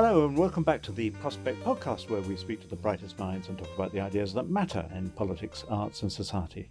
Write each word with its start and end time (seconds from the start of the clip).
Hello, 0.00 0.26
and 0.26 0.38
welcome 0.38 0.62
back 0.62 0.80
to 0.82 0.92
the 0.92 1.10
Prospect 1.10 1.60
Podcast, 1.64 2.08
where 2.08 2.20
we 2.20 2.36
speak 2.36 2.60
to 2.60 2.68
the 2.68 2.76
brightest 2.76 3.18
minds 3.18 3.48
and 3.48 3.58
talk 3.58 3.74
about 3.74 3.90
the 3.90 3.98
ideas 3.98 4.32
that 4.32 4.48
matter 4.48 4.88
in 4.94 5.10
politics, 5.10 5.64
arts, 5.68 6.02
and 6.02 6.12
society. 6.12 6.70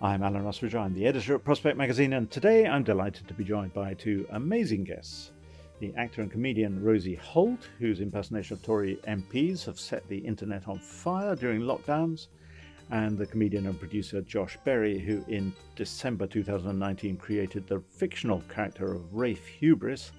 I'm 0.00 0.22
Alan 0.22 0.44
Rusbridger, 0.44 0.78
I'm 0.78 0.94
the 0.94 1.04
editor 1.04 1.34
at 1.34 1.42
Prospect 1.42 1.76
Magazine, 1.76 2.12
and 2.12 2.30
today 2.30 2.68
I'm 2.68 2.84
delighted 2.84 3.26
to 3.26 3.34
be 3.34 3.42
joined 3.42 3.74
by 3.74 3.94
two 3.94 4.24
amazing 4.30 4.84
guests. 4.84 5.32
The 5.80 5.92
actor 5.96 6.22
and 6.22 6.30
comedian 6.30 6.80
Rosie 6.80 7.16
Holt, 7.16 7.68
whose 7.80 8.00
impersonation 8.00 8.54
of 8.54 8.62
Tory 8.62 9.00
MPs 9.08 9.64
have 9.64 9.80
set 9.80 10.06
the 10.06 10.18
internet 10.18 10.68
on 10.68 10.78
fire 10.78 11.34
during 11.34 11.62
lockdowns, 11.62 12.28
and 12.92 13.18
the 13.18 13.26
comedian 13.26 13.66
and 13.66 13.80
producer 13.80 14.20
Josh 14.20 14.56
Berry, 14.64 15.00
who 15.00 15.24
in 15.26 15.52
December 15.74 16.28
2019 16.28 17.16
created 17.16 17.66
the 17.66 17.80
fictional 17.80 18.44
character 18.48 18.94
of 18.94 19.12
Rafe 19.12 19.48
Hubris 19.48 20.12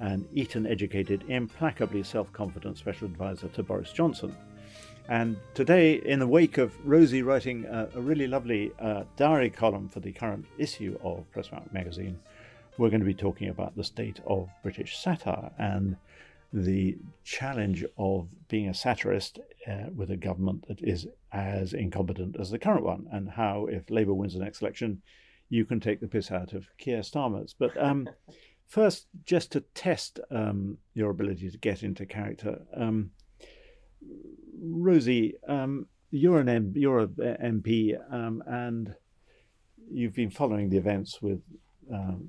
an 0.00 0.26
Eton 0.32 0.66
educated, 0.66 1.24
implacably 1.28 2.02
self 2.02 2.32
confident 2.32 2.78
special 2.78 3.06
advisor 3.06 3.48
to 3.48 3.62
Boris 3.62 3.92
Johnson. 3.92 4.34
And 5.08 5.36
today, 5.52 5.94
in 5.94 6.18
the 6.18 6.26
wake 6.26 6.56
of 6.56 6.74
Rosie 6.86 7.22
writing 7.22 7.66
a, 7.66 7.88
a 7.94 8.00
really 8.00 8.26
lovely 8.26 8.72
uh, 8.80 9.04
diary 9.16 9.50
column 9.50 9.88
for 9.88 10.00
the 10.00 10.12
current 10.12 10.46
issue 10.56 10.98
of 11.02 11.30
Prospect 11.30 11.72
magazine, 11.74 12.18
we're 12.78 12.88
going 12.88 13.00
to 13.00 13.06
be 13.06 13.14
talking 13.14 13.48
about 13.48 13.76
the 13.76 13.84
state 13.84 14.20
of 14.26 14.48
British 14.62 14.96
satire 14.96 15.50
and 15.58 15.96
the 16.54 16.96
challenge 17.24 17.84
of 17.98 18.28
being 18.48 18.68
a 18.68 18.74
satirist 18.74 19.40
uh, 19.68 19.90
with 19.94 20.10
a 20.10 20.16
government 20.16 20.64
that 20.68 20.80
is 20.82 21.06
as 21.32 21.74
incompetent 21.74 22.36
as 22.38 22.50
the 22.50 22.58
current 22.58 22.84
one, 22.84 23.06
and 23.12 23.28
how, 23.28 23.66
if 23.66 23.90
Labour 23.90 24.14
wins 24.14 24.34
the 24.34 24.38
next 24.38 24.62
election, 24.62 25.02
you 25.50 25.64
can 25.64 25.80
take 25.80 26.00
the 26.00 26.08
piss 26.08 26.30
out 26.30 26.52
of 26.52 26.68
Keir 26.78 27.00
Starmer's. 27.00 27.54
But 27.58 27.76
um, 27.76 28.08
First, 28.66 29.06
just 29.24 29.52
to 29.52 29.60
test 29.74 30.20
um, 30.30 30.78
your 30.94 31.10
ability 31.10 31.50
to 31.50 31.58
get 31.58 31.82
into 31.82 32.06
character, 32.06 32.62
um, 32.76 33.10
Rosie, 34.60 35.34
um, 35.46 35.86
you're 36.10 36.40
an 36.40 36.48
M- 36.48 36.72
you're 36.76 37.00
a 37.00 37.08
MP, 37.08 37.96
um, 38.12 38.42
and 38.46 38.94
you've 39.90 40.14
been 40.14 40.30
following 40.30 40.70
the 40.70 40.76
events 40.76 41.20
with 41.20 41.42
um, 41.92 42.28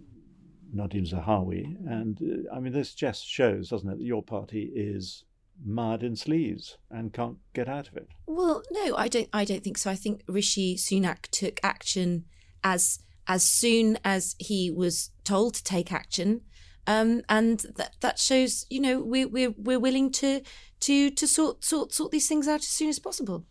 Nadhim 0.75 1.09
Zahawi, 1.09 1.63
and 1.87 2.19
uh, 2.21 2.55
I 2.55 2.59
mean 2.59 2.73
this 2.73 2.93
just 2.93 3.25
shows, 3.25 3.69
doesn't 3.69 3.89
it, 3.89 3.97
that 3.97 4.03
your 4.03 4.23
party 4.23 4.71
is 4.75 5.23
mud 5.63 6.03
in 6.03 6.15
sleeves 6.15 6.77
and 6.91 7.13
can't 7.13 7.37
get 7.53 7.69
out 7.69 7.87
of 7.87 7.95
it. 7.95 8.09
Well, 8.27 8.63
no, 8.71 8.95
I 8.97 9.07
don't. 9.07 9.29
I 9.31 9.45
don't 9.45 9.63
think 9.63 9.77
so. 9.77 9.89
I 9.89 9.95
think 9.95 10.23
Rishi 10.27 10.75
Sunak 10.75 11.27
took 11.31 11.59
action 11.63 12.25
as 12.63 12.99
as 13.27 13.43
soon 13.43 13.97
as 14.03 14.35
he 14.39 14.71
was 14.71 15.11
told 15.23 15.55
to 15.55 15.63
take 15.63 15.91
action. 15.91 16.41
Um, 16.87 17.23
and 17.27 17.59
that 17.77 17.95
that 18.01 18.19
shows, 18.19 18.65
you 18.69 18.79
know, 18.79 19.01
we're 19.01 19.27
we're 19.27 19.55
we're 19.57 19.79
willing 19.79 20.11
to 20.13 20.41
to 20.81 21.09
to 21.09 21.27
sort 21.27 21.63
sort 21.63 21.93
sort 21.93 22.11
these 22.11 22.27
things 22.27 22.47
out 22.47 22.59
as 22.59 22.67
soon 22.67 22.89
as 22.89 22.99
possible. 22.99 23.45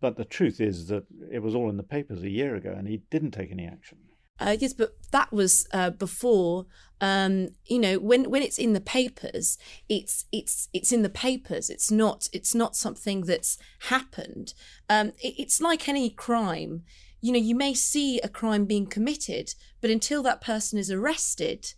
But 0.00 0.16
the 0.16 0.24
truth 0.24 0.60
is 0.60 0.88
that 0.88 1.04
it 1.32 1.38
was 1.38 1.54
all 1.54 1.70
in 1.70 1.76
the 1.76 1.82
papers 1.82 2.22
a 2.22 2.28
year 2.28 2.54
ago, 2.54 2.74
and 2.76 2.86
he 2.86 3.02
didn't 3.10 3.30
take 3.30 3.50
any 3.50 3.66
action. 3.66 3.98
Uh, 4.40 4.56
yes, 4.58 4.72
but 4.72 4.96
that 5.12 5.32
was 5.32 5.66
uh, 5.72 5.90
before. 5.90 6.66
Um, 7.02 7.48
you 7.66 7.78
know, 7.78 7.98
when 7.98 8.30
when 8.30 8.42
it's 8.42 8.58
in 8.58 8.72
the 8.72 8.80
papers, 8.80 9.58
it's 9.88 10.24
it's 10.32 10.68
it's 10.72 10.92
in 10.92 11.02
the 11.02 11.10
papers. 11.10 11.68
It's 11.70 11.90
not 11.90 12.28
it's 12.32 12.54
not 12.54 12.74
something 12.74 13.22
that's 13.22 13.58
happened. 13.88 14.54
Um, 14.88 15.08
it, 15.18 15.34
it's 15.38 15.60
like 15.60 15.88
any 15.88 16.10
crime 16.10 16.82
you 17.20 17.32
know, 17.32 17.38
you 17.38 17.54
may 17.54 17.74
see 17.74 18.18
a 18.20 18.28
crime 18.28 18.64
being 18.64 18.86
committed, 18.86 19.54
but 19.80 19.90
until 19.90 20.22
that 20.22 20.40
person 20.40 20.78
is 20.78 20.90
arrested, 20.90 21.74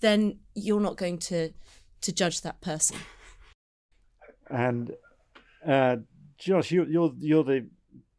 then 0.00 0.38
you're 0.54 0.80
not 0.80 0.96
going 0.96 1.18
to 1.18 1.50
to 2.02 2.12
judge 2.12 2.40
that 2.42 2.60
person. 2.60 2.96
And 4.50 4.92
uh, 5.66 5.96
Josh, 6.36 6.72
you, 6.72 6.82
are 6.82 6.86
you're, 6.86 7.12
you're 7.20 7.44
the 7.44 7.68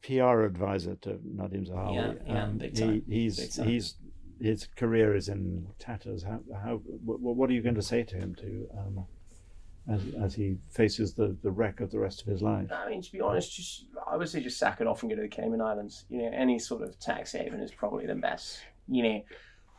PR 0.01 0.41
advisor 0.41 0.95
to 1.01 1.19
Nadhim 1.35 1.69
Zahawi. 1.69 1.95
Yeah, 1.95 2.13
yeah, 2.25 2.44
um, 2.44 2.57
big 2.57 2.75
time. 2.75 3.03
He, 3.07 3.23
he's 3.23 3.38
big 3.38 3.53
time. 3.53 3.67
he's 3.67 3.95
his 4.41 4.67
career 4.75 5.16
is 5.16 5.29
in 5.29 5.67
tatters. 5.79 6.23
How 6.23 6.39
how 6.63 6.81
what, 7.03 7.19
what 7.19 7.50
are 7.50 7.53
you 7.53 7.62
going 7.62 7.75
to 7.75 7.81
say 7.81 8.03
to 8.03 8.16
him 8.16 8.35
to 8.35 8.67
um, 8.78 9.06
as 9.89 10.01
as 10.21 10.33
he 10.33 10.57
faces 10.69 11.13
the 11.13 11.35
the 11.44 11.51
wreck 11.51 11.81
of 11.81 11.91
the 11.91 11.99
rest 11.99 12.21
of 12.21 12.27
his 12.27 12.41
life? 12.41 12.71
I 12.71 12.89
mean, 12.89 13.01
to 13.01 13.11
be 13.11 13.21
honest, 13.21 13.55
just 13.55 13.85
I 14.09 14.17
would 14.17 14.29
say 14.29 14.41
just 14.41 14.57
sack 14.57 14.81
it 14.81 14.88
off 14.88 15.03
and 15.03 15.09
go 15.09 15.16
to 15.16 15.21
the 15.21 15.27
Cayman 15.27 15.61
Islands. 15.61 16.05
You 16.09 16.23
know, 16.23 16.31
any 16.33 16.59
sort 16.59 16.81
of 16.81 16.97
tax 16.99 17.33
haven 17.33 17.59
is 17.59 17.71
probably 17.71 18.05
the 18.05 18.16
best. 18.16 18.59
You 18.88 19.03
know, 19.03 19.21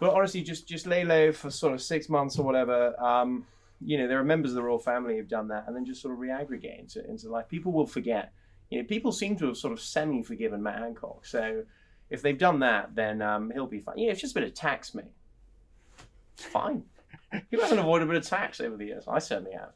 but 0.01 0.15
honestly, 0.15 0.43
just 0.43 0.67
just 0.69 0.87
lay 0.87 1.05
low 1.05 1.33
for 1.33 1.51
sort 1.51 1.73
of 1.73 1.83
six 1.83 2.09
months 2.09 2.39
or 2.39 2.45
whatever. 2.45 2.99
Um, 3.03 3.47
you 3.81 3.99
know, 3.99 4.07
there 4.09 4.19
are 4.19 4.25
members 4.25 4.53
of 4.53 4.57
the 4.57 4.63
royal 4.63 4.79
family 4.79 5.17
who've 5.17 5.29
done 5.29 5.49
that, 5.49 5.65
and 5.67 5.77
then 5.77 5.85
just 5.85 6.03
sort 6.03 6.15
of 6.15 6.21
reaggregate 6.21 6.79
into 6.79 7.05
into 7.09 7.29
life. 7.29 7.49
People 7.49 7.73
will 7.73 7.87
forget. 7.87 8.33
You 8.71 8.81
know, 8.81 8.87
people 8.87 9.13
seem 9.13 9.37
to 9.37 9.47
have 9.49 9.57
sort 9.57 9.73
of 9.73 9.81
semi-forgiven 9.81 10.63
Matt 10.63 10.79
Hancock. 10.79 11.27
So 11.27 11.65
if 12.11 12.23
they've 12.23 12.39
done 12.39 12.61
that, 12.61 12.95
then 12.95 13.23
um, 13.23 13.51
he'll 13.51 13.67
be 13.67 13.81
fine. 13.81 13.99
Yeah, 13.99 14.11
it's 14.11 14.21
just 14.21 14.37
a 14.37 14.41
bit 14.41 14.49
of 14.49 14.55
tax, 14.55 14.95
mate. 14.95 15.05
It's 16.35 16.47
fine. 16.47 16.85
He 17.51 17.61
hasn't 17.61 17.81
avoided 17.81 18.09
a 18.09 18.13
bit 18.13 18.17
of 18.17 18.27
tax 18.27 18.61
over 18.61 18.77
the 18.77 18.87
years. 18.87 19.05
I 19.07 19.19
certainly 19.19 19.53
have. 19.53 19.73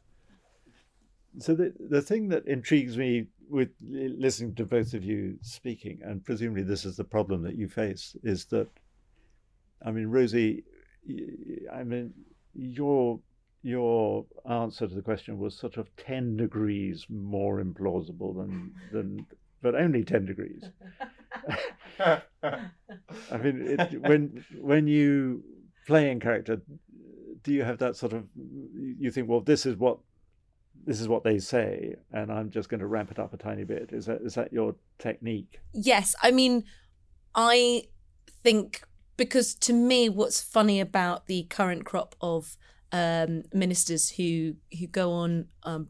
So 1.37 1.53
the 1.53 1.73
the 1.79 2.01
thing 2.01 2.29
that 2.29 2.47
intrigues 2.47 2.97
me 2.97 3.27
with 3.49 3.69
listening 3.81 4.55
to 4.55 4.65
both 4.65 4.93
of 4.93 5.03
you 5.03 5.37
speaking, 5.41 5.99
and 6.03 6.23
presumably 6.23 6.63
this 6.63 6.85
is 6.85 6.97
the 6.97 7.03
problem 7.03 7.43
that 7.43 7.55
you 7.55 7.67
face, 7.67 8.15
is 8.23 8.45
that, 8.45 8.67
I 9.85 9.91
mean, 9.91 10.07
Rosie, 10.07 10.63
I 11.71 11.83
mean, 11.83 12.13
your 12.53 13.19
your 13.61 14.25
answer 14.49 14.87
to 14.87 14.95
the 14.95 15.01
question 15.01 15.37
was 15.37 15.55
sort 15.55 15.77
of 15.77 15.93
ten 15.97 16.37
degrees 16.37 17.05
more 17.09 17.61
implausible 17.61 18.35
than 18.35 18.73
than, 18.91 19.25
but 19.61 19.75
only 19.75 20.03
ten 20.03 20.25
degrees. 20.25 20.63
I 22.01 23.37
mean, 23.37 23.77
it, 23.79 24.01
when 24.01 24.43
when 24.59 24.87
you 24.87 25.43
play 25.87 26.09
in 26.11 26.19
character, 26.19 26.61
do 27.43 27.53
you 27.53 27.63
have 27.63 27.77
that 27.79 27.95
sort 27.95 28.13
of? 28.13 28.25
You 28.35 29.11
think, 29.11 29.27
well, 29.27 29.41
this 29.41 29.65
is 29.65 29.75
what 29.75 29.99
this 30.85 30.99
is 30.99 31.07
what 31.07 31.23
they 31.23 31.39
say, 31.39 31.95
and 32.11 32.31
I'm 32.31 32.49
just 32.49 32.69
going 32.69 32.79
to 32.79 32.87
ramp 32.87 33.11
it 33.11 33.19
up 33.19 33.33
a 33.33 33.37
tiny 33.37 33.63
bit. 33.63 33.91
Is 33.91 34.05
that 34.05 34.21
is 34.21 34.35
that 34.35 34.53
your 34.53 34.75
technique? 34.97 35.59
Yes, 35.73 36.15
I 36.21 36.31
mean, 36.31 36.63
I 37.35 37.83
think 38.43 38.83
because 39.17 39.53
to 39.55 39.73
me, 39.73 40.09
what's 40.09 40.41
funny 40.41 40.79
about 40.79 41.27
the 41.27 41.43
current 41.43 41.85
crop 41.85 42.15
of 42.21 42.57
um, 42.91 43.43
ministers 43.53 44.11
who 44.11 44.55
who 44.79 44.87
go 44.87 45.11
on, 45.11 45.47
um, 45.63 45.89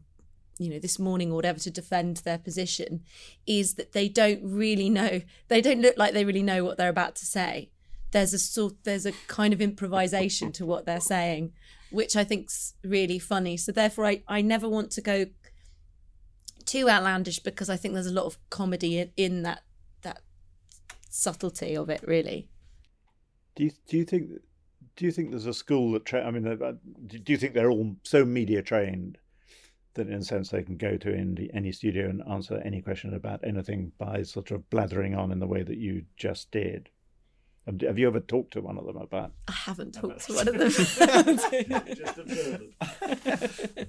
you 0.58 0.68
know, 0.68 0.78
this 0.78 0.98
morning 0.98 1.30
or 1.30 1.36
whatever 1.36 1.58
to 1.60 1.70
defend 1.70 2.18
their 2.18 2.38
position, 2.38 3.02
is 3.46 3.74
that 3.74 3.92
they 3.92 4.08
don't 4.08 4.40
really 4.42 4.90
know. 4.90 5.22
They 5.48 5.60
don't 5.60 5.80
look 5.80 5.96
like 5.96 6.12
they 6.12 6.24
really 6.24 6.42
know 6.42 6.64
what 6.64 6.76
they're 6.76 6.88
about 6.88 7.16
to 7.16 7.26
say. 7.26 7.70
There's 8.10 8.34
a 8.34 8.38
sort, 8.38 8.82
there's 8.82 9.06
a 9.06 9.12
kind 9.28 9.52
of 9.52 9.60
improvisation 9.60 10.50
to 10.52 10.66
what 10.66 10.84
they're 10.84 11.00
saying, 11.00 11.52
which 11.90 12.16
I 12.16 12.24
think's 12.24 12.74
really 12.84 13.18
funny. 13.18 13.56
So 13.56 13.72
therefore, 13.72 14.06
I, 14.06 14.22
I 14.28 14.42
never 14.42 14.68
want 14.68 14.90
to 14.92 15.00
go 15.00 15.26
too 16.64 16.88
outlandish 16.88 17.40
because 17.40 17.68
I 17.68 17.76
think 17.76 17.94
there's 17.94 18.06
a 18.06 18.12
lot 18.12 18.26
of 18.26 18.38
comedy 18.50 18.98
in, 18.98 19.10
in 19.16 19.42
that 19.42 19.62
that 20.02 20.20
subtlety 21.08 21.76
of 21.76 21.90
it. 21.90 22.02
Really. 22.06 22.48
Do 23.56 23.64
you 23.64 23.70
do 23.88 23.96
you 23.96 24.04
think 24.04 24.30
do 24.96 25.06
you 25.06 25.12
think 25.12 25.30
there's 25.30 25.46
a 25.46 25.54
school 25.54 25.92
that 25.92 26.04
tra- 26.04 26.26
I 26.26 26.30
mean, 26.30 26.46
uh, 26.46 26.72
do 27.06 27.32
you 27.32 27.38
think 27.38 27.54
they're 27.54 27.70
all 27.70 27.96
so 28.02 28.24
media 28.24 28.62
trained 28.62 29.18
that 29.94 30.08
in 30.08 30.14
a 30.14 30.22
sense 30.22 30.50
they 30.50 30.62
can 30.62 30.76
go 30.76 30.96
to 30.96 31.14
any, 31.14 31.50
any 31.52 31.72
studio 31.72 32.08
and 32.08 32.22
answer 32.30 32.60
any 32.64 32.80
question 32.80 33.14
about 33.14 33.40
anything 33.42 33.92
by 33.98 34.22
sort 34.22 34.50
of 34.50 34.68
blathering 34.70 35.14
on 35.14 35.32
in 35.32 35.40
the 35.40 35.46
way 35.46 35.62
that 35.62 35.78
you 35.78 36.04
just 36.16 36.50
did? 36.50 36.90
Have 37.82 37.98
you 37.98 38.06
ever 38.06 38.20
talked 38.20 38.52
to 38.54 38.60
one 38.60 38.78
of 38.78 38.86
them 38.86 38.96
about? 38.96 39.32
I 39.48 39.52
haven't 39.52 39.92
talked 39.92 40.26
to 40.26 40.34
one 40.34 40.48
of 40.48 40.58
them. 40.58 40.70
just 40.70 41.00
observe 42.18 42.62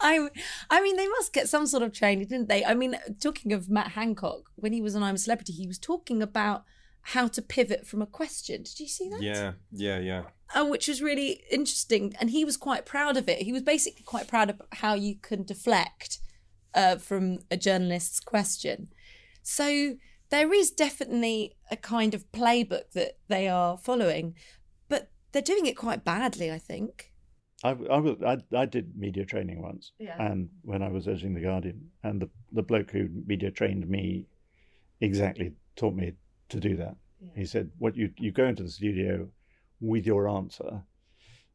I, 0.00 0.28
I 0.70 0.82
mean, 0.82 0.96
they 0.96 1.08
must 1.08 1.32
get 1.32 1.48
some 1.48 1.66
sort 1.66 1.82
of 1.82 1.92
training, 1.92 2.26
didn't 2.28 2.48
they? 2.48 2.64
I 2.64 2.74
mean, 2.74 2.96
talking 3.20 3.52
of 3.52 3.68
Matt 3.70 3.92
Hancock, 3.92 4.50
when 4.56 4.72
he 4.72 4.80
was 4.80 4.94
on 4.94 5.02
I'm 5.02 5.14
a 5.14 5.18
Celebrity, 5.18 5.52
he 5.52 5.66
was 5.66 5.78
talking 5.78 6.22
about 6.22 6.64
how 7.08 7.28
to 7.28 7.42
pivot 7.42 7.86
from 7.86 8.02
a 8.02 8.06
question. 8.06 8.62
Did 8.62 8.80
you 8.80 8.88
see 8.88 9.08
that? 9.10 9.22
Yeah, 9.22 9.52
yeah, 9.70 9.98
yeah. 9.98 10.22
Uh, 10.54 10.66
which 10.66 10.88
was 10.88 11.02
really 11.02 11.42
interesting, 11.50 12.14
and 12.20 12.30
he 12.30 12.44
was 12.44 12.56
quite 12.56 12.86
proud 12.86 13.16
of 13.16 13.28
it. 13.28 13.42
He 13.42 13.52
was 13.52 13.62
basically 13.62 14.04
quite 14.04 14.28
proud 14.28 14.50
of 14.50 14.62
how 14.72 14.94
you 14.94 15.16
can 15.16 15.42
deflect 15.44 16.18
uh, 16.74 16.96
from 16.96 17.40
a 17.50 17.56
journalist's 17.56 18.20
question. 18.20 18.88
So 19.42 19.96
there 20.34 20.52
is 20.52 20.72
definitely 20.72 21.56
a 21.70 21.76
kind 21.76 22.12
of 22.12 22.30
playbook 22.32 22.90
that 22.92 23.18
they 23.28 23.46
are 23.48 23.78
following, 23.78 24.34
but 24.88 25.08
they're 25.30 25.40
doing 25.42 25.66
it 25.66 25.76
quite 25.76 26.04
badly, 26.04 26.50
I 26.50 26.58
think. 26.58 27.12
I, 27.62 27.70
I, 27.70 27.98
was, 27.98 28.16
I, 28.26 28.38
I 28.56 28.66
did 28.66 28.96
media 28.96 29.24
training 29.24 29.62
once, 29.62 29.92
Yeah. 30.00 30.16
and 30.20 30.48
when 30.62 30.82
I 30.82 30.88
was 30.88 31.06
editing 31.06 31.34
the 31.34 31.40
Guardian, 31.40 31.90
and 32.02 32.20
the 32.20 32.28
the 32.52 32.62
bloke 32.62 32.90
who 32.90 33.08
media 33.26 33.50
trained 33.52 33.88
me 33.88 34.26
exactly 35.00 35.52
taught 35.76 35.94
me 35.94 36.12
to 36.48 36.58
do 36.60 36.76
that. 36.76 36.96
He 37.36 37.46
said, 37.46 37.70
"What 37.78 37.96
you 37.96 38.10
you 38.18 38.32
go 38.32 38.46
into 38.46 38.64
the 38.64 38.70
studio 38.70 39.28
with 39.80 40.04
your 40.04 40.28
answer, 40.28 40.82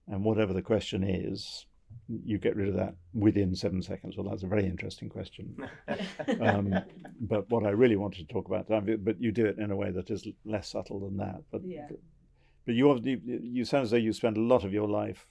and 0.08 0.24
whatever 0.24 0.54
the 0.54 0.64
question 0.64 1.04
is, 1.04 1.66
you 2.07 2.38
get 2.38 2.56
rid 2.56 2.69
of 2.69 2.75
that 2.75 2.95
within 3.13 3.56
seven 3.56 3.81
seconds." 3.81 4.18
Well, 4.18 4.30
that's 4.30 4.44
a 4.44 4.47
very 4.47 4.65
interesting 4.65 5.09
question. 5.09 5.56
um, 6.41 6.74
but 7.21 7.50
what 7.50 7.65
I 7.65 7.69
really 7.69 7.95
wanted 7.95 8.27
to 8.27 8.33
talk 8.33 8.47
about, 8.47 8.68
but 8.68 9.21
you 9.21 9.31
do 9.31 9.45
it 9.45 9.57
in 9.57 9.71
a 9.71 9.75
way 9.75 9.91
that 9.91 10.09
is 10.09 10.27
less 10.45 10.69
subtle 10.69 11.00
than 11.01 11.18
that. 11.18 11.41
But 11.51 11.62
Yeah. 11.65 11.88
but 12.65 12.75
you 12.75 12.89
obviously 12.89 13.39
you 13.41 13.65
sound 13.65 13.83
as 13.83 13.91
though 13.91 13.97
you 13.97 14.13
spend 14.13 14.38
a 14.38 14.41
lot 14.41 14.63
of 14.63 14.74
your 14.74 14.88
life 14.88 15.25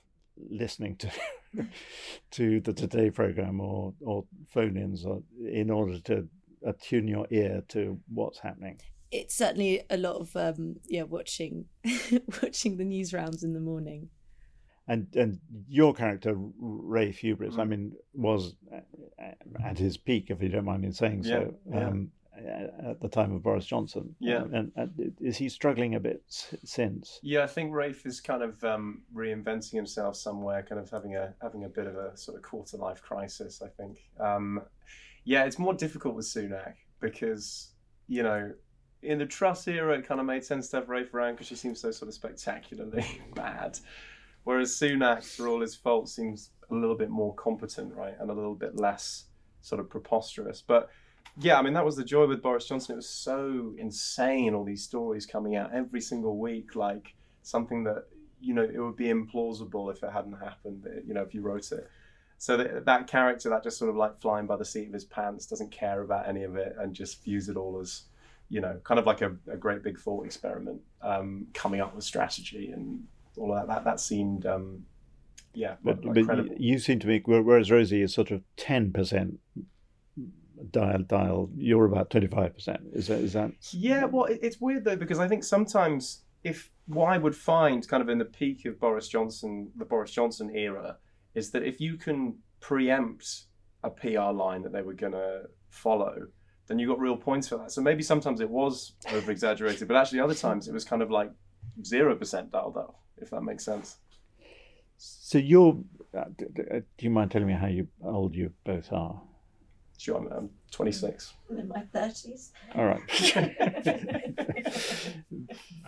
listening 0.51 0.97
to 0.97 1.11
to 2.31 2.61
the 2.61 2.73
Today 2.73 3.11
program 3.11 3.61
or 3.61 3.95
or 4.01 4.25
phone-ins 4.49 5.05
or, 5.05 5.23
in 5.45 5.71
order 5.71 5.99
to 6.01 6.29
attune 6.65 7.09
your 7.09 7.27
ear 7.31 7.63
to 7.69 7.99
what's 8.13 8.41
happening. 8.41 8.81
It's 9.11 9.35
certainly 9.35 9.83
a 9.89 9.97
lot 9.97 10.17
of 10.17 10.37
um, 10.37 10.77
yeah, 10.87 11.05
watching 11.05 11.65
watching 12.43 12.77
the 12.77 12.85
news 12.85 13.13
rounds 13.13 13.43
in 13.43 13.55
the 13.55 13.61
morning. 13.61 14.11
And 14.89 15.07
and 15.15 15.39
your 15.69 15.93
character 15.95 16.35
Rafe 16.59 17.19
Hubris, 17.19 17.59
I 17.59 17.65
mean, 17.65 17.93
was 18.15 18.55
at 19.63 19.79
his 19.79 19.97
peak, 19.97 20.31
if 20.31 20.43
you 20.43 20.49
don't 20.49 20.65
mind 20.65 20.83
me 20.83 20.93
saying 20.93 21.25
so, 21.25 21.55
Yeah, 21.71 21.79
yeah. 21.79 21.87
um, 21.89 22.11
at 22.87 23.01
the 23.01 23.09
time 23.09 23.35
of 23.35 23.43
Boris 23.43 23.67
Johnson. 23.67 24.15
Yeah. 24.21 24.45
and, 24.53 24.73
and 24.77 25.13
is 25.21 25.37
he 25.37 25.49
struggling 25.49 25.95
a 25.95 26.01
bit 26.01 26.23
since? 26.29 27.19
Yeah, 27.23 27.43
I 27.43 27.47
think 27.47 27.75
Rafe 27.75 28.07
is 28.07 28.21
kind 28.21 28.43
of 28.43 28.63
um, 28.65 29.03
reinventing 29.15 29.73
himself 29.73 30.17
somewhere, 30.17 30.63
kind 30.63 30.81
of 30.81 30.89
having 30.91 31.17
a 31.17 31.35
having 31.43 31.65
a 31.65 31.69
bit 31.69 31.87
of 31.87 31.97
a 31.97 32.17
sort 32.17 32.37
of 32.37 32.43
quarter 32.43 32.77
life 32.77 33.03
crisis. 33.03 33.63
I 33.63 33.69
think. 33.69 33.99
Um, 34.19 34.63
yeah, 35.25 35.45
it's 35.45 35.59
more 35.59 35.75
difficult 35.75 36.15
with 36.15 36.27
Sunak 36.27 36.75
because 37.01 37.73
you 38.07 38.23
know, 38.23 38.53
in 39.03 39.19
the 39.19 39.27
Truss 39.27 39.69
era, 39.69 39.97
it 39.99 40.07
kind 40.07 40.21
of 40.21 40.27
made 40.27 40.45
sense 40.45 40.69
to 40.71 40.77
have 40.79 40.89
Rafe 40.89 41.13
around 41.15 41.35
because 41.35 41.47
she 41.47 41.55
seems 41.55 41.81
so 41.81 41.91
sort 41.91 42.09
of 42.09 42.15
spectacularly 42.15 43.05
bad, 43.35 43.79
whereas 44.49 44.71
Sunak, 44.73 45.23
for 45.25 45.47
all 45.47 45.61
his 45.61 45.75
faults, 45.75 46.17
seems 46.17 46.53
a 46.71 46.75
little 46.75 46.97
bit 46.97 47.11
more 47.11 47.35
competent, 47.35 47.95
right, 47.95 48.15
and 48.19 48.31
a 48.31 48.33
little 48.33 48.55
bit 48.55 48.81
less 48.81 49.27
sort 49.61 49.79
of 49.79 49.91
preposterous. 49.91 50.65
But 50.67 50.89
yeah, 51.39 51.59
I 51.59 51.63
mean 51.63 51.75
that 51.75 51.85
was 51.85 51.97
the 51.97 52.05
joy 52.05 52.27
with 52.27 52.41
Boris 52.41 52.67
Johnson. 52.67 52.95
It 52.95 52.97
was 52.97 53.11
so 53.11 53.75
insane, 53.77 54.55
all 54.55 54.65
these 54.65 54.83
stories 54.83 55.27
coming 55.27 55.57
out 55.57 55.75
every 55.75 56.01
single 56.01 56.39
week, 56.39 56.77
like 56.77 57.15
something 57.43 57.85
that 57.85 58.07
you 58.41 58.55
know 58.55 58.63
it 58.63 58.79
would 58.79 58.97
be 58.97 59.09
implausible 59.09 59.93
if 59.93 60.03
it 60.03 60.11
hadn't 60.11 60.39
happened. 60.41 60.87
You 61.07 61.13
know, 61.13 61.21
if 61.21 61.35
you 61.35 61.43
wrote 61.43 61.71
it. 61.71 61.87
So 62.39 62.57
that, 62.57 62.87
that 62.87 63.07
character, 63.07 63.51
that 63.51 63.63
just 63.63 63.77
sort 63.77 63.91
of 63.91 63.97
like 63.97 64.19
flying 64.19 64.47
by 64.47 64.57
the 64.57 64.65
seat 64.65 64.87
of 64.87 64.95
his 64.95 65.05
pants, 65.05 65.45
doesn't 65.45 65.73
care 65.73 66.01
about 66.01 66.27
any 66.27 66.45
of 66.45 66.57
it, 66.57 66.75
and 66.79 66.95
just 66.95 67.23
views 67.23 67.51
it 67.51 67.59
all 67.59 67.79
as, 67.83 68.05
you 68.49 68.63
know, 68.63 68.81
kind 68.83 68.99
of 68.99 69.05
like 69.05 69.21
a, 69.21 69.37
a 69.53 69.59
great 69.59 69.83
big 69.83 69.99
thought 69.99 70.25
experiment, 70.25 70.81
um, 71.03 71.49
coming 71.53 71.83
up 71.83 71.95
with 71.95 72.05
strategy 72.05 72.71
and 72.71 73.03
all 73.39 73.53
of 73.53 73.67
that. 73.67 73.73
That 73.73 73.85
that 73.85 74.01
seemed, 74.01 74.47
um, 74.47 74.85
yeah, 75.55 75.77
But, 75.83 76.03
but 76.03 76.61
you, 76.61 76.79
seem 76.79 76.99
to 77.01 77.07
me, 77.07 77.23
whereas 77.25 77.71
Rosie 77.71 78.03
is 78.03 78.15
sort 78.15 78.31
of 78.31 78.43
ten 78.57 78.93
percent 78.93 79.41
dial 80.71 81.03
dial, 81.03 81.51
you're 81.57 81.85
about 81.85 82.11
twenty 82.11 82.27
five 82.27 82.55
percent. 82.55 82.81
Is 82.93 83.09
that 83.09 83.19
is 83.21 83.33
that? 83.33 83.53
Yeah, 83.73 84.05
well, 84.05 84.25
it, 84.25 84.41
it's 84.43 84.61
weird 84.61 84.85
though 84.85 84.97
because 84.97 85.19
I 85.19 85.29
think 85.29 85.45
sometimes 85.45 86.23
if 86.45 86.71
what 86.87 87.07
I 87.07 87.19
would 87.19 87.37
find 87.37 87.87
kind 87.87 88.03
of 88.03 88.09
in 88.09 88.19
the 88.19 88.25
peak 88.25 88.65
of 88.65 88.79
Boris 88.81 89.09
Johnson, 89.09 89.71
the 89.77 89.85
Boris 89.85 90.11
Johnson 90.11 90.55
era, 90.55 90.97
is 91.35 91.51
that 91.51 91.63
if 91.63 91.81
you 91.81 91.97
can 91.97 92.37
preempt 92.61 93.45
a 93.85 93.91
PR 93.91 94.33
line 94.33 94.63
that 94.63 94.73
they 94.73 94.83
were 94.83 94.95
going 94.95 95.13
to 95.13 95.43
follow, 95.71 96.27
then 96.67 96.79
you 96.79 96.87
got 96.87 96.99
real 96.99 97.17
points 97.17 97.49
for 97.49 97.57
that. 97.59 97.71
So 97.71 97.81
maybe 97.81 98.03
sometimes 98.03 98.41
it 98.41 98.49
was 98.49 98.95
over 99.13 99.31
exaggerated, 99.31 99.89
but 99.89 99.97
actually 99.97 100.21
other 100.21 100.35
times 100.35 100.69
it 100.69 100.75
was 100.75 100.85
kind 100.85 101.03
of 101.03 101.11
like 101.11 101.31
zero 101.85 102.15
percent 102.17 102.51
dialed 102.51 102.77
up, 102.77 103.01
if 103.21 103.31
that 103.31 103.43
makes 103.43 103.65
sense. 103.65 103.97
So 104.97 105.39
you're. 105.39 105.79
Uh, 106.17 106.25
d- 106.37 106.47
d- 106.55 106.63
uh, 106.71 106.81
do 106.97 107.05
you 107.05 107.11
mind 107.11 107.31
telling 107.31 107.47
me 107.47 107.55
how 107.55 107.67
you 107.67 107.87
old 108.03 108.35
you 108.35 108.53
both 108.65 108.93
are? 108.93 109.21
Sure, 109.99 110.17
I'm, 110.19 110.29
I'm 110.33 110.51
26. 110.71 111.35
In 111.51 111.69
my 111.69 111.81
thirties. 111.93 112.53
All 112.75 112.85
right. 112.87 113.01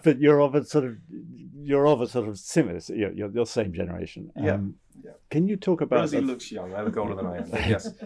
but 0.03 0.19
you're 0.21 0.41
of 0.41 0.55
a 0.55 0.65
sort 0.65 0.85
of 0.85 0.97
you're 1.63 1.87
of 1.87 2.01
a 2.01 2.09
sort 2.09 2.29
of 2.29 2.39
similar. 2.39 2.81
You're, 2.89 3.13
you're, 3.13 3.31
you're 3.31 3.47
same 3.47 3.73
generation. 3.73 4.31
Yeah, 4.37 4.55
Um, 4.55 4.75
yeah. 5.05 5.13
Can 5.31 5.47
you 5.49 5.57
talk 5.57 5.81
about? 5.81 6.01
Rosie 6.01 6.21
the- 6.21 6.27
looks 6.27 6.51
young. 6.51 6.75
I 6.75 6.83
look 6.83 6.97
older 6.97 7.15
than 7.15 7.27
I 7.27 7.37
am. 7.39 7.49
Yes. 7.53 7.89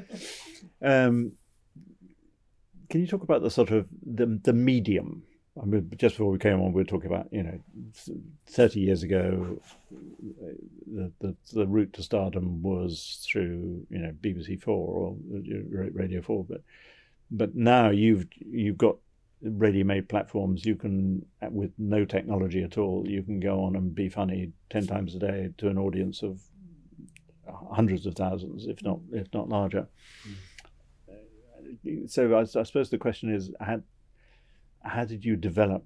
Um, 0.82 1.32
can 2.90 3.00
you 3.00 3.06
talk 3.06 3.22
about 3.22 3.42
the 3.42 3.50
sort 3.50 3.70
of 3.70 3.86
the 4.02 4.40
the 4.42 4.52
medium? 4.52 5.22
I 5.60 5.64
mean, 5.66 5.88
just 5.96 6.16
before 6.16 6.32
we 6.32 6.38
came 6.38 6.60
on, 6.60 6.72
we 6.72 6.82
were 6.82 6.84
talking 6.84 7.10
about 7.10 7.28
you 7.32 7.42
know, 7.44 7.60
thirty 8.46 8.80
years 8.80 9.02
ago, 9.04 9.60
the 9.90 11.12
the, 11.20 11.36
the 11.52 11.66
route 11.66 11.92
to 11.92 12.02
stardom 12.02 12.62
was 12.62 13.24
through 13.30 13.86
you 13.88 13.98
know 13.98 14.12
BBC 14.20 14.60
Four 14.60 14.88
or 14.88 15.16
Radio 15.92 16.22
Four, 16.22 16.44
but 16.44 16.62
but 17.30 17.54
now 17.54 17.90
you've 17.90 18.26
you've 18.40 18.78
got 18.78 18.96
ready-made 19.42 20.08
platforms. 20.08 20.64
You 20.64 20.74
can 20.74 21.24
with 21.50 21.70
no 21.78 22.04
technology 22.04 22.64
at 22.64 22.76
all, 22.76 23.04
you 23.06 23.22
can 23.22 23.38
go 23.38 23.62
on 23.62 23.76
and 23.76 23.94
be 23.94 24.08
funny 24.08 24.50
ten 24.70 24.86
times 24.88 25.14
a 25.14 25.20
day 25.20 25.50
to 25.58 25.68
an 25.68 25.78
audience 25.78 26.22
of 26.22 26.40
hundreds 27.70 28.06
of 28.06 28.16
thousands, 28.16 28.66
if 28.66 28.82
not 28.82 28.98
if 29.12 29.28
not 29.32 29.48
larger 29.48 29.86
mm. 31.86 32.10
so 32.10 32.34
I, 32.34 32.40
I 32.40 32.62
suppose 32.62 32.88
the 32.88 32.98
question 32.98 33.34
is 33.34 33.50
how, 33.60 33.82
how 34.84 35.04
did 35.04 35.24
you 35.24 35.36
develop 35.36 35.84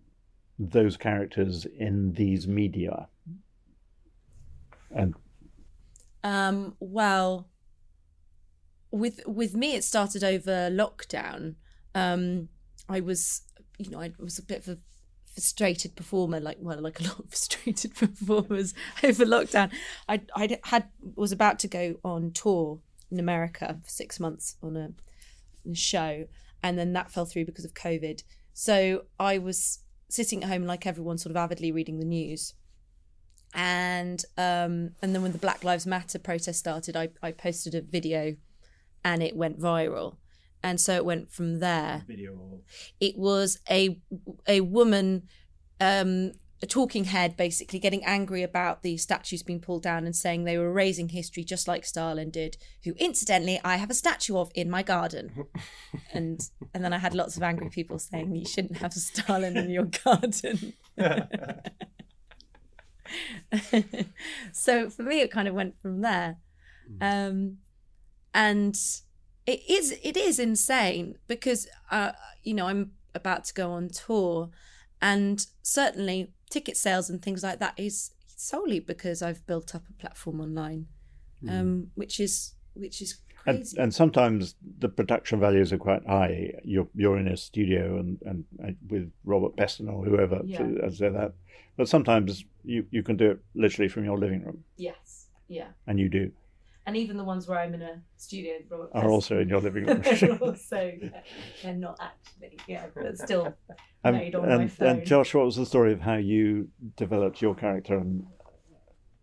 those 0.58 0.96
characters 0.96 1.66
in 1.78 2.12
these 2.14 2.48
media 2.48 3.08
and 4.90 5.14
Um, 6.24 6.76
well, 6.80 7.48
with 8.90 9.20
with 9.26 9.54
me, 9.54 9.74
it 9.74 9.84
started 9.84 10.24
over 10.24 10.70
lockdown. 10.70 11.54
Um, 11.94 12.48
I 12.88 13.00
was, 13.00 13.42
you 13.78 13.90
know, 13.90 14.00
I 14.00 14.12
was 14.18 14.38
a 14.38 14.42
bit 14.42 14.66
of 14.66 14.68
a 14.68 14.78
frustrated 15.32 15.94
performer, 15.94 16.40
like 16.40 16.58
well, 16.60 16.80
like 16.80 17.00
a 17.00 17.02
lot 17.08 17.18
of 17.18 17.28
frustrated 17.28 17.94
performers 17.94 18.74
over 19.02 19.24
lockdown. 19.24 19.70
I 20.08 20.22
I 20.34 20.58
had 20.64 20.88
was 21.14 21.32
about 21.32 21.58
to 21.60 21.68
go 21.68 21.96
on 22.02 22.32
tour 22.32 22.80
in 23.10 23.20
America 23.20 23.78
for 23.82 23.90
six 23.90 24.18
months 24.18 24.56
on 24.62 24.76
a, 24.76 24.90
a 25.70 25.74
show, 25.74 26.26
and 26.62 26.78
then 26.78 26.92
that 26.94 27.10
fell 27.10 27.26
through 27.26 27.44
because 27.44 27.64
of 27.64 27.74
COVID. 27.74 28.22
So 28.58 29.04
I 29.20 29.38
was 29.38 29.84
sitting 30.08 30.42
at 30.42 30.48
home, 30.50 30.64
like 30.64 30.84
everyone, 30.84 31.16
sort 31.16 31.30
of 31.30 31.36
avidly 31.36 31.70
reading 31.70 32.00
the 32.00 32.04
news. 32.04 32.54
And 33.54 34.20
um, 34.36 34.96
and 35.00 35.14
then 35.14 35.22
when 35.22 35.30
the 35.30 35.38
Black 35.38 35.62
Lives 35.62 35.86
Matter 35.86 36.18
protest 36.18 36.58
started, 36.58 36.96
I, 36.96 37.10
I 37.22 37.30
posted 37.30 37.76
a 37.76 37.82
video, 37.82 38.34
and 39.04 39.22
it 39.22 39.36
went 39.36 39.60
viral, 39.60 40.16
and 40.60 40.80
so 40.80 40.96
it 40.96 41.04
went 41.04 41.30
from 41.30 41.60
there. 41.60 42.02
video 42.08 42.58
It 42.98 43.16
was 43.16 43.60
a 43.70 44.00
a 44.48 44.60
woman 44.62 45.28
um, 45.80 46.32
a 46.60 46.66
talking 46.66 47.04
head 47.04 47.36
basically 47.36 47.78
getting 47.78 48.04
angry 48.04 48.42
about 48.42 48.82
the 48.82 48.96
statues 48.96 49.44
being 49.44 49.60
pulled 49.60 49.82
down 49.82 50.04
and 50.04 50.16
saying 50.16 50.42
they 50.44 50.58
were 50.58 50.68
erasing 50.68 51.10
history 51.10 51.44
just 51.44 51.68
like 51.68 51.84
Stalin 51.84 52.30
did, 52.30 52.56
who 52.84 52.94
incidentally 52.96 53.60
I 53.64 53.76
have 53.76 53.90
a 53.90 53.94
statue 53.94 54.36
of 54.36 54.50
in 54.54 54.68
my 54.68 54.82
garden. 54.82 55.46
and 56.12 56.40
and 56.74 56.84
then 56.84 56.92
I 56.92 56.98
had 56.98 57.14
lots 57.14 57.36
of 57.36 57.44
angry 57.44 57.70
people 57.70 57.98
saying 57.98 58.34
you 58.34 58.44
shouldn't 58.44 58.78
have 58.78 58.92
Stalin 58.92 59.56
in 59.56 59.70
your 59.70 59.84
garden. 59.84 60.72
so 64.52 64.90
for 64.90 65.04
me 65.04 65.20
it 65.20 65.30
kind 65.30 65.46
of 65.46 65.54
went 65.54 65.80
from 65.80 66.00
there. 66.00 66.38
Um 67.00 67.58
and 68.34 68.76
it 69.46 69.62
is 69.68 69.96
it 70.02 70.16
is 70.16 70.40
insane 70.40 71.18
because 71.28 71.68
uh 71.90 72.12
you 72.42 72.54
know 72.54 72.66
I'm 72.66 72.92
about 73.14 73.44
to 73.44 73.54
go 73.54 73.70
on 73.70 73.88
tour 73.90 74.50
and 75.00 75.46
certainly 75.62 76.32
ticket 76.50 76.76
sales 76.76 77.10
and 77.10 77.20
things 77.22 77.42
like 77.42 77.58
that 77.60 77.74
is 77.76 78.10
solely 78.36 78.80
because 78.80 79.22
I've 79.22 79.46
built 79.46 79.74
up 79.74 79.82
a 79.88 79.92
platform 79.94 80.40
online, 80.40 80.86
um, 81.48 81.90
which 81.94 82.20
is 82.20 82.54
which 82.74 83.02
is 83.02 83.18
And, 83.46 83.58
crazy. 83.58 83.76
and 83.78 83.92
sometimes 83.94 84.54
the 84.78 84.88
production 84.88 85.40
values 85.40 85.72
are 85.72 85.78
quite 85.78 86.06
high. 86.06 86.52
You're 86.64 86.88
you're 86.94 87.18
in 87.18 87.28
a 87.28 87.36
studio 87.36 87.98
and, 87.98 88.18
and, 88.24 88.44
and 88.60 88.76
with 88.88 89.10
Robert 89.24 89.56
Peston 89.56 89.88
or 89.92 90.04
whoever 90.04 90.40
Yeah. 90.44 90.58
to 90.58 90.90
say 90.92 91.08
that. 91.08 91.32
But 91.76 91.88
sometimes 91.88 92.44
you, 92.64 92.86
you 92.90 93.02
can 93.02 93.16
do 93.16 93.30
it 93.32 93.38
literally 93.54 93.88
from 93.88 94.04
your 94.04 94.18
living 94.18 94.44
room, 94.44 94.64
yes, 94.76 95.28
yeah, 95.48 95.68
and 95.86 95.98
you 96.00 96.08
do 96.08 96.30
and 96.88 96.96
even 96.96 97.18
the 97.18 97.24
ones 97.24 97.46
where 97.46 97.58
I'm 97.58 97.74
in 97.74 97.82
a 97.82 98.00
studio 98.16 98.54
Robert 98.70 98.88
are 98.94 99.10
also 99.10 99.38
in 99.38 99.48
your 99.50 99.60
living 99.60 99.84
room. 99.84 100.00
they're 100.20 100.38
also 100.38 100.98
they're 101.62 101.74
not 101.74 102.00
actually 102.00 102.56
yeah, 102.66 102.86
but 102.94 103.18
still 103.18 103.54
Um, 104.04 104.14
made 104.14 104.34
on 104.34 104.48
my 104.48 104.54
and, 104.54 104.72
phone. 104.72 104.88
and 104.88 105.06
Josh, 105.06 105.34
what 105.34 105.44
was 105.44 105.56
the 105.56 105.66
story 105.66 105.92
of 105.92 106.00
how 106.00 106.14
you 106.16 106.68
developed 106.96 107.42
your 107.42 107.54
character? 107.54 107.98
And 107.98 108.26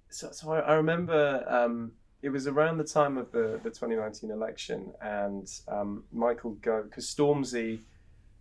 so, 0.09 0.31
so 0.31 0.51
I, 0.51 0.59
I 0.59 0.73
remember 0.73 1.43
um, 1.47 1.93
it 2.21 2.29
was 2.29 2.45
around 2.45 2.77
the 2.77 2.83
time 2.83 3.17
of 3.17 3.31
the, 3.31 3.59
the 3.63 3.71
2019 3.71 4.29
election, 4.29 4.93
and 5.01 5.47
um, 5.67 6.03
Michael 6.13 6.51
Gove, 6.61 6.83
because 6.91 7.07
Stormzy 7.07 7.79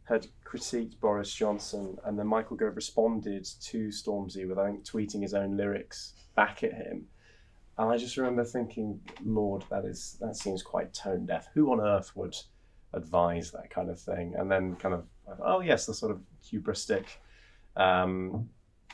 had 0.07 0.27
critiqued 0.47 1.01
Boris 1.01 1.33
Johnson, 1.33 1.97
and 2.05 2.19
then 2.19 2.27
Michael 2.27 2.57
Gove 2.57 2.77
responded 2.77 3.49
to 3.63 3.89
Stormzy 3.89 4.47
with, 4.47 4.59
I 4.59 4.67
think, 4.67 4.85
tweeting 4.85 5.23
his 5.23 5.33
own 5.33 5.57
lyrics 5.57 6.13
back 6.37 6.63
at 6.63 6.75
him. 6.75 7.07
And 7.77 7.91
I 7.91 7.97
just 7.97 8.17
remember 8.17 8.45
thinking, 8.45 9.01
Lord, 9.25 9.65
that 9.71 9.85
is 9.85 10.17
that 10.21 10.37
seems 10.37 10.63
quite 10.63 10.95
tone 10.95 11.27
deaf. 11.27 11.49
Who 11.55 11.73
on 11.73 11.81
earth 11.81 12.15
would 12.15 12.37
advise 12.93 13.51
that 13.51 13.71
kind 13.71 13.91
of 13.91 13.99
thing? 14.01 14.35
And 14.37 14.51
then 14.51 14.77
kind 14.77 14.95
of, 14.95 15.07
oh 15.45 15.61
yes, 15.61 15.87
the 15.87 15.95
sort 15.95 16.13
of 16.13 16.21
hubristic 16.43 17.07
um, 17.77 18.49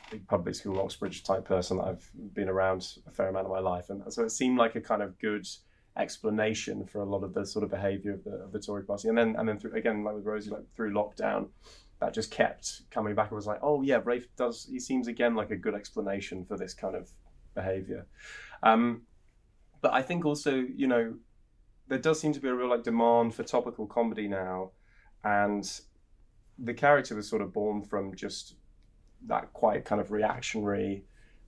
big 0.09 0.27
public 0.27 0.55
school 0.55 0.79
Oxbridge 0.79 1.23
type 1.23 1.45
person 1.45 1.77
that 1.77 1.83
I've 1.83 2.09
been 2.33 2.49
around 2.49 2.97
a 3.07 3.11
fair 3.11 3.29
amount 3.29 3.45
of 3.45 3.51
my 3.51 3.59
life, 3.59 3.89
and 3.89 4.01
so 4.11 4.23
it 4.23 4.31
seemed 4.31 4.57
like 4.57 4.75
a 4.75 4.81
kind 4.81 5.03
of 5.03 5.17
good 5.19 5.47
explanation 5.97 6.85
for 6.85 7.01
a 7.01 7.05
lot 7.05 7.23
of 7.23 7.33
the 7.33 7.45
sort 7.45 7.63
of 7.63 7.69
behaviour 7.69 8.13
of 8.13 8.23
the 8.23 8.31
of 8.31 8.51
the 8.51 8.59
Tory 8.59 8.83
party, 8.83 9.09
and 9.09 9.17
then 9.17 9.35
and 9.37 9.47
then 9.47 9.59
through, 9.59 9.75
again 9.75 10.03
like 10.03 10.15
with 10.15 10.25
Rosie, 10.25 10.49
like 10.49 10.65
through 10.75 10.91
lockdown, 10.91 11.49
that 11.99 12.13
just 12.13 12.31
kept 12.31 12.81
coming 12.89 13.13
back. 13.13 13.31
It 13.31 13.35
was 13.35 13.47
like, 13.47 13.59
oh 13.61 13.83
yeah, 13.83 13.99
Rafe 14.03 14.27
does. 14.35 14.67
He 14.69 14.79
seems 14.79 15.07
again 15.07 15.35
like 15.35 15.51
a 15.51 15.55
good 15.55 15.75
explanation 15.75 16.45
for 16.45 16.57
this 16.57 16.73
kind 16.73 16.95
of 16.95 17.11
behaviour. 17.53 18.05
Um, 18.63 19.03
but 19.81 19.93
I 19.93 20.01
think 20.01 20.25
also, 20.25 20.53
you 20.53 20.87
know, 20.87 21.15
there 21.87 21.99
does 21.99 22.19
seem 22.19 22.33
to 22.33 22.39
be 22.39 22.47
a 22.47 22.53
real 22.53 22.69
like 22.69 22.83
demand 22.83 23.35
for 23.35 23.43
topical 23.43 23.85
comedy 23.85 24.27
now, 24.27 24.71
and 25.23 25.69
the 26.57 26.73
character 26.73 27.15
was 27.15 27.27
sort 27.27 27.41
of 27.41 27.51
born 27.53 27.83
from 27.83 28.15
just 28.15 28.55
that 29.27 29.51
quite 29.53 29.85
kind 29.85 30.01
of 30.01 30.11
reactionary 30.11 31.03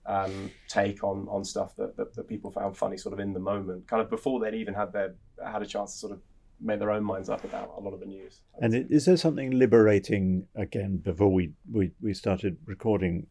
um, 0.06 0.50
take 0.68 1.02
on 1.02 1.26
on 1.30 1.44
stuff 1.44 1.74
that, 1.76 1.96
that 1.96 2.14
that 2.14 2.28
people 2.28 2.50
found 2.50 2.76
funny 2.76 2.96
sort 2.96 3.12
of 3.12 3.20
in 3.20 3.32
the 3.32 3.40
moment, 3.40 3.86
kind 3.86 4.02
of 4.02 4.10
before 4.10 4.40
they'd 4.40 4.54
even 4.54 4.74
had 4.74 4.92
their 4.92 5.14
had 5.44 5.62
a 5.62 5.66
chance 5.66 5.92
to 5.92 5.98
sort 5.98 6.12
of 6.12 6.20
make 6.60 6.78
their 6.78 6.90
own 6.90 7.04
minds 7.04 7.28
up 7.28 7.44
about 7.44 7.74
a 7.76 7.80
lot 7.80 7.92
of 7.92 8.00
the 8.00 8.06
news. 8.06 8.40
and 8.60 8.74
it, 8.74 8.86
is 8.90 9.04
there 9.06 9.16
something 9.16 9.50
liberating 9.50 10.46
again? 10.54 10.98
Before 10.98 11.32
we 11.32 11.52
we, 11.70 11.92
we 12.00 12.12
started 12.14 12.58
recording, 12.66 13.26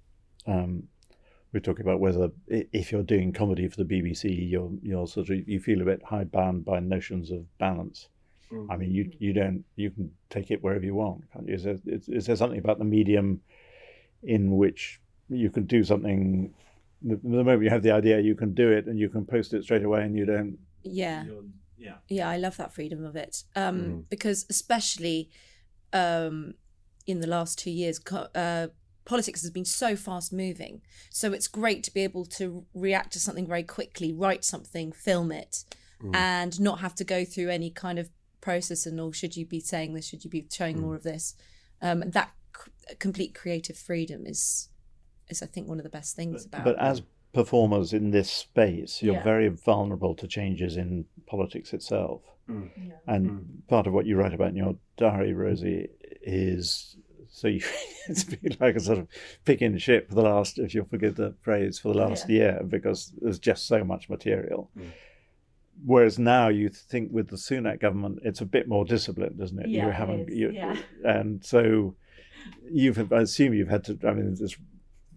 um, 0.47 0.83
we 1.53 1.59
are 1.59 1.61
talking 1.61 1.85
about 1.85 1.99
whether 1.99 2.29
if 2.47 2.91
you're 2.91 3.03
doing 3.03 3.31
comedy 3.31 3.67
for 3.67 3.77
the 3.77 3.85
BBC, 3.85 4.49
you're 4.49 4.71
you're 4.81 5.07
sort 5.07 5.29
of 5.29 5.47
you 5.47 5.59
feel 5.59 5.81
a 5.81 5.85
bit 5.85 6.01
hidebound 6.03 6.65
by 6.65 6.79
notions 6.79 7.29
of 7.31 7.45
balance. 7.59 8.09
Mm. 8.51 8.67
I 8.71 8.77
mean, 8.77 8.91
you 8.91 9.11
you 9.19 9.33
don't 9.33 9.63
you 9.75 9.91
can 9.91 10.11
take 10.29 10.49
it 10.51 10.63
wherever 10.63 10.83
you 10.83 10.95
want, 10.95 11.31
can't 11.31 11.47
you? 11.47 11.53
Is 11.53 11.63
there, 11.63 11.77
is, 11.85 12.09
is 12.09 12.25
there 12.25 12.35
something 12.35 12.59
about 12.59 12.79
the 12.79 12.85
medium 12.85 13.41
in 14.23 14.57
which 14.57 14.99
you 15.29 15.49
can 15.51 15.65
do 15.65 15.83
something? 15.83 16.53
The, 17.03 17.17
the 17.17 17.29
moment 17.43 17.63
you 17.63 17.69
have 17.69 17.83
the 17.83 17.91
idea, 17.91 18.19
you 18.19 18.33
can 18.35 18.53
do 18.53 18.71
it, 18.71 18.87
and 18.87 18.97
you 18.99 19.09
can 19.09 19.25
post 19.25 19.53
it 19.53 19.63
straight 19.63 19.83
away, 19.83 20.03
and 20.03 20.17
you 20.17 20.25
don't. 20.25 20.57
yeah 20.83 21.25
yeah. 21.77 21.95
yeah 22.07 22.29
i 22.29 22.37
love 22.37 22.55
that 22.57 22.71
freedom 22.73 23.03
of 23.03 23.15
it 23.15 23.43
um 23.55 23.79
Mm. 23.81 24.03
because 24.09 24.45
especially 24.49 25.29
um 25.91 26.53
in 27.05 27.19
the 27.19 27.27
last 27.27 27.59
two 27.59 27.71
years 27.71 27.99
uh 28.35 28.67
politics 29.05 29.41
has 29.41 29.51
been 29.51 29.65
so 29.65 29.95
fast 29.95 30.31
moving 30.31 30.81
so 31.09 31.33
it's 31.33 31.47
great 31.47 31.83
to 31.83 31.93
be 31.93 32.01
able 32.01 32.25
to 32.25 32.65
react 32.73 33.13
to 33.13 33.19
something 33.19 33.45
very 33.47 33.63
quickly 33.63 34.13
write 34.13 34.43
something 34.45 34.91
film 34.91 35.31
it 35.31 35.63
and 36.13 36.59
not 36.59 36.79
have 36.79 36.93
to 36.93 37.05
go 37.05 37.23
through 37.23 37.49
any 37.49 37.69
kind 37.69 37.97
of 37.97 38.09
process 38.41 38.85
and 38.85 38.99
or 38.99 39.13
should 39.13 39.37
you 39.37 39.45
be 39.45 39.61
saying 39.61 39.93
this? 39.93 40.05
Should 40.09 40.25
you 40.25 40.29
be 40.29 40.45
showing 40.51 40.81
more 40.81 40.95
of 40.95 41.03
this? 41.03 41.33
Um 41.81 42.01
that 42.11 42.31
c- 42.57 42.95
complete 42.99 43.33
creative 43.33 43.77
freedom 43.77 44.25
is 44.25 44.67
is 45.29 45.41
i 45.41 45.45
think 45.45 45.65
one 45.69 45.79
of 45.79 45.83
the 45.85 45.89
best 45.89 46.13
things 46.17 46.45
about 46.45 46.65
But 46.65 46.77
as 46.77 47.01
performers 47.33 47.93
in 47.93 48.11
this 48.11 48.29
space, 48.29 49.01
you're 49.01 49.15
Yeah. 49.15 49.23
very 49.23 49.47
vulnerable 49.47 50.13
to 50.15 50.27
changes 50.27 50.75
in 50.77 51.05
politics 51.25 51.73
itself. 51.73 52.21
Mm. 52.49 52.69
And 53.07 53.63
part 53.69 53.87
of 53.87 53.93
what 53.93 54.05
you 54.05 54.17
write 54.17 54.33
about 54.33 54.49
in 54.49 54.57
your 54.57 54.75
diary, 54.97 55.33
Rosie, 55.33 55.87
is 56.21 56.97
so 57.33 57.47
you 57.47 57.61
it's 58.07 58.23
been 58.23 58.55
like 58.59 58.75
a 58.75 58.79
sort 58.79 58.99
of 58.99 59.07
picking 59.43 59.73
the 59.73 59.79
ship 59.79 60.07
for 60.07 60.15
the 60.15 60.21
last, 60.21 60.59
if 60.59 60.73
you'll 60.73 60.85
forgive 60.85 61.15
the 61.15 61.33
phrase, 61.41 61.79
for 61.79 61.89
the 61.91 61.99
last 61.99 62.29
year 62.29 62.61
because 62.67 63.11
there's 63.19 63.39
just 63.39 63.67
so 63.67 63.83
much 63.83 64.07
material. 64.07 64.69
Whereas 65.83 66.19
now 66.19 66.49
you 66.49 66.69
think 66.69 67.11
with 67.11 67.29
the 67.29 67.35
Sunak 67.35 67.81
government, 67.81 68.19
it's 68.23 68.41
a 68.41 68.45
bit 68.45 68.67
more 68.67 68.85
disciplined, 68.85 69.41
isn't 69.41 69.59
it? 69.59 69.69
Yeah, 69.69 69.87
you 69.87 69.91
haven't, 69.91 70.29
is, 70.29 70.37
you, 70.37 70.51
yeah. 70.51 70.77
and 71.03 71.43
so 71.43 71.95
you've, 72.71 73.11
I 73.11 73.21
assume 73.21 73.55
you've 73.55 73.69
had 73.69 73.83
to. 73.85 73.97
I 74.07 74.13
mean, 74.13 74.37
it's 74.39 74.55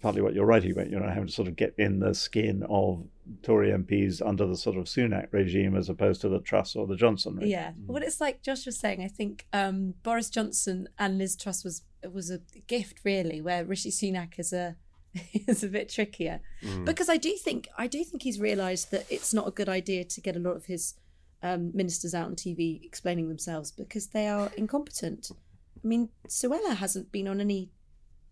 partly 0.01 0.23
what 0.23 0.35
you're 0.35 0.47
writing 0.47 0.73
about. 0.73 0.89
You 0.89 0.99
know, 0.99 1.07
having 1.07 1.27
to 1.27 1.33
sort 1.33 1.49
of 1.49 1.57
get 1.57 1.75
in 1.77 2.01
the 2.01 2.15
skin 2.15 2.65
of 2.71 3.05
Tory 3.43 3.71
MPs 3.71 4.27
under 4.27 4.47
the 4.47 4.57
sort 4.57 4.77
of 4.77 4.85
Sunak 4.85 5.33
regime 5.33 5.77
as 5.77 5.89
opposed 5.89 6.21
to 6.23 6.29
the 6.29 6.41
Truss 6.41 6.77
or 6.77 6.87
the 6.87 6.97
Johnson 6.97 7.37
regime. 7.37 7.51
Yeah. 7.51 7.73
What 7.87 8.03
it's 8.03 8.21
like 8.21 8.43
Josh 8.43 8.67
was 8.67 8.79
saying, 8.79 9.03
I 9.03 9.09
think 9.09 9.47
um, 9.53 9.95
Boris 10.03 10.31
Johnson 10.31 10.89
and 10.99 11.19
Liz 11.19 11.37
Truss 11.37 11.65
was 11.65 11.83
was 12.13 12.31
a 12.31 12.41
gift 12.67 13.01
really, 13.05 13.41
where 13.41 13.65
Rishi 13.65 13.91
Sunak 13.91 14.39
is 14.39 14.53
a 14.53 14.77
is 15.47 15.65
a 15.65 15.69
bit 15.69 15.89
trickier. 15.89 16.41
Because 16.85 17.09
I 17.09 17.17
do 17.17 17.33
think 17.37 17.69
I 17.79 17.87
do 17.87 18.05
think 18.05 18.23
he's 18.23 18.41
realised 18.41 18.91
that 18.91 19.07
it's 19.11 19.33
not 19.33 19.49
a 19.49 19.51
good 19.51 19.69
idea 19.69 20.05
to 20.05 20.21
get 20.21 20.37
a 20.37 20.41
lot 20.41 20.57
of 20.57 20.67
his 20.67 20.95
um, 21.43 21.71
ministers 21.75 22.15
out 22.15 22.27
on 22.27 22.35
TV 22.35 22.85
explaining 22.85 23.29
themselves 23.29 23.71
because 23.73 24.09
they 24.09 24.27
are 24.29 24.51
incompetent. 24.57 25.31
I 25.33 25.87
mean, 25.87 26.09
Suella 26.29 26.77
hasn't 26.77 27.13
been 27.13 27.29
on 27.29 27.41
any 27.41 27.71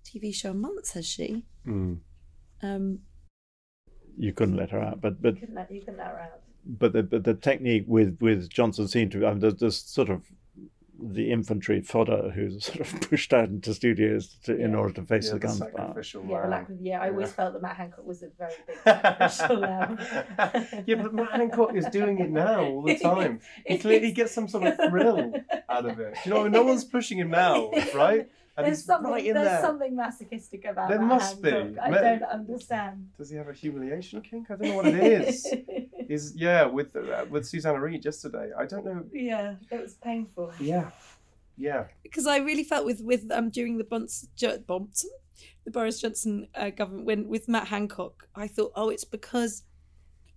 TV 0.04 0.34
show 0.34 0.50
in 0.50 0.60
months, 0.60 0.92
has 0.92 1.06
she? 1.06 1.44
Mm. 1.66 1.98
Um, 2.62 2.98
You 4.18 4.32
couldn't 4.32 4.56
let 4.56 4.70
her 4.70 4.80
out, 4.80 5.00
but 5.00 5.20
but 5.22 5.34
you 5.40 5.46
can 5.46 5.54
let, 5.54 5.70
you 5.70 5.82
can 5.82 5.96
let 5.96 6.08
her 6.08 6.20
out. 6.20 6.40
but 6.64 6.92
the 6.92 7.02
but 7.02 7.24
the 7.24 7.34
technique 7.34 7.84
with 7.86 8.18
with 8.20 8.48
Johnson 8.50 8.88
seemed 8.88 9.12
to. 9.12 9.26
I 9.26 9.30
mean, 9.30 9.40
there's, 9.40 9.56
there's 9.56 9.78
sort 9.78 10.10
of 10.10 10.22
the 11.02 11.32
infantry 11.32 11.80
fodder 11.80 12.30
who's 12.34 12.64
sort 12.72 12.80
of 12.80 13.00
pushed 13.10 13.32
out 13.32 13.48
into 13.48 13.74
studios 13.74 14.36
to, 14.44 14.56
in 14.56 14.74
order 14.74 14.92
to 14.94 15.02
face 15.02 15.26
Yeah, 15.26 15.32
the 15.34 15.38
the 15.40 15.46
gunfire. 15.46 15.70
Yeah, 16.14 16.36
lamb. 16.38 16.50
like, 16.50 16.66
yeah, 16.80 17.00
I 17.02 17.08
always 17.10 17.28
Yeah. 17.28 17.32
felt 17.34 17.52
that 17.54 17.62
Matt 17.62 17.76
Hancock 17.76 18.06
was 18.06 18.22
a 18.22 18.28
very 18.38 18.52
big 18.66 18.76
sacrificial 18.84 19.56
lamb. 19.58 19.98
yeah, 20.86 20.94
but 21.02 21.12
Matt 21.14 21.32
Hancock 21.32 21.74
is 21.74 21.86
doing 21.86 22.18
it 22.20 22.30
now 22.30 22.64
all 22.64 22.82
the 22.82 22.96
time. 23.02 23.40
He 23.66 23.78
clearly 23.78 24.12
gets 24.12 24.32
some 24.32 24.48
sort 24.48 24.64
of 24.64 24.76
thrill 24.88 25.32
out 25.68 25.84
of 25.86 25.98
it. 26.00 26.14
You 26.24 26.30
know, 26.32 26.48
no 26.48 26.62
one's 26.62 26.84
pushing 26.84 27.18
him 27.18 27.30
now, 27.30 27.70
right? 27.94 28.28
And 28.56 28.66
There's 28.66 28.84
something, 28.84 29.10
right 29.10 29.24
in 29.26 29.34
there's 29.34 29.48
there. 29.48 29.60
something 29.60 29.96
masochistic 29.96 30.64
about 30.64 30.88
There 30.88 31.00
Matt 31.00 31.08
must 31.08 31.42
be. 31.42 31.50
Hancock. 31.50 31.82
I 31.84 31.90
Ma- 31.90 32.00
don't 32.00 32.22
understand. 32.22 33.08
Does 33.18 33.28
he 33.30 33.36
have 33.36 33.48
a 33.48 33.52
humiliation 33.52 34.20
kink? 34.22 34.48
I 34.48 34.54
don't 34.54 34.68
know 34.68 34.76
what 34.76 34.86
it 34.86 34.94
is. 34.94 35.44
is 36.08 36.34
yeah, 36.36 36.64
with 36.64 36.94
uh, 36.94 37.24
with 37.30 37.46
Susanna 37.46 37.80
Reid 37.80 38.04
yesterday. 38.04 38.50
I 38.56 38.64
don't 38.66 38.84
know. 38.84 39.04
yeah, 39.12 39.56
it 39.72 39.80
was 39.80 39.94
painful. 39.94 40.52
Yeah, 40.60 40.90
yeah. 41.56 41.86
Because 42.04 42.26
I 42.28 42.36
really 42.38 42.62
felt 42.62 42.84
with 42.86 43.00
with 43.02 43.28
um 43.32 43.50
during 43.50 43.76
the 43.78 43.84
Bons- 43.84 44.28
Jo- 44.36 44.58
Bonson, 44.58 45.06
the 45.64 45.72
Boris 45.72 46.00
Johnson 46.00 46.46
uh, 46.54 46.70
government 46.70 47.06
when 47.06 47.26
with 47.28 47.48
Matt 47.48 47.66
Hancock, 47.68 48.28
I 48.36 48.46
thought, 48.46 48.70
oh, 48.76 48.88
it's 48.88 49.04
because, 49.04 49.64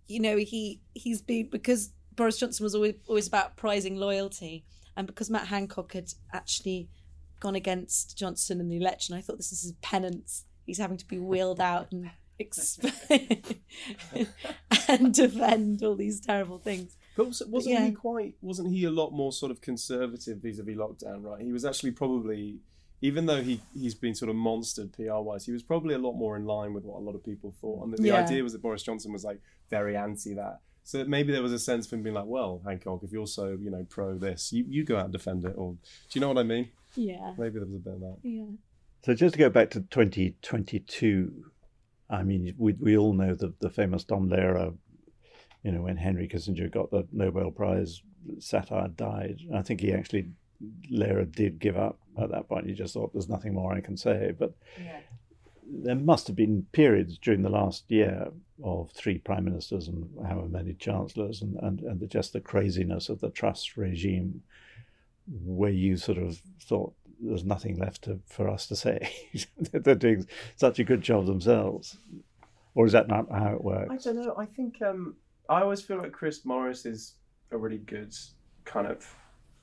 you 0.07 0.19
know, 0.21 0.37
he 0.37 0.81
he's 0.95 1.21
been 1.21 1.49
because 1.51 1.91
Boris 2.15 2.37
Johnson 2.39 2.63
was 2.63 2.73
always 2.73 2.95
always 3.07 3.27
about 3.27 3.57
prizing 3.57 3.97
loyalty, 3.97 4.65
and 4.95 5.05
because 5.05 5.29
Matt 5.29 5.47
Hancock 5.47 5.93
had 5.93 6.11
actually 6.33 6.89
gone 7.39 7.55
against 7.55 8.17
Johnson 8.17 8.59
in 8.59 8.69
the 8.69 8.77
election, 8.77 9.15
I 9.15 9.21
thought 9.21 9.37
this 9.37 9.51
is 9.51 9.61
his 9.61 9.73
penance. 9.81 10.45
he's 10.65 10.77
having 10.79 10.97
to 10.97 11.07
be 11.07 11.17
wheeled 11.19 11.59
out 11.61 11.91
and 11.91 12.09
explain 12.39 13.41
and 14.87 15.13
defend 15.13 15.83
all 15.83 15.95
these 15.95 16.19
terrible 16.19 16.59
things. 16.59 16.97
But 17.15 17.27
was- 17.27 17.43
wasn't 17.47 17.75
yeah. 17.75 17.85
he 17.85 17.91
quite? 17.91 18.35
Wasn't 18.41 18.71
he 18.71 18.83
a 18.85 18.91
lot 18.91 19.11
more 19.11 19.31
sort 19.31 19.51
of 19.51 19.61
conservative 19.61 20.37
vis-a-vis 20.39 20.75
lockdown? 20.75 21.23
Right, 21.23 21.41
he 21.41 21.51
was 21.51 21.65
actually 21.65 21.91
probably, 21.91 22.59
even 23.01 23.25
though 23.25 23.41
he 23.41 23.61
he's 23.73 23.95
been 23.95 24.13
sort 24.15 24.29
of 24.29 24.35
monstered 24.35 24.93
PR 24.93 25.19
wise, 25.21 25.45
he 25.45 25.51
was 25.51 25.63
probably 25.63 25.95
a 25.95 25.99
lot 25.99 26.13
more 26.13 26.35
in 26.37 26.45
line 26.45 26.73
with 26.73 26.83
what 26.83 26.97
a 26.99 27.03
lot 27.03 27.15
of 27.15 27.23
people 27.23 27.53
thought. 27.59 27.83
And 27.83 27.93
the, 27.93 27.97
the 27.97 28.07
Yeah. 28.09 28.15
idea 28.23 28.43
was 28.43 28.53
that 28.53 28.61
Boris 28.61 28.83
Johnson 28.83 29.11
was 29.13 29.23
like 29.23 29.39
very 29.69 29.95
anti 29.97 30.33
that. 30.35 30.59
So 30.83 31.03
maybe 31.03 31.33
there 31.33 31.41
was 31.41 31.51
a 31.51 31.59
sense 31.59 31.85
of 31.87 31.91
him 31.93 32.01
being 32.03 32.15
like, 32.15 32.27
well, 32.27 32.61
Hancock, 32.65 33.01
if 33.03 33.11
you're 33.11 33.27
so 33.27 33.57
you 33.59 33.69
know 33.71 33.85
pro 33.89 34.17
this, 34.17 34.53
you, 34.53 34.63
you 34.69 34.83
go 34.85 34.97
out 34.97 35.05
and 35.05 35.11
defend 35.13 35.43
it. 35.43 35.53
Or 35.57 35.73
do 35.73 35.79
you 36.13 36.21
know 36.21 36.27
what 36.29 36.37
I 36.37 36.43
mean? 36.43 36.69
Yeah. 36.97 37.33
Maybe 37.37 37.59
there 37.59 37.67
was 37.67 37.75
a 37.75 37.79
bit 37.79 37.93
of 37.93 37.99
that. 38.01 38.17
Yeah. 38.23 38.45
So 39.03 39.13
just 39.13 39.33
to 39.33 39.39
go 39.39 39.49
back 39.49 39.69
to 39.71 39.81
2022, 39.81 41.45
I 42.09 42.23
mean, 42.23 42.53
we, 42.57 42.73
we 42.73 42.97
all 42.97 43.13
know 43.13 43.35
the, 43.35 43.53
the 43.59 43.69
famous 43.69 44.03
Tom 44.03 44.29
Lehrer, 44.29 44.75
you 45.63 45.71
know, 45.71 45.83
when 45.83 45.97
Henry 45.97 46.27
Kissinger 46.27 46.71
got 46.71 46.91
the 46.91 47.07
Nobel 47.11 47.51
Prize, 47.51 48.01
satire 48.39 48.87
died. 48.89 49.39
I 49.53 49.61
think 49.61 49.81
he 49.81 49.93
actually, 49.93 50.29
Lehrer 50.91 51.31
did 51.31 51.59
give 51.59 51.77
up 51.77 51.99
at 52.21 52.31
that 52.31 52.49
point. 52.49 52.67
He 52.67 52.73
just 52.73 52.93
thought 52.93 53.13
there's 53.13 53.29
nothing 53.29 53.53
more 53.53 53.73
I 53.73 53.81
can 53.81 53.97
say. 53.97 54.33
But 54.37 54.53
there 55.69 55.95
must 55.95 56.27
have 56.27 56.35
been 56.35 56.65
periods 56.71 57.17
during 57.17 57.43
the 57.43 57.49
last 57.49 57.89
year 57.89 58.29
of 58.63 58.91
three 58.91 59.19
prime 59.19 59.45
ministers 59.45 59.87
and 59.87 60.09
however 60.27 60.47
many 60.47 60.73
chancellors 60.73 61.41
and, 61.41 61.57
and, 61.61 61.81
and 61.81 61.99
the, 61.99 62.07
just 62.07 62.33
the 62.33 62.39
craziness 62.39 63.09
of 63.09 63.19
the 63.19 63.29
Truss 63.29 63.77
regime 63.77 64.41
where 65.27 65.71
you 65.71 65.97
sort 65.97 66.17
of 66.17 66.41
thought 66.61 66.93
there's 67.19 67.43
nothing 67.43 67.77
left 67.77 68.03
to, 68.03 68.19
for 68.27 68.49
us 68.49 68.67
to 68.67 68.75
say. 68.75 69.11
They're 69.71 69.95
doing 69.95 70.27
such 70.55 70.79
a 70.79 70.83
good 70.83 71.01
job 71.01 71.25
themselves. 71.25 71.97
Or 72.75 72.85
is 72.85 72.91
that 72.91 73.07
not 73.07 73.31
how 73.31 73.53
it 73.53 73.63
works? 73.63 73.89
I 73.91 73.97
don't 73.97 74.23
know. 74.23 74.35
I 74.37 74.45
think 74.45 74.81
um, 74.83 75.15
I 75.49 75.61
always 75.61 75.81
feel 75.81 75.97
like 75.97 76.11
Chris 76.11 76.45
Morris 76.45 76.85
is 76.85 77.15
a 77.51 77.57
really 77.57 77.79
good 77.79 78.15
kind 78.65 78.87
of 78.87 79.05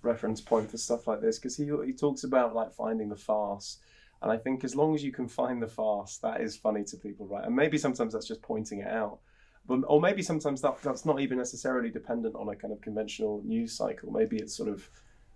reference 0.02 0.40
point 0.40 0.70
for 0.70 0.76
stuff 0.76 1.06
like 1.06 1.20
this 1.20 1.38
because 1.38 1.56
he 1.56 1.70
he 1.86 1.92
talks 1.92 2.24
about 2.24 2.54
like 2.54 2.72
finding 2.72 3.08
the 3.08 3.16
farce, 3.16 3.78
and 4.22 4.32
I 4.32 4.36
think 4.36 4.64
as 4.64 4.74
long 4.74 4.94
as 4.94 5.04
you 5.04 5.12
can 5.12 5.28
find 5.28 5.62
the 5.62 5.68
farce, 5.68 6.18
that 6.18 6.40
is 6.40 6.56
funny 6.56 6.84
to 6.84 6.96
people, 6.96 7.26
right? 7.26 7.44
And 7.44 7.54
maybe 7.54 7.78
sometimes 7.78 8.12
that's 8.12 8.26
just 8.26 8.42
pointing 8.42 8.80
it 8.80 8.88
out, 8.88 9.20
but 9.66 9.80
or 9.86 10.00
maybe 10.00 10.22
sometimes 10.22 10.60
that 10.62 10.82
that's 10.82 11.04
not 11.04 11.20
even 11.20 11.38
necessarily 11.38 11.90
dependent 11.90 12.34
on 12.34 12.48
a 12.48 12.56
kind 12.56 12.72
of 12.72 12.80
conventional 12.80 13.42
news 13.44 13.76
cycle. 13.76 14.10
Maybe 14.10 14.36
it's 14.36 14.56
sort 14.56 14.68
of 14.68 14.88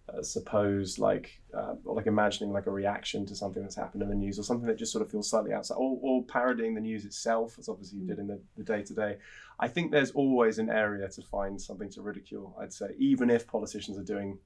uh, 0.09 0.23
suppose 0.23 0.99
like 0.99 1.41
uh, 1.55 1.75
or 1.85 1.95
like 1.95 2.07
imagining 2.07 2.53
like 2.53 2.67
a 2.67 2.71
reaction 2.71 3.27
to 3.27 3.35
something 3.35 3.63
that's 3.63 3.77
happened 3.77 4.03
in 4.03 4.09
the 4.09 4.15
news 4.15 4.39
or 4.39 4.43
something 4.43 4.67
that 4.67 4.79
just 4.79 4.93
sort 4.93 5.03
of 5.05 5.11
feels 5.11 5.29
slightly 5.29 5.53
outside 5.53 5.75
or, 5.77 5.99
or 6.01 6.23
parodying 6.25 6.75
the 6.75 6.81
news 6.81 7.05
itself 7.05 7.59
as 7.59 7.69
obviously 7.69 7.99
you 7.99 8.07
did 8.07 8.19
in 8.19 8.27
the, 8.27 8.41
the 8.57 8.65
Day 8.65 8.83
Today 8.83 9.17
i 9.61 9.69
think 9.69 9.91
there's 9.91 10.11
always 10.13 10.59
an 10.59 10.71
area 10.71 11.09
to 11.09 11.23
find 11.23 11.61
something 11.61 11.91
to 11.91 12.01
ridicule 12.03 12.57
i'd 12.61 12.73
say 12.73 12.87
even 12.99 13.29
if 13.29 13.47
politicians 13.47 13.99
are 13.99 14.05
doing 14.05 14.39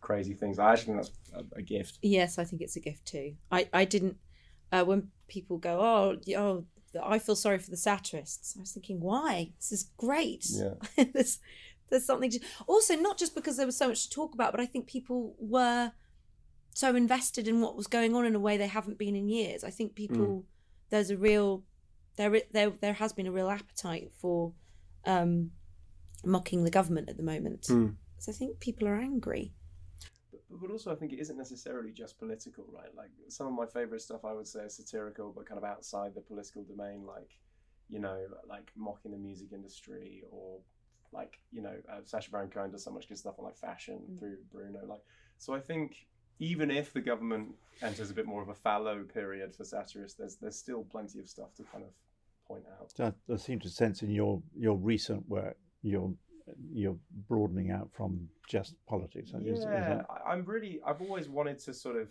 crazy 0.00 0.34
things 0.34 0.58
i 0.58 0.72
actually 0.72 0.94
think 0.94 0.96
that's 0.98 1.12
a, 1.34 1.58
a 1.58 1.62
gift 1.62 1.98
Yes, 2.02 2.38
I 2.38 2.44
think 2.44 2.62
it's 2.62 2.76
a 2.76 2.80
gift 2.80 3.06
too. 3.06 3.34
I, 3.50 3.68
I 3.72 3.84
didn't 3.84 4.16
uh, 4.72 4.84
when 4.84 5.08
people 5.28 5.58
go, 5.58 5.80
oh, 5.80 6.16
oh, 6.36 6.64
I 7.02 7.18
feel 7.18 7.36
sorry 7.36 7.58
for 7.58 7.70
the 7.70 7.76
satirists. 7.76 8.54
I 8.56 8.60
was 8.60 8.72
thinking, 8.72 9.00
why? 9.00 9.52
This 9.58 9.72
is 9.72 9.90
great. 9.96 10.46
yeah 10.50 10.74
there's 11.12 11.38
there's 11.90 12.06
something 12.06 12.30
to 12.30 12.40
also 12.66 12.94
not 12.96 13.18
just 13.18 13.34
because 13.34 13.56
there 13.56 13.66
was 13.66 13.76
so 13.76 13.88
much 13.88 14.08
to 14.08 14.10
talk 14.10 14.34
about, 14.34 14.52
but 14.52 14.60
I 14.60 14.66
think 14.66 14.86
people 14.86 15.34
were 15.38 15.92
so 16.74 16.94
invested 16.94 17.48
in 17.48 17.60
what 17.60 17.76
was 17.76 17.86
going 17.86 18.14
on 18.14 18.24
in 18.24 18.34
a 18.34 18.40
way 18.40 18.56
they 18.56 18.68
haven't 18.68 18.98
been 18.98 19.16
in 19.16 19.28
years. 19.28 19.64
I 19.64 19.70
think 19.70 19.94
people 19.94 20.44
there's 20.90 21.10
a 21.10 21.16
real 21.16 21.64
there 22.16 22.42
there 22.52 22.70
there 22.80 22.92
has 22.94 23.12
been 23.12 23.26
a 23.26 23.32
real 23.32 23.50
appetite 23.50 24.12
for 24.14 24.52
um, 25.06 25.50
mocking 26.24 26.64
the 26.64 26.70
government 26.70 27.08
at 27.08 27.16
the 27.16 27.22
moment. 27.22 27.62
Mm. 27.68 27.96
So 28.18 28.32
I 28.32 28.34
think 28.34 28.60
people 28.60 28.86
are 28.86 28.96
angry. 28.96 29.52
but, 30.30 30.60
but 30.60 30.70
also 30.70 30.92
i 30.92 30.94
think 30.94 31.12
it 31.12 31.20
isn't 31.20 31.38
necessarily 31.38 31.90
just 31.90 32.18
political 32.18 32.64
right 32.72 32.94
like 32.96 33.10
some 33.28 33.46
of 33.46 33.52
my 33.52 33.66
favorite 33.66 34.02
stuff 34.02 34.24
i 34.24 34.32
would 34.32 34.46
say 34.46 34.60
is 34.60 34.76
satirical 34.76 35.32
but 35.34 35.46
kind 35.46 35.58
of 35.58 35.64
outside 35.64 36.14
the 36.14 36.20
political 36.20 36.62
domain 36.64 37.06
like 37.06 37.30
you 37.88 37.98
know 37.98 38.18
like 38.48 38.70
mocking 38.76 39.12
the 39.12 39.18
music 39.18 39.48
industry 39.52 40.22
or 40.30 40.58
like 41.12 41.38
you 41.52 41.62
know 41.62 41.74
uh, 41.90 42.00
Sacha 42.04 42.30
Baron 42.30 42.50
Cohen 42.50 42.70
does 42.70 42.84
so 42.84 42.90
much 42.90 43.08
good 43.08 43.18
stuff 43.18 43.34
on 43.38 43.44
like 43.44 43.56
fashion 43.56 44.00
through 44.18 44.36
Bruno 44.52 44.80
like 44.86 45.00
so 45.38 45.54
I 45.54 45.60
think 45.60 46.06
even 46.38 46.70
if 46.70 46.92
the 46.92 47.00
government 47.00 47.48
enters 47.82 48.10
a 48.10 48.14
bit 48.14 48.26
more 48.26 48.42
of 48.42 48.48
a 48.48 48.54
fallow 48.54 49.02
period 49.04 49.54
for 49.54 49.64
satirists 49.64 50.16
there's 50.18 50.36
there's 50.36 50.56
still 50.56 50.84
plenty 50.84 51.18
of 51.18 51.28
stuff 51.28 51.54
to 51.56 51.62
kind 51.64 51.84
of 51.84 51.90
point 52.46 52.64
out 52.80 52.92
I, 53.28 53.32
I 53.32 53.36
seem 53.36 53.60
to 53.60 53.68
sense 53.68 54.02
in 54.02 54.10
your, 54.10 54.42
your 54.56 54.76
recent 54.76 55.28
work, 55.28 55.56
you're, 55.82 56.12
you're 56.72 56.96
broadening 57.28 57.70
out 57.70 57.88
from 57.92 58.28
just 58.48 58.74
politics. 58.88 59.30
Is- 59.30 59.58
is 59.60 59.64
yeah 59.64 59.88
that- 59.96 60.06
I- 60.10 60.32
i'm 60.32 60.44
really 60.44 60.80
i've 60.86 61.00
always 61.00 61.28
wanted 61.28 61.58
to 61.60 61.74
sort 61.74 61.96
of 61.96 62.08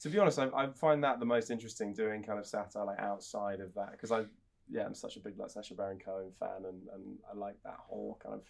to 0.00 0.08
be 0.08 0.18
honest 0.18 0.38
I, 0.38 0.48
I 0.54 0.66
find 0.68 1.02
that 1.04 1.18
the 1.20 1.26
most 1.26 1.50
interesting 1.50 1.92
doing 1.94 2.22
kind 2.22 2.38
of 2.38 2.46
satire 2.46 2.84
like 2.84 2.98
outside 3.00 3.60
of 3.60 3.74
that 3.74 3.92
because 3.92 4.12
i 4.12 4.24
yeah 4.72 4.84
i'm 4.84 4.94
such 4.94 5.16
a 5.16 5.20
big 5.20 5.38
like 5.38 5.50
Sacha 5.50 5.74
Baron 5.74 5.98
Cohen 6.04 6.32
fan 6.40 6.64
and, 6.68 6.80
and 6.94 7.18
i 7.30 7.36
like 7.36 7.56
that 7.64 7.76
whole 7.78 8.18
kind 8.22 8.34
of 8.34 8.42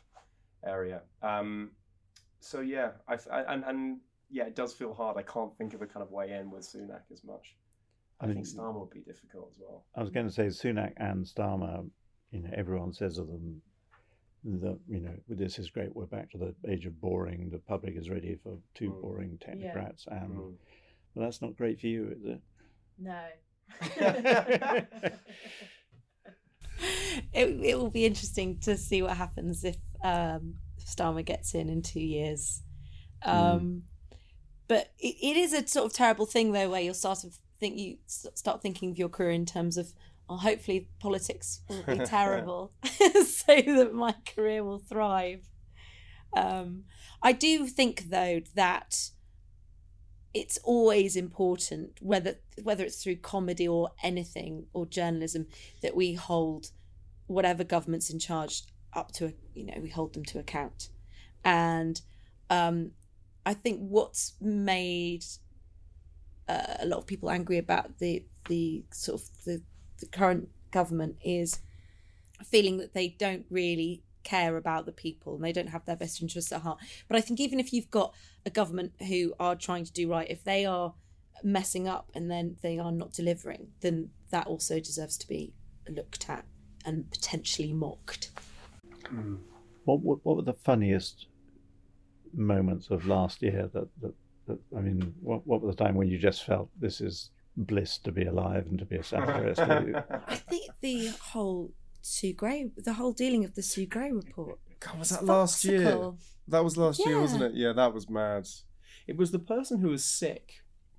area 0.65 1.03
um 1.23 1.73
so 2.41 2.61
yeah 2.61 2.91
I, 3.09 3.17
I- 3.31 3.53
and 3.55 3.65
and 3.65 4.01
yeah 4.31 4.45
it 4.45 4.55
does 4.57 4.73
feel 4.73 4.95
hard 4.95 5.17
i 5.17 5.23
can't 5.23 5.57
think 5.59 5.75
of 5.75 5.83
a 5.83 5.87
kind 5.87 6.03
of 6.03 6.11
way 6.11 6.33
in 6.33 6.51
with 6.51 6.63
sunak 6.65 7.03
as 7.13 7.23
much 7.25 7.57
i, 8.21 8.25
I 8.25 8.29
think 8.29 8.37
mean- 8.39 8.47
Starmer 8.47 8.81
would 8.81 8.91
be 8.91 9.01
difficult 9.01 9.51
as 9.55 9.59
well 9.61 9.85
I 9.97 10.01
was 10.01 10.11
going 10.11 10.27
to 10.27 10.33
say 10.33 10.47
Sunak 10.47 10.93
and 10.97 11.25
Starmer, 11.27 11.87
you 12.31 12.41
know, 12.41 12.51
everyone 12.57 12.93
says 12.95 13.19
of 13.19 13.27
them 13.27 13.61
that, 14.45 14.79
you 14.89 15.01
know, 15.01 15.15
this 15.29 15.59
is 15.59 15.69
great, 15.69 15.95
we're 15.95 16.07
back 16.07 16.31
to 16.31 16.39
the 16.39 16.55
age 16.67 16.87
of 16.87 16.99
boring, 16.99 17.51
the 17.51 17.59
public 17.59 17.95
is 17.97 18.09
ready 18.09 18.37
for 18.43 18.57
two 18.75 18.91
Mm. 18.91 19.03
boring 19.03 19.39
technocrats. 19.47 20.07
And 20.07 20.31
Mm. 20.31 20.55
well, 21.15 21.25
that's 21.27 21.43
not 21.43 21.57
great 21.59 21.79
for 21.79 21.89
you, 21.89 22.09
is 22.11 22.25
it? 22.25 22.41
No. 22.99 23.23
it, 27.33 27.49
it 27.63 27.79
will 27.79 27.91
be 27.91 28.05
interesting 28.07 28.59
to 28.61 28.77
see 28.77 29.03
what 29.03 29.17
happens 29.17 29.65
if 29.65 29.77
um, 30.03 30.55
Starmer 30.81 31.25
gets 31.25 31.55
in 31.55 31.69
in 31.69 31.83
two 31.83 32.01
years. 32.01 32.63
Um, 33.25 33.85
But 34.69 34.93
it, 34.99 35.17
it 35.23 35.37
is 35.37 35.53
a 35.53 35.67
sort 35.67 35.87
of 35.87 35.93
terrible 35.93 36.27
thing 36.27 36.53
though, 36.53 36.71
where 36.71 36.81
you'll 36.81 36.95
start 36.95 37.25
of 37.25 37.39
think 37.61 37.79
you 37.79 37.97
start 38.09 38.61
thinking 38.61 38.91
of 38.91 38.99
your 38.99 39.09
career 39.09 39.31
in 39.31 39.47
terms 39.47 39.77
of, 39.77 39.93
oh, 40.29 40.37
hopefully 40.37 40.89
politics 40.99 41.61
will 41.69 41.83
be 41.85 41.99
terrible, 42.05 42.73
so 42.85 43.55
that 43.55 43.91
my 43.93 44.15
career 44.35 44.65
will 44.65 44.81
thrive. 44.81 45.49
Um, 46.37 46.85
I 47.23 47.33
do 47.33 47.67
think 47.67 48.09
though 48.11 48.41
that 48.55 49.11
it's 50.35 50.59
always 50.65 51.17
important 51.17 51.99
whether 52.01 52.37
whether 52.63 52.85
it's 52.85 53.03
through 53.03 53.17
comedy 53.17 53.69
or 53.69 53.91
anything 54.03 54.67
or 54.73 54.87
journalism 54.87 55.47
that 55.83 55.95
we 55.95 56.15
hold 56.15 56.71
whatever 57.27 57.65
government's 57.65 58.11
in 58.11 58.19
charge 58.19 58.63
up 58.95 59.13
to 59.13 59.27
a, 59.27 59.35
you 59.55 59.65
know 59.65 59.75
we 59.81 59.89
hold 59.89 60.15
them 60.15 60.25
to 60.25 60.39
account. 60.39 60.89
And 61.45 62.01
um 62.51 62.93
i 63.45 63.55
think 63.55 63.81
what's 63.81 64.35
made 64.41 65.25
uh, 66.49 66.77
a 66.81 66.87
lot 66.87 66.99
of 66.99 67.07
people 67.07 67.31
angry 67.31 67.59
about 67.59 67.99
the 67.99 68.25
the 68.49 68.85
sort 68.93 69.21
of 69.21 69.29
the, 69.45 69.63
the 70.01 70.07
current 70.07 70.49
government 70.71 71.17
is 71.25 71.61
feeling 72.45 72.79
that 72.79 72.95
they 72.95 73.09
don't 73.09 73.47
really 73.51 74.03
care 74.25 74.57
about 74.57 74.87
the 74.87 74.93
people 74.93 75.35
and 75.35 75.45
they 75.45 75.53
don't 75.53 75.69
have 75.69 75.85
their 75.85 75.97
best 75.97 76.23
interests 76.23 76.53
at 76.53 76.63
heart. 76.63 76.79
But 77.09 77.17
i 77.17 77.21
think 77.21 77.41
even 77.41 77.61
if 77.61 77.73
you've 77.73 77.91
got 77.91 78.15
a 78.45 78.51
government 78.51 78.93
who 79.09 79.35
are 79.39 79.55
trying 79.55 79.85
to 79.85 79.93
do 79.93 80.11
right 80.11 80.31
if 80.31 80.45
they 80.45 80.65
are 80.65 80.95
messing 81.43 81.89
up 81.89 82.11
and 82.15 82.31
then 82.31 82.57
they 82.63 82.79
are 82.79 82.93
not 82.93 83.13
delivering 83.13 83.69
then 83.81 84.11
that 84.31 84.47
also 84.47 84.79
deserves 84.79 85.17
to 85.17 85.27
be 85.27 85.53
looked 85.89 86.29
at 86.29 86.45
and 86.85 87.11
potentially 87.11 87.73
mocked 87.73 88.31
hmm. 89.09 89.37
What, 89.85 90.01
what, 90.01 90.19
what 90.23 90.37
were 90.37 90.43
the 90.43 90.53
funniest 90.53 91.27
moments 92.33 92.91
of 92.91 93.07
last 93.07 93.43
year 93.43 93.69
that, 93.75 93.89
that, 94.01 94.15
that 94.47 94.59
I 94.77 94.81
mean, 94.81 95.15
what, 95.21 95.47
what 95.47 95.61
was 95.61 95.75
the 95.75 95.85
time 95.85 95.97
when 95.97 96.09
you 96.09 96.19
just 96.19 96.45
felt 96.45 96.69
this 96.81 97.01
is 97.01 97.31
bliss 97.57 97.99
to 97.99 98.13
be 98.13 98.25
alive 98.25 98.67
and 98.67 98.79
to 98.79 98.85
be 98.85 98.97
a 98.97 99.03
satirist? 99.03 99.61
i 100.29 100.35
think 100.35 100.71
the 100.81 101.09
whole 101.21 101.73
sue 102.01 102.33
gray 102.33 102.71
the 102.77 102.95
whole 102.95 103.13
dealing 103.13 103.45
of 103.45 103.55
the 103.55 103.63
sue 103.63 103.87
gray 103.87 104.11
report 104.11 104.59
God, 104.85 104.99
was 104.99 105.11
that 105.11 105.21
It's 105.21 105.29
last 105.29 105.65
year? 105.65 106.13
That 106.49 106.65
was 106.65 106.77
last 106.77 107.05
year, 107.07 107.21
wasn't 107.21 107.43
it? 107.45 107.53
Yeah, 107.55 107.73
that 107.73 107.95
was 107.95 108.09
mad. 108.11 108.49
It 109.07 109.17
was 109.17 109.31
the 109.31 109.39
person 109.39 109.81
who 109.81 109.89
was 109.89 110.05
sick. 110.05 110.55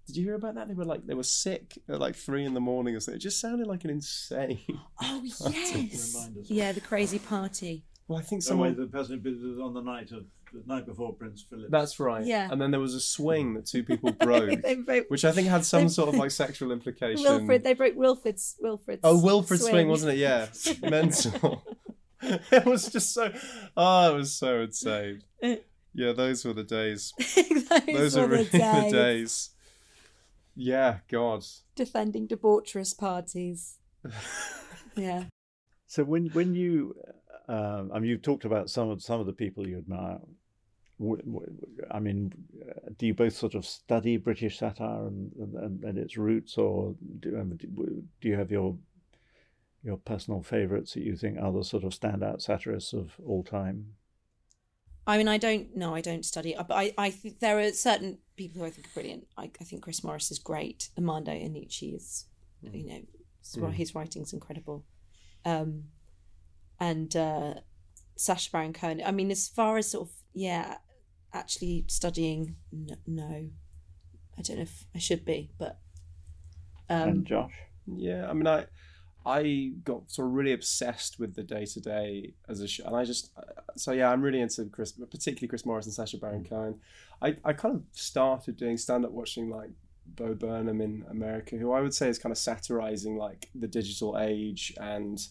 Did 0.07 0.17
you 0.17 0.23
hear 0.23 0.35
about 0.35 0.55
that? 0.55 0.67
They 0.67 0.73
were 0.73 0.83
like 0.85 1.05
they 1.05 1.13
were 1.13 1.23
sick 1.23 1.77
at 1.87 1.99
like 1.99 2.15
three 2.15 2.43
in 2.45 2.53
the 2.53 2.59
morning 2.59 2.95
or 2.95 2.99
something. 2.99 3.17
It 3.17 3.23
just 3.23 3.39
sounded 3.39 3.67
like 3.67 3.83
an 3.85 3.89
insane. 3.89 4.59
oh 5.01 5.23
Party. 5.41 5.89
yes 5.91 6.15
yeah 6.45 6.71
the 6.73 6.81
crazy 6.81 7.19
party 7.19 7.85
Well, 8.07 8.19
I 8.19 8.21
think 8.21 8.41
Some 8.41 8.57
way 8.57 8.69
someone. 8.69 8.85
the 8.85 8.91
person 8.91 9.21
who 9.23 9.63
on 9.63 9.73
the 9.73 9.81
night 9.81 10.11
of 10.11 10.25
the 10.51 10.61
night 10.65 10.85
before 10.85 11.13
Prince 11.13 11.45
Philip. 11.49 11.71
That's 11.71 11.99
right. 11.99 12.25
Yeah. 12.25 12.49
And 12.51 12.61
then 12.61 12.69
there 12.71 12.79
was 12.79 12.93
a 12.93 12.99
swing 12.99 13.53
that 13.55 13.65
two 13.65 13.83
people 13.83 14.11
broke, 14.19 14.61
broke- 14.85 15.09
which 15.09 15.25
I 15.25 15.31
think 15.31 15.47
had 15.47 15.65
some 15.65 15.89
sort 15.89 16.09
of 16.09 16.15
like 16.15 16.31
sexual 16.45 16.71
implication. 16.71 17.23
Wilfred, 17.23 17.63
they 17.63 17.73
broke 17.73 17.95
Wilfred's 17.95 18.55
Wilfred's. 18.59 19.01
Oh, 19.03 19.19
Wilfred 19.23 19.61
swing. 19.61 19.87
wasn't 19.87 20.13
it? 20.13 20.17
Yeah, 20.19 20.47
mental. 20.81 21.63
it 22.51 22.65
was 22.65 22.89
just 22.89 23.13
so. 23.13 23.31
Oh, 23.75 24.13
it 24.13 24.17
was 24.17 24.33
so 24.33 24.61
insane. 24.61 25.23
Yeah, 25.95 26.11
those 26.13 26.43
were 26.43 26.53
the 26.53 26.63
days. 26.63 27.13
those, 27.35 27.85
Those 27.85 28.15
were 28.17 28.23
are 28.23 28.27
really 28.27 28.43
the 28.45 28.57
days. 28.57 28.91
the 28.91 28.97
days. 28.97 29.49
Yeah, 30.55 30.97
God. 31.07 31.45
Defending 31.75 32.27
debaucherous 32.27 32.97
parties. 32.97 33.77
yeah. 34.95 35.25
So 35.85 36.03
when 36.03 36.29
when 36.29 36.55
you, 36.55 36.95
um, 37.47 37.91
I 37.93 37.99
mean, 37.99 38.09
you've 38.09 38.23
talked 38.23 38.43
about 38.43 38.71
some 38.71 38.89
of 38.89 39.03
some 39.03 39.19
of 39.19 39.27
the 39.27 39.33
people 39.33 39.67
you 39.67 39.77
admire. 39.77 40.19
I 41.91 41.99
mean, 41.99 42.33
uh, 42.67 42.89
do 42.97 43.05
you 43.05 43.13
both 43.13 43.35
sort 43.35 43.55
of 43.55 43.63
study 43.65 44.17
British 44.17 44.57
satire 44.57 45.05
and 45.05 45.31
and, 45.35 45.83
and 45.83 45.97
its 45.99 46.17
roots, 46.17 46.57
or 46.57 46.95
um, 47.37 47.55
do 47.57 47.67
do 48.21 48.27
you 48.29 48.35
have 48.35 48.49
your 48.49 48.75
your 49.83 49.97
personal 49.97 50.41
favourites 50.41 50.93
that 50.93 51.03
you 51.03 51.15
think 51.15 51.37
are 51.39 51.51
the 51.51 51.63
sort 51.63 51.83
of 51.83 51.91
standout 51.91 52.41
satirists 52.41 52.93
of 52.93 53.11
all 53.25 53.43
time? 53.43 53.93
I 55.05 55.17
mean, 55.17 55.27
I 55.27 55.37
don't. 55.37 55.75
No, 55.75 55.93
I 55.93 55.99
don't 56.01 56.23
study. 56.25 56.55
But 56.57 56.71
I, 56.71 56.93
I 56.97 57.09
think 57.11 57.39
there 57.39 57.59
are 57.59 57.71
certain 57.71 58.19
people 58.37 58.61
who 58.61 58.67
I 58.67 58.69
think 58.69 58.87
are 58.87 58.93
brilliant. 58.93 59.27
I, 59.37 59.51
I 59.59 59.63
think 59.65 59.83
Chris 59.83 60.03
Morris 60.03 60.31
is 60.31 60.39
great. 60.39 60.89
Armando 60.97 61.31
Iannucci 61.31 61.93
is, 61.95 62.25
you 62.61 62.69
know, 62.71 62.93
his, 63.41 63.55
Mm. 63.57 63.73
his 63.73 63.93
writing's 63.93 64.31
incredible. 64.31 64.85
Um, 65.43 65.83
and 66.79 67.13
uh, 67.15 67.55
Sacha 68.15 68.49
Baron 68.49 68.71
Cohen. 68.71 69.01
I 69.05 69.11
mean, 69.11 69.29
as 69.31 69.49
far 69.49 69.77
as 69.77 69.91
sort 69.91 70.07
of 70.07 70.15
yeah, 70.33 70.77
actually 71.33 71.83
studying, 71.87 72.55
no, 72.71 72.95
no. 73.05 73.49
I 74.37 74.41
don't 74.41 74.55
know 74.55 74.63
if 74.63 74.85
I 74.95 74.99
should 74.99 75.25
be, 75.25 75.51
but 75.59 75.79
um, 76.89 77.09
and 77.09 77.25
Josh, 77.25 77.53
Yeah, 77.85 78.27
I 78.29 78.33
mean, 78.33 78.47
I 78.47 78.65
I 79.25 79.73
got 79.83 80.11
sort 80.11 80.27
of 80.27 80.33
really 80.33 80.53
obsessed 80.53 81.19
with 81.19 81.35
the 81.35 81.43
Day 81.43 81.65
Today 81.65 82.33
as 82.49 82.59
a 82.61 82.67
show, 82.67 82.85
and 82.85 82.95
I 82.95 83.05
just 83.05 83.31
so 83.75 83.91
yeah, 83.91 84.11
I'm 84.11 84.21
really 84.21 84.41
into 84.41 84.65
Chris, 84.65 84.91
particularly 84.91 85.47
Chris 85.47 85.65
Morris 85.65 85.85
and 85.85 85.93
Sacha 85.93 86.17
Baron 86.17 86.43
Cohen. 86.43 86.79
I 87.21 87.37
I 87.43 87.53
kind 87.53 87.75
of 87.75 87.83
started 87.93 88.57
doing 88.57 88.77
stand 88.77 89.05
up 89.05 89.11
watching 89.11 89.49
like 89.49 89.69
Bo 90.05 90.33
Burnham 90.33 90.81
in 90.81 91.05
America, 91.09 91.55
who 91.55 91.71
I 91.71 91.81
would 91.81 91.93
say 91.93 92.09
is 92.09 92.19
kind 92.19 92.31
of 92.31 92.37
satirizing 92.37 93.17
like 93.17 93.49
the 93.55 93.67
digital 93.67 94.17
age 94.19 94.73
and 94.79 95.25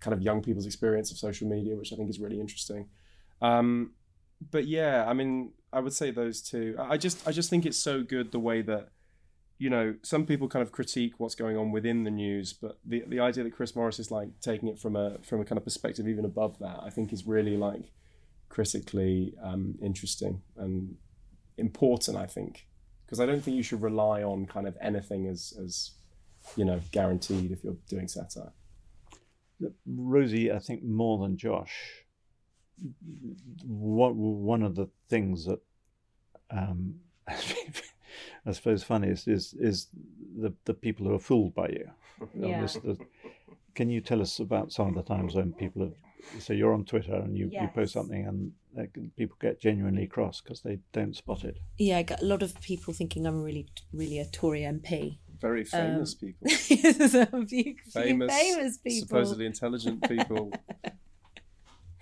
kind 0.00 0.14
of 0.14 0.22
young 0.22 0.42
people's 0.42 0.66
experience 0.66 1.10
of 1.10 1.16
social 1.16 1.48
media, 1.48 1.76
which 1.76 1.92
I 1.92 1.96
think 1.96 2.10
is 2.10 2.20
really 2.20 2.40
interesting. 2.40 2.88
Um, 3.40 3.92
but 4.50 4.66
yeah, 4.66 5.04
I 5.06 5.12
mean, 5.12 5.52
I 5.72 5.80
would 5.80 5.92
say 5.92 6.10
those 6.10 6.42
two. 6.42 6.76
I 6.78 6.96
just 6.96 7.26
I 7.26 7.32
just 7.32 7.50
think 7.50 7.66
it's 7.66 7.78
so 7.78 8.02
good 8.02 8.32
the 8.32 8.38
way 8.38 8.62
that 8.62 8.88
you 9.58 9.70
know, 9.70 9.94
some 10.02 10.26
people 10.26 10.48
kind 10.48 10.62
of 10.62 10.72
critique 10.72 11.14
what's 11.18 11.34
going 11.34 11.56
on 11.56 11.70
within 11.70 12.04
the 12.04 12.10
news, 12.10 12.52
but 12.52 12.78
the 12.84 13.04
the 13.06 13.20
idea 13.20 13.44
that 13.44 13.54
Chris 13.54 13.76
Morris 13.76 13.98
is 13.98 14.10
like 14.10 14.28
taking 14.40 14.68
it 14.68 14.78
from 14.78 14.96
a 14.96 15.18
from 15.22 15.40
a 15.40 15.44
kind 15.44 15.56
of 15.56 15.64
perspective 15.64 16.08
even 16.08 16.24
above 16.24 16.58
that, 16.58 16.80
I 16.82 16.90
think 16.90 17.12
is 17.12 17.26
really 17.26 17.56
like 17.56 17.92
critically 18.48 19.34
um, 19.42 19.76
interesting 19.82 20.42
and 20.56 20.96
important. 21.56 22.16
I 22.16 22.26
think 22.26 22.66
because 23.06 23.20
I 23.20 23.26
don't 23.26 23.40
think 23.40 23.56
you 23.56 23.62
should 23.62 23.82
rely 23.82 24.22
on 24.22 24.46
kind 24.46 24.66
of 24.66 24.76
anything 24.80 25.26
as 25.26 25.52
as 25.62 25.92
you 26.56 26.64
know 26.64 26.80
guaranteed 26.90 27.52
if 27.52 27.62
you're 27.62 27.76
doing 27.88 28.08
satire. 28.08 28.52
Rosie, 29.86 30.50
I 30.50 30.58
think 30.58 30.82
more 30.82 31.18
than 31.18 31.36
Josh. 31.36 32.04
What 33.64 34.16
one 34.16 34.62
of 34.62 34.74
the 34.74 34.88
things 35.08 35.44
that 35.44 35.60
um, 36.50 36.96
I 38.46 38.52
suppose 38.52 38.82
funniest 38.82 39.28
is 39.28 39.54
is 39.58 39.88
the 40.40 40.52
the 40.64 40.74
people 40.74 41.06
who 41.06 41.14
are 41.14 41.18
fooled 41.20 41.54
by 41.54 41.68
you. 41.68 41.90
Yeah. 42.34 42.60
This- 42.62 42.74
the- 42.74 42.98
can 43.74 43.88
you 43.88 44.02
tell 44.02 44.20
us 44.20 44.38
about 44.38 44.70
some 44.70 44.88
of 44.88 44.94
the 44.94 45.02
times 45.02 45.34
when 45.34 45.52
people 45.54 45.82
have? 45.82 45.94
So 46.42 46.52
you're 46.52 46.74
on 46.74 46.84
Twitter 46.84 47.14
and 47.16 47.36
you, 47.36 47.48
you 47.50 47.68
post 47.74 47.94
something 47.94 48.26
and 48.28 48.52
uh, 48.78 48.82
people 49.16 49.36
get 49.40 49.60
genuinely 49.60 50.06
cross 50.06 50.40
because 50.40 50.60
they 50.60 50.78
don't 50.92 51.16
spot 51.16 51.42
it. 51.44 51.56
yeah, 51.78 51.98
I 51.98 52.02
got 52.04 52.22
a 52.22 52.26
lot 52.26 52.42
of 52.42 52.54
people 52.60 52.94
thinking 52.94 53.26
I'm 53.26 53.42
really, 53.42 53.66
really 53.92 54.18
a 54.20 54.26
Tory 54.26 54.60
MP. 54.60 55.18
Very 55.40 55.64
famous 55.64 56.14
people, 56.14 56.48
Some 57.08 57.46
few- 57.48 57.74
few 57.74 57.76
famous, 57.90 58.32
famous 58.32 58.78
people. 58.78 59.08
supposedly 59.08 59.46
intelligent 59.46 60.08
people. 60.08 60.52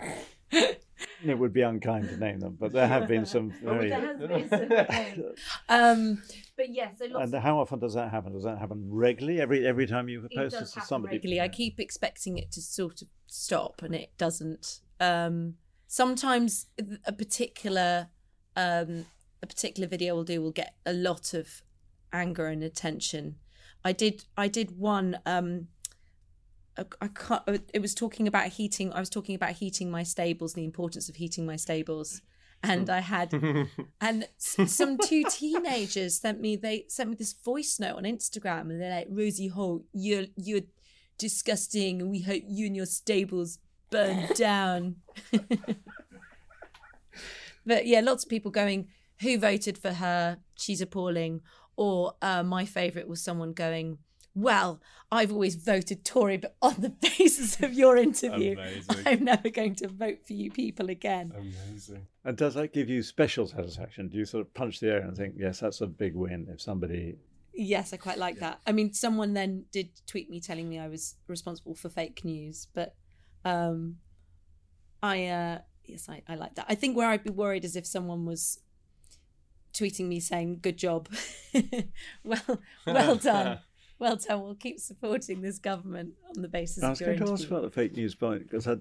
It 1.25 1.39
would 1.39 1.53
be 1.53 1.63
unkind 1.63 2.09
to 2.09 2.17
name 2.17 2.41
them, 2.41 2.57
but 2.59 2.73
there 2.73 2.87
have 2.87 3.09
been 3.09 3.27
some 3.27 3.51
very. 3.63 3.93
um, 5.69 6.23
but 6.57 6.71
yeah, 6.71 6.91
so 6.95 7.07
lots 7.07 7.33
And 7.33 7.43
how 7.43 7.59
often 7.59 7.79
does 7.79 7.95
that 7.95 8.11
happen? 8.11 8.33
Does 8.33 8.45
that 8.45 8.59
happen 8.59 8.87
regularly? 8.89 9.41
Every 9.41 9.67
every 9.67 9.87
time 9.87 10.09
you 10.09 10.25
it 10.25 10.37
post 10.37 10.59
does 10.59 10.73
to 10.73 10.81
somebody? 10.81 11.17
regularly. 11.17 11.41
I 11.41 11.49
keep 11.49 11.79
expecting 11.79 12.39
it 12.39 12.51
to 12.53 12.63
sort 12.63 13.03
of 13.03 13.09
stop, 13.27 13.83
and 13.83 13.95
it 13.95 14.11
doesn't. 14.19 14.81
Um, 14.99 15.55
sometimes 15.87 16.67
a 17.05 17.13
particular 17.13 18.09
um, 18.57 19.07
a 19.43 19.47
particular 19.47 19.89
video 19.89 20.15
will 20.15 20.25
do 20.25 20.41
will 20.41 20.53
get 20.53 20.75
a 20.87 20.93
lot 20.93 21.35
of 21.35 21.63
anger 22.13 22.47
and 22.47 22.63
attention. 22.63 23.37
I 23.85 23.93
did 23.93 24.25
I 24.37 24.49
did 24.49 24.79
one. 24.79 25.19
Um, 25.27 25.69
I, 26.77 26.85
I 27.01 27.09
can't. 27.09 27.43
It 27.73 27.81
was 27.81 27.95
talking 27.95 28.27
about 28.29 28.49
heating. 28.49 28.93
I 28.93 29.01
was 29.01 29.11
talking 29.11 29.35
about 29.35 29.53
heating 29.53 29.91
my 29.91 30.03
stables, 30.03 30.55
the 30.55 30.65
importance 30.65 31.09
of 31.09 31.17
heating 31.17 31.47
my 31.47 31.57
stables, 31.57 32.23
and 32.63 32.89
I 32.91 33.01
had 33.01 33.33
and 34.01 34.29
some 34.39 34.99
two 34.99 35.25
teenagers 35.31 36.19
sent 36.19 36.41
me 36.41 36.57
they 36.57 36.85
sent 36.89 37.11
me 37.11 37.17
this 37.17 37.33
voice 37.33 37.79
note 37.81 37.97
on 37.97 38.05
Instagram, 38.05 38.71
and 38.71 38.81
they're 38.81 38.95
like, 38.95 39.09
"Rosie 39.11 39.49
Holt, 39.49 39.85
you're 39.93 40.27
you're 40.37 40.63
disgusting, 41.19 42.01
and 42.01 42.11
we 42.11 42.21
hope 42.21 42.43
you 42.47 42.67
and 42.67 42.77
your 42.77 42.87
stables 42.87 43.59
burn 43.91 44.29
down." 44.37 44.97
but 47.67 47.87
yeah, 47.87 48.01
lots 48.01 48.25
of 48.25 48.31
people 48.31 48.51
going, 48.51 48.89
"Who 49.21 49.39
voted 49.39 49.79
for 49.79 49.93
her? 49.95 50.39
She's 50.57 50.81
appalling." 50.81 51.43
Or 51.77 52.15
uh, 52.21 52.43
my 52.43 52.67
favourite 52.67 53.09
was 53.09 53.23
someone 53.23 53.55
going, 53.55 53.99
"Well, 54.35 54.81
I've 55.11 55.33
always 55.33 55.57
voted 55.57 56.05
Tory, 56.05 56.37
but 56.37 56.57
on 56.63 56.77
the 56.79 56.89
basis 57.19 57.61
of 57.63 57.73
your 57.73 57.97
interview, 57.97 58.53
Amazing. 58.53 59.03
I'm 59.07 59.25
never 59.25 59.51
going 59.51 59.75
to 59.77 59.89
vote 59.89 60.27
for 60.27 60.33
you 60.33 60.51
people 60.51 60.91
again." 60.91 61.33
Amazing. 61.37 62.07
And 62.25 62.37
does 62.37 62.55
that 62.55 62.73
give 62.73 62.89
you 62.89 63.03
special 63.03 63.47
satisfaction? 63.47 64.09
Do 64.09 64.19
you 64.19 64.25
sort 64.25 64.47
of 64.47 64.53
punch 64.55 64.81
the 64.81 64.89
air 64.89 65.01
and 65.01 65.17
think, 65.17 65.35
yes, 65.39 65.61
that's 65.61 65.81
a 65.81 65.87
big 65.87 66.15
win 66.15 66.49
if 66.53 66.61
somebody. 66.61 67.17
Yes, 67.55 67.93
I 67.93 67.97
quite 67.97 68.19
like 68.19 68.39
that. 68.41 68.61
I 68.67 68.73
mean, 68.73 68.93
someone 68.93 69.33
then 69.33 69.65
did 69.73 69.89
tweet 70.07 70.31
me 70.31 70.41
telling 70.41 70.69
me 70.69 70.79
I 70.79 70.89
was 70.89 71.17
responsible 71.27 71.75
for 71.75 71.89
fake 71.89 72.25
news, 72.25 72.69
but 72.75 72.95
um, 73.45 73.97
I 75.03 75.27
uh, 75.27 75.59
yes, 75.85 76.09
I, 76.09 76.23
I 76.29 76.37
like 76.37 76.55
that. 76.55 76.67
I 76.69 76.75
think 76.75 76.97
where 76.97 77.09
I'd 77.09 77.25
be 77.25 77.31
worried 77.31 77.65
is 77.65 77.75
if 77.75 77.87
someone 77.87 78.25
was 78.25 78.61
tweeting 79.73 80.07
me 80.07 80.21
saying 80.21 80.61
"Good 80.63 80.77
job," 80.77 81.09
well, 82.25 82.61
well 82.87 83.17
done, 83.17 83.59
well 84.01 84.17
done. 84.17 84.43
We'll 84.43 84.55
keep 84.57 84.81
supporting 84.81 85.41
this 85.43 85.59
government 85.59 86.15
on 86.35 86.43
the 86.43 86.49
basis 86.49 86.83
I 86.83 86.87
of 86.87 86.91
was 86.93 87.01
your 87.01 87.15
going 87.15 87.27
to 87.27 87.33
ask 87.33 87.47
about 87.47 87.63
the 87.63 87.71
fake 87.71 87.95
news 87.95 88.15
point 88.15 88.43
because 88.43 88.67
I, 88.67 88.77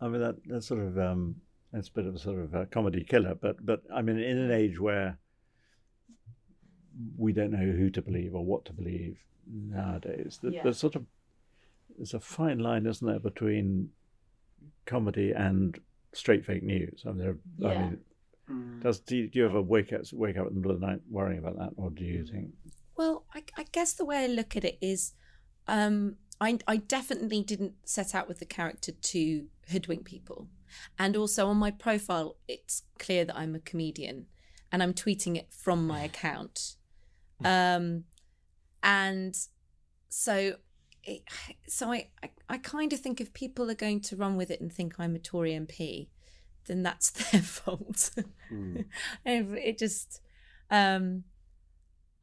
I 0.00 0.08
mean 0.08 0.20
that 0.20 0.36
that's 0.46 0.66
sort 0.66 0.80
of 0.80 0.98
um, 0.98 1.36
that's 1.72 1.88
a 1.88 1.92
bit 1.92 2.06
of 2.06 2.14
a 2.14 2.18
sort 2.18 2.38
of 2.40 2.52
a 2.54 2.66
comedy 2.66 3.04
killer, 3.04 3.34
but 3.34 3.64
but 3.64 3.82
I 3.94 4.02
mean 4.02 4.18
in 4.18 4.36
an 4.36 4.50
age 4.50 4.78
where 4.78 5.18
we 7.16 7.32
don't 7.32 7.50
know 7.50 7.58
who 7.58 7.90
to 7.90 8.02
believe 8.02 8.34
or 8.34 8.44
what 8.44 8.64
to 8.66 8.72
believe 8.72 9.18
nowadays, 9.46 10.38
the, 10.42 10.50
Yeah. 10.50 10.62
there's 10.64 10.78
sort 10.78 10.96
of 10.96 11.06
there's 11.96 12.14
a 12.14 12.20
fine 12.20 12.58
line, 12.58 12.84
isn't 12.86 13.06
there, 13.06 13.20
between 13.20 13.90
comedy 14.86 15.30
and 15.32 15.78
straight 16.12 16.44
fake 16.44 16.62
news? 16.62 17.04
I 17.06 17.10
mean, 17.12 17.18
there, 17.18 17.38
I 17.70 17.72
Yeah. 17.74 17.80
mean 17.90 18.00
does 18.80 19.00
do 19.00 19.16
you, 19.16 19.28
do 19.28 19.38
you 19.40 19.44
ever 19.44 19.60
wake 19.60 19.92
up 19.92 20.02
wake 20.12 20.36
up 20.36 20.46
in 20.48 20.54
the 20.54 20.60
middle 20.60 20.72
of 20.72 20.80
the 20.80 20.86
night 20.86 21.00
worrying 21.10 21.38
about 21.38 21.58
that, 21.58 21.70
or 21.76 21.90
do 21.90 22.04
you 22.04 22.24
think? 22.24 22.50
Well, 22.96 23.24
I, 23.34 23.44
I 23.56 23.64
guess 23.72 23.92
the 23.92 24.04
way 24.04 24.24
I 24.24 24.26
look 24.26 24.56
at 24.56 24.64
it 24.64 24.78
is, 24.80 25.12
um, 25.68 26.16
I 26.40 26.58
I 26.66 26.76
definitely 26.76 27.42
didn't 27.42 27.74
set 27.84 28.14
out 28.14 28.28
with 28.28 28.38
the 28.38 28.44
character 28.46 28.92
to 28.92 29.46
hoodwink 29.70 30.04
people, 30.04 30.48
and 30.98 31.16
also 31.16 31.48
on 31.48 31.56
my 31.56 31.70
profile, 31.70 32.36
it's 32.48 32.82
clear 32.98 33.24
that 33.24 33.36
I'm 33.36 33.54
a 33.54 33.60
comedian, 33.60 34.26
and 34.70 34.82
I'm 34.82 34.94
tweeting 34.94 35.36
it 35.36 35.48
from 35.52 35.86
my 35.86 36.00
account, 36.02 36.76
um, 37.44 38.04
and 38.82 39.36
so. 40.08 40.56
It, 41.08 41.22
so 41.68 41.92
I, 41.92 42.08
I, 42.20 42.30
I 42.48 42.58
kind 42.58 42.92
of 42.92 42.98
think 42.98 43.20
if 43.20 43.32
people 43.32 43.70
are 43.70 43.76
going 43.76 44.00
to 44.00 44.16
run 44.16 44.36
with 44.36 44.50
it 44.50 44.60
and 44.60 44.72
think 44.72 44.96
I'm 44.98 45.14
a 45.14 45.20
Tory 45.20 45.52
MP, 45.52 46.08
then 46.66 46.82
that's 46.82 47.10
their 47.30 47.42
fault. 47.42 48.10
If 49.24 49.52
it 49.52 49.78
just, 49.78 50.20
um, 50.68 51.22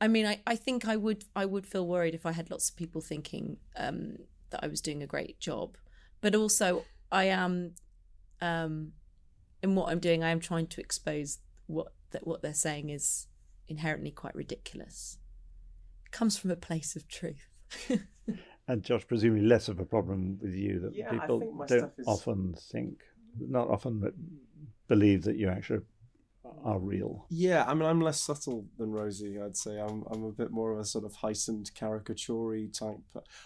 I 0.03 0.09
mean, 0.09 0.25
I, 0.25 0.41
I 0.45 0.57
think 0.57 0.85
I 0.85 0.97
would 0.97 1.23
I 1.33 1.45
would 1.45 1.65
feel 1.65 1.87
worried 1.87 2.13
if 2.13 2.25
I 2.25 2.33
had 2.33 2.51
lots 2.51 2.69
of 2.69 2.75
people 2.75 2.99
thinking 2.99 3.55
um, 3.77 4.17
that 4.49 4.59
I 4.61 4.67
was 4.67 4.81
doing 4.81 5.01
a 5.01 5.07
great 5.07 5.39
job, 5.39 5.77
but 6.19 6.35
also 6.35 6.83
I 7.09 7.25
am 7.25 7.75
um, 8.41 8.91
in 9.61 9.75
what 9.75 9.89
I'm 9.89 9.99
doing, 9.99 10.21
I 10.21 10.31
am 10.31 10.41
trying 10.41 10.67
to 10.67 10.81
expose 10.81 11.39
what 11.67 11.93
that 12.11 12.27
what 12.27 12.41
they're 12.41 12.53
saying 12.53 12.89
is 12.89 13.27
inherently 13.69 14.11
quite 14.11 14.35
ridiculous. 14.35 15.19
It 16.05 16.11
comes 16.11 16.37
from 16.37 16.51
a 16.51 16.57
place 16.57 16.97
of 16.97 17.07
truth. 17.07 17.47
And 18.65 18.81
Josh, 18.81 19.05
presumably 19.05 19.45
less 19.45 19.67
of 19.67 19.81
a 19.81 19.85
problem 19.85 20.39
with 20.41 20.55
you 20.55 20.79
that 20.79 20.95
Yeah, 20.95 21.11
people 21.11 21.39
think 21.41 21.67
don't 21.67 21.91
is- 21.97 22.07
often 22.07 22.55
think, 22.71 23.01
not 23.37 23.67
often, 23.69 23.99
but 23.99 24.13
believe 24.87 25.23
that 25.23 25.35
you 25.35 25.49
actually 25.49 25.81
are 26.63 26.79
real. 26.79 27.25
Yeah, 27.29 27.65
I 27.67 27.73
mean, 27.73 27.87
I'm 27.87 28.01
less 28.01 28.21
subtle 28.21 28.65
than 28.77 28.91
Rosie. 28.91 29.39
I'd 29.41 29.57
say 29.57 29.79
I'm 29.79 30.03
I'm 30.11 30.23
a 30.23 30.31
bit 30.31 30.51
more 30.51 30.71
of 30.71 30.79
a 30.79 30.85
sort 30.85 31.05
of 31.05 31.15
heightened 31.15 31.71
caricature 31.73 32.67
type. 32.67 32.99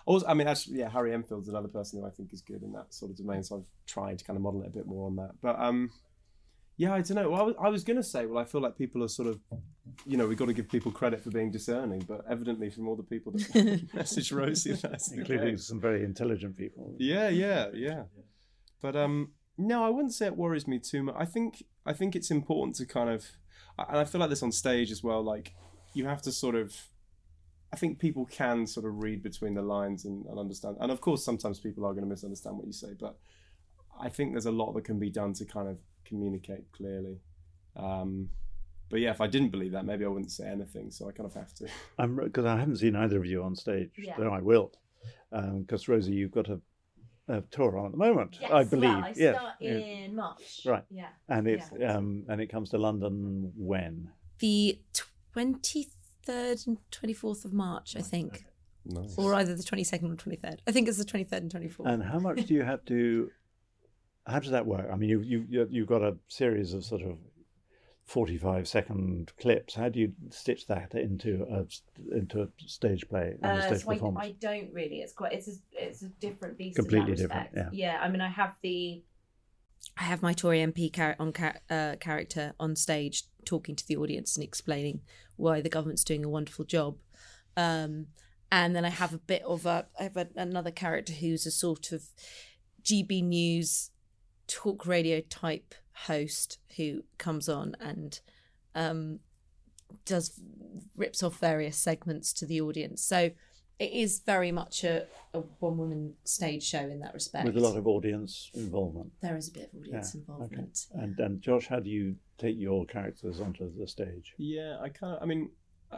Also, 0.05 0.25
I 0.27 0.33
mean, 0.33 0.47
actually, 0.47 0.79
yeah, 0.79 0.89
Harry 0.89 1.13
Enfield's 1.13 1.49
another 1.49 1.67
person 1.67 1.99
who 1.99 2.07
I 2.07 2.11
think 2.11 2.33
is 2.33 2.41
good 2.41 2.63
in 2.63 2.71
that 2.73 2.93
sort 2.93 3.11
of 3.11 3.17
domain. 3.17 3.43
So 3.43 3.57
I've 3.57 3.65
tried 3.85 4.19
to 4.19 4.25
kind 4.25 4.37
of 4.37 4.43
model 4.43 4.61
it 4.63 4.67
a 4.67 4.71
bit 4.71 4.87
more 4.87 5.05
on 5.05 5.15
that. 5.17 5.31
But 5.41 5.59
um, 5.59 5.91
yeah, 6.77 6.93
I 6.93 7.01
don't 7.01 7.15
know. 7.15 7.29
Well, 7.29 7.41
I 7.41 7.43
was, 7.43 7.55
I 7.59 7.69
was 7.69 7.83
going 7.83 7.97
to 7.97 8.03
say, 8.03 8.27
well, 8.27 8.37
I 8.37 8.45
feel 8.45 8.61
like 8.61 8.77
people 8.77 9.03
are 9.03 9.07
sort 9.07 9.27
of, 9.27 9.39
you 10.05 10.15
know, 10.15 10.27
we've 10.27 10.37
got 10.37 10.45
to 10.45 10.53
give 10.53 10.69
people 10.69 10.91
credit 10.91 11.21
for 11.21 11.31
being 11.31 11.51
discerning, 11.51 12.03
but 12.07 12.21
evidently 12.29 12.69
from 12.69 12.87
all 12.87 12.95
the 12.95 13.03
people 13.03 13.31
that 13.31 13.89
message 13.93 14.31
Rosie, 14.31 14.73
that's 14.73 15.11
including 15.11 15.57
some 15.57 15.79
very 15.79 16.03
intelligent 16.03 16.55
people. 16.55 16.95
Yeah, 16.99 17.29
yeah, 17.29 17.69
yeah. 17.73 18.03
But 18.79 18.95
um, 18.95 19.31
no, 19.57 19.83
I 19.83 19.89
wouldn't 19.89 20.13
say 20.13 20.27
it 20.27 20.35
worries 20.37 20.67
me 20.67 20.79
too 20.79 21.03
much. 21.03 21.15
I 21.17 21.25
think 21.25 21.63
I 21.85 21.93
think 21.93 22.15
it's 22.15 22.31
important 22.31 22.75
to 22.77 22.85
kind 22.85 23.09
of, 23.09 23.25
and 23.77 23.97
I 23.97 24.05
feel 24.05 24.19
like 24.21 24.29
this 24.29 24.43
on 24.43 24.51
stage 24.51 24.91
as 24.91 25.03
well. 25.03 25.23
Like 25.23 25.53
you 25.93 26.05
have 26.05 26.21
to 26.23 26.31
sort 26.31 26.55
of, 26.55 26.75
I 27.73 27.75
think 27.77 27.97
people 27.99 28.25
can 28.25 28.67
sort 28.67 28.85
of 28.85 29.01
read 29.01 29.23
between 29.23 29.53
the 29.55 29.61
lines 29.61 30.05
and, 30.05 30.25
and 30.25 30.37
understand. 30.39 30.77
And 30.79 30.91
of 30.91 31.01
course, 31.01 31.23
sometimes 31.23 31.59
people 31.59 31.85
are 31.85 31.93
going 31.93 32.03
to 32.03 32.09
misunderstand 32.09 32.57
what 32.57 32.67
you 32.67 32.73
say, 32.73 32.93
but 32.99 33.17
I 33.99 34.09
think 34.09 34.33
there's 34.33 34.45
a 34.45 34.51
lot 34.51 34.73
that 34.73 34.83
can 34.83 34.99
be 34.99 35.09
done 35.09 35.33
to 35.33 35.45
kind 35.45 35.67
of 35.67 35.77
communicate 36.05 36.71
clearly. 36.71 37.19
Um, 37.75 38.29
but 38.89 38.99
yeah, 38.99 39.11
if 39.11 39.21
I 39.21 39.27
didn't 39.27 39.49
believe 39.49 39.71
that, 39.73 39.85
maybe 39.85 40.05
I 40.05 40.07
wouldn't 40.07 40.31
say 40.31 40.47
anything. 40.47 40.91
So 40.91 41.07
I 41.09 41.11
kind 41.11 41.25
of 41.27 41.33
have 41.33 41.53
to. 41.55 41.67
I'm 41.97 42.15
because 42.15 42.45
I 42.45 42.57
haven't 42.57 42.77
seen 42.77 42.95
either 42.95 43.17
of 43.17 43.25
you 43.25 43.43
on 43.43 43.55
stage, 43.55 43.89
Yeah. 43.97 44.15
though 44.17 44.31
I 44.31 44.39
will. 44.41 44.71
Because 45.31 45.87
Rosie, 45.87 46.13
you've 46.13 46.31
got 46.31 46.47
a, 46.49 46.59
a 47.27 47.41
tour 47.51 47.77
on 47.77 47.87
at 47.87 47.91
the 47.91 47.97
moment, 47.97 48.39
I 48.51 48.63
believe. 48.63 48.89
Well, 48.89 49.03
I 49.03 49.13
yes, 49.15 49.35
start 49.35 49.53
yeah. 49.59 49.71
in 49.71 50.15
March. 50.15 50.61
Right. 50.65 50.83
Yeah. 50.89 51.09
and 51.27 51.47
it's 51.47 51.69
yeah. 51.77 51.95
um 51.97 52.23
and 52.29 52.39
it 52.41 52.47
comes 52.47 52.69
to 52.71 52.77
London 52.77 53.51
when 53.57 54.09
The 54.39 54.79
twenty 55.33 55.89
third 56.23 56.59
and 56.67 56.77
twenty 56.91 57.13
fourth 57.13 57.45
of 57.45 57.53
March, 57.53 57.95
I 57.97 58.01
think, 58.01 58.45
Nice. 58.85 59.15
or 59.17 59.33
either 59.33 59.55
the 59.55 59.63
twenty 59.63 59.83
second 59.83 60.11
or 60.11 60.15
twenty 60.15 60.37
third. 60.37 60.61
I 60.67 60.71
think 60.71 60.87
it's 60.87 60.97
the 60.97 61.05
twenty 61.05 61.25
third 61.25 61.41
and 61.41 61.51
twenty 61.51 61.69
fourth. 61.69 61.89
and 61.89 62.01
how 62.03 62.19
much 62.19 62.45
do 62.45 62.53
you 62.53 62.63
have 62.63 62.83
to? 62.85 63.29
How 64.25 64.39
does 64.39 64.51
that 64.51 64.65
work? 64.65 64.87
I 64.91 64.95
mean, 64.95 65.09
you 65.09 65.21
you 65.21 65.45
you- 65.49 65.67
you've 65.69 65.87
got 65.87 66.01
a 66.03 66.17
series 66.27 66.73
of 66.73 66.83
sort 66.85 67.01
of 67.01 67.17
forty-five 68.07 68.67
second 68.67 69.31
clips. 69.39 69.75
How 69.75 69.89
do 69.89 69.99
you 69.99 70.13
stitch 70.31 70.65
that 70.67 70.95
into 70.95 71.45
a 71.51 72.15
into 72.15 72.41
a 72.41 72.47
stage 72.65 73.07
play 73.07 73.35
and 73.41 73.45
a 73.45 73.55
Uh, 73.55 73.67
stage 73.67 73.83
so 73.83 73.91
I, 73.91 73.93
performance? 73.95 74.25
I 74.27 74.31
don't 74.39 74.73
really. 74.73 75.01
It's 75.01 75.13
quite. 75.13 75.33
It's 75.33 75.47
a, 75.47 75.53
it's 75.73 76.01
a 76.01 76.07
different 76.07 76.57
beast. 76.57 76.77
Completely 76.77 77.11
in 77.11 77.27
that 77.27 77.51
different, 77.53 77.73
yeah. 77.73 77.93
yeah. 77.93 77.99
I 78.01 78.09
mean, 78.09 78.21
I 78.21 78.29
have 78.29 78.55
the. 78.61 79.03
I 79.97 80.03
have 80.03 80.21
my 80.21 80.33
Tory 80.33 80.59
MP 80.59 80.93
char- 80.93 81.15
on 81.19 81.33
char- 81.33 81.61
uh, 81.69 81.95
character 81.99 82.53
on 82.59 82.75
stage 82.75 83.23
talking 83.45 83.75
to 83.75 83.87
the 83.87 83.95
audience 83.95 84.35
and 84.35 84.43
explaining 84.43 85.01
why 85.35 85.61
the 85.61 85.69
government's 85.69 86.03
doing 86.03 86.25
a 86.25 86.29
wonderful 86.29 86.65
job. 86.65 86.97
Um, 87.55 88.07
and 88.51 88.75
then 88.75 88.85
I 88.85 88.89
have 88.89 89.13
a 89.13 89.17
bit 89.19 89.43
of 89.43 89.65
a, 89.65 89.85
I 89.99 90.03
have 90.03 90.17
a, 90.17 90.27
another 90.35 90.71
character 90.71 91.13
who's 91.13 91.45
a 91.45 91.51
sort 91.51 91.91
of 91.91 92.03
GB 92.83 93.23
News 93.23 93.91
talk 94.47 94.85
radio 94.85 95.21
type 95.21 95.75
host 96.05 96.59
who 96.75 97.03
comes 97.17 97.49
on 97.49 97.75
and 97.79 98.19
um, 98.75 99.19
does 100.05 100.39
rips 100.95 101.23
off 101.23 101.39
various 101.39 101.77
segments 101.77 102.33
to 102.33 102.45
the 102.45 102.61
audience. 102.61 103.01
So 103.01 103.31
it 103.79 103.91
is 103.91 104.21
very 104.25 104.51
much 104.51 104.83
a, 104.83 105.05
a 105.33 105.39
one 105.59 105.77
woman 105.77 106.13
stage 106.23 106.63
show 106.63 106.79
in 106.79 106.99
that 106.99 107.13
respect. 107.13 107.45
with 107.45 107.57
a 107.57 107.59
lot 107.59 107.77
of 107.77 107.87
audience 107.87 108.49
involvement. 108.53 109.11
There 109.21 109.37
is 109.37 109.49
a 109.49 109.51
bit 109.51 109.69
of 109.73 109.79
audience 109.79 110.15
Yeah, 110.15 110.21
involvement. 110.21 110.85
Okay. 110.91 111.03
And 111.03 111.19
and 111.19 111.41
Josh, 111.41 111.67
how 111.67 111.79
do 111.79 111.89
you 111.89 112.15
take 112.37 112.57
your 112.57 112.85
characters 112.85 113.39
onto 113.39 113.71
the 113.77 113.87
stage? 113.87 114.33
Yeah, 114.37 114.77
I 114.81 114.89
kind 114.89 115.15
of. 115.15 115.23
I 115.23 115.25
mean, 115.25 115.51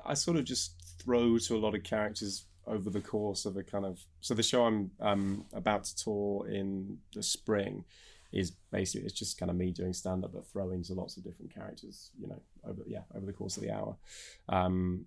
I 0.06 0.14
sort 0.14 0.38
of 0.38 0.46
just 0.46 0.74
throw 1.02 1.38
to 1.38 1.56
a 1.56 1.60
lot 1.60 1.76
of 1.76 1.84
characters 1.84 2.46
over 2.68 2.90
the 2.90 3.02
course 3.02 3.46
of 3.46 3.58
a 3.58 3.64
kind 3.64 3.86
of. 3.86 4.00
So 4.22 4.34
the 4.34 4.44
show 4.44 4.66
I'm 4.66 4.92
um, 5.00 5.46
about 5.54 5.86
to 5.86 5.96
tour 5.96 6.48
in 6.50 6.98
the 7.14 7.24
spring 7.24 7.86
is 8.32 8.52
basically 8.72 9.06
it's 9.06 9.18
just 9.18 9.38
kind 9.40 9.50
of 9.50 9.56
me 9.58 9.72
doing 9.72 9.94
stand 9.94 10.24
up, 10.24 10.34
but 10.34 10.46
throwing 10.48 10.84
to 10.84 10.94
lots 10.94 11.18
of 11.18 11.24
different 11.24 11.54
characters. 11.54 12.12
You 12.20 12.28
know, 12.28 12.42
over 12.68 12.84
yeah 12.88 13.02
over 13.16 13.26
the 13.26 13.34
course 13.34 13.58
of 13.58 13.64
the 13.64 13.72
hour. 13.72 13.96
Um, 14.48 15.06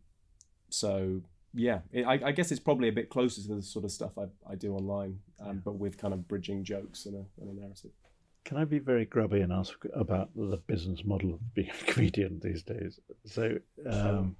so 0.70 1.20
yeah, 1.54 1.80
it, 1.92 2.04
I, 2.04 2.28
I 2.28 2.32
guess 2.32 2.50
it's 2.50 2.60
probably 2.60 2.88
a 2.88 2.92
bit 2.92 3.10
closer 3.10 3.42
to 3.42 3.54
the 3.56 3.62
sort 3.62 3.84
of 3.84 3.90
stuff 3.92 4.12
I, 4.18 4.24
I 4.50 4.54
do 4.54 4.74
online, 4.74 5.18
um, 5.38 5.60
but 5.64 5.74
with 5.74 5.98
kind 5.98 6.14
of 6.14 6.26
bridging 6.26 6.64
jokes 6.64 7.04
and 7.06 7.14
a, 7.14 7.24
and 7.40 7.50
a 7.56 7.60
narrative. 7.60 7.90
Can 8.44 8.56
I 8.56 8.64
be 8.64 8.78
very 8.80 9.04
grubby 9.04 9.40
and 9.40 9.52
ask 9.52 9.74
about 9.94 10.30
the 10.34 10.56
business 10.66 11.04
model 11.04 11.34
of 11.34 11.54
being 11.54 11.70
a 11.70 11.84
comedian 11.92 12.40
these 12.42 12.62
days? 12.62 12.98
So, 13.26 13.58
um, 13.88 14.34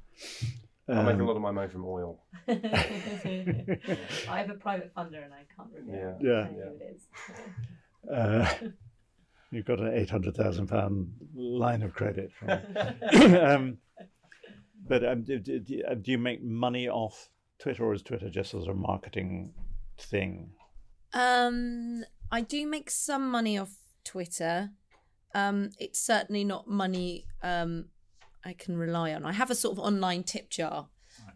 I 0.89 1.03
make 1.03 1.17
a 1.17 1.21
um, 1.21 1.27
lot 1.27 1.37
of 1.37 1.43
my 1.43 1.53
money 1.53 1.69
from 1.69 1.85
oil. 1.85 2.25
I 2.49 2.55
have 4.29 4.51
a 4.51 4.55
private 4.55 4.93
funder 4.95 5.23
and 5.25 5.33
I 5.33 5.45
can't 5.55 5.69
remember 5.75 6.17
Yeah. 6.21 6.47
who 6.47 6.59
Yeah. 6.59 6.65
it 6.67 6.97
is. 6.97 7.07
uh, 8.11 8.53
you've 9.51 9.65
got 9.67 9.81
an 9.81 9.93
eight 9.95 10.11
hundred 10.11 10.37
thousand 10.37 10.69
pound 10.69 11.13
line 11.35 11.83
of 11.83 11.95
credit. 11.95 12.31
Um, 13.43 13.79
but 14.89 15.05
um, 15.05 15.23
do, 15.23 15.39
do, 15.39 15.61
do 15.61 15.83
uh, 15.89 15.95
you 16.05 16.19
make 16.19 16.43
money 16.43 16.89
off 16.89 17.31
Twitter, 17.59 17.85
or 17.85 17.95
is 17.95 18.03
Twitter 18.03 18.29
just 18.29 18.53
as 18.55 18.67
a 18.67 18.75
marketing 18.75 19.53
thing? 19.97 20.51
Um, 21.13 22.05
I 22.31 22.41
do 22.41 22.67
make 22.67 22.91
some 22.91 23.31
money 23.31 23.59
off 23.59 23.77
Twitter. 24.05 24.71
Um, 25.35 25.71
it's 25.79 26.01
certainly 26.01 26.45
not 26.45 26.69
money 26.69 27.27
um, 27.43 27.87
I 28.45 28.55
can 28.55 28.77
rely 28.77 29.15
on. 29.15 29.25
I 29.25 29.33
have 29.33 29.51
a 29.51 29.55
sort 29.55 29.79
of 29.79 29.85
online 29.85 30.25
tip 30.25 30.51
jar, 30.51 30.89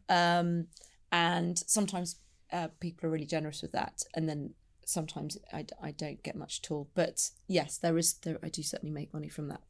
um, 0.09 0.66
and 1.12 1.59
sometimes 1.66 2.16
uh, 2.52 2.68
people 2.81 3.09
are 3.09 3.12
really 3.12 3.26
generous 3.26 3.62
with 3.62 3.72
that, 3.72 4.02
and 4.14 4.29
then 4.29 4.55
sometimes 4.87 5.37
I, 5.53 5.66
I 5.83 5.90
don't 5.90 6.22
get 6.22 6.37
much 6.37 6.61
at 6.64 6.70
all. 6.70 6.88
But 6.94 7.31
yes, 7.46 7.77
there 7.77 7.99
is 7.99 8.14
there 8.14 8.38
I 8.42 8.49
do 8.49 8.62
certainly 8.62 8.92
make 8.92 9.12
money 9.12 9.29
from 9.29 9.49
that. 9.49 9.61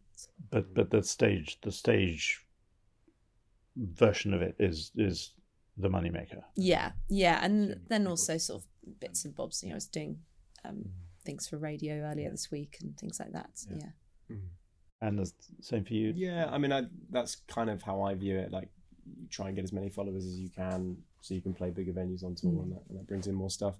But 0.50 0.72
but 0.72 0.90
the 0.90 1.02
stage 1.02 1.58
the 1.62 1.72
stage 1.72 2.44
version 3.76 4.32
of 4.32 4.42
it 4.42 4.54
is 4.58 4.92
is 4.94 5.32
the 5.76 5.88
moneymaker. 5.88 6.42
Yeah, 6.54 6.92
yeah, 7.08 7.40
and 7.42 7.80
then 7.88 8.06
also 8.06 8.38
sort 8.38 8.62
of 8.62 9.00
bits 9.00 9.24
and 9.24 9.34
bobs. 9.34 9.62
You 9.62 9.70
know, 9.70 9.74
I 9.74 9.76
was 9.76 9.86
doing 9.86 10.18
um, 10.64 10.90
things 11.24 11.48
for 11.48 11.58
radio 11.58 11.96
earlier 12.02 12.30
this 12.30 12.50
week 12.50 12.78
and 12.80 12.96
things 12.96 13.20
like 13.20 13.32
that. 13.32 13.50
So, 13.54 13.70
yeah. 13.74 14.36
And 15.02 15.18
the 15.18 15.30
same 15.60 15.84
for 15.84 15.92
you. 15.92 16.14
Yeah, 16.16 16.48
I 16.50 16.56
mean, 16.56 16.72
I, 16.72 16.84
that's 17.10 17.36
kind 17.48 17.68
of 17.68 17.82
how 17.82 18.00
I 18.00 18.14
view 18.14 18.38
it. 18.38 18.50
Like, 18.50 18.70
you 19.04 19.26
try 19.28 19.48
and 19.48 19.54
get 19.54 19.64
as 19.64 19.72
many 19.72 19.90
followers 19.90 20.24
as 20.24 20.38
you 20.38 20.48
can, 20.48 20.96
so 21.20 21.34
you 21.34 21.40
can 21.40 21.54
play 21.54 21.70
bigger 21.70 21.92
venues 21.92 22.24
on 22.24 22.34
tour, 22.34 22.62
and, 22.62 22.72
that, 22.72 22.82
and 22.88 22.98
that 22.98 23.06
brings 23.06 23.26
in 23.26 23.34
more 23.34 23.50
stuff. 23.50 23.74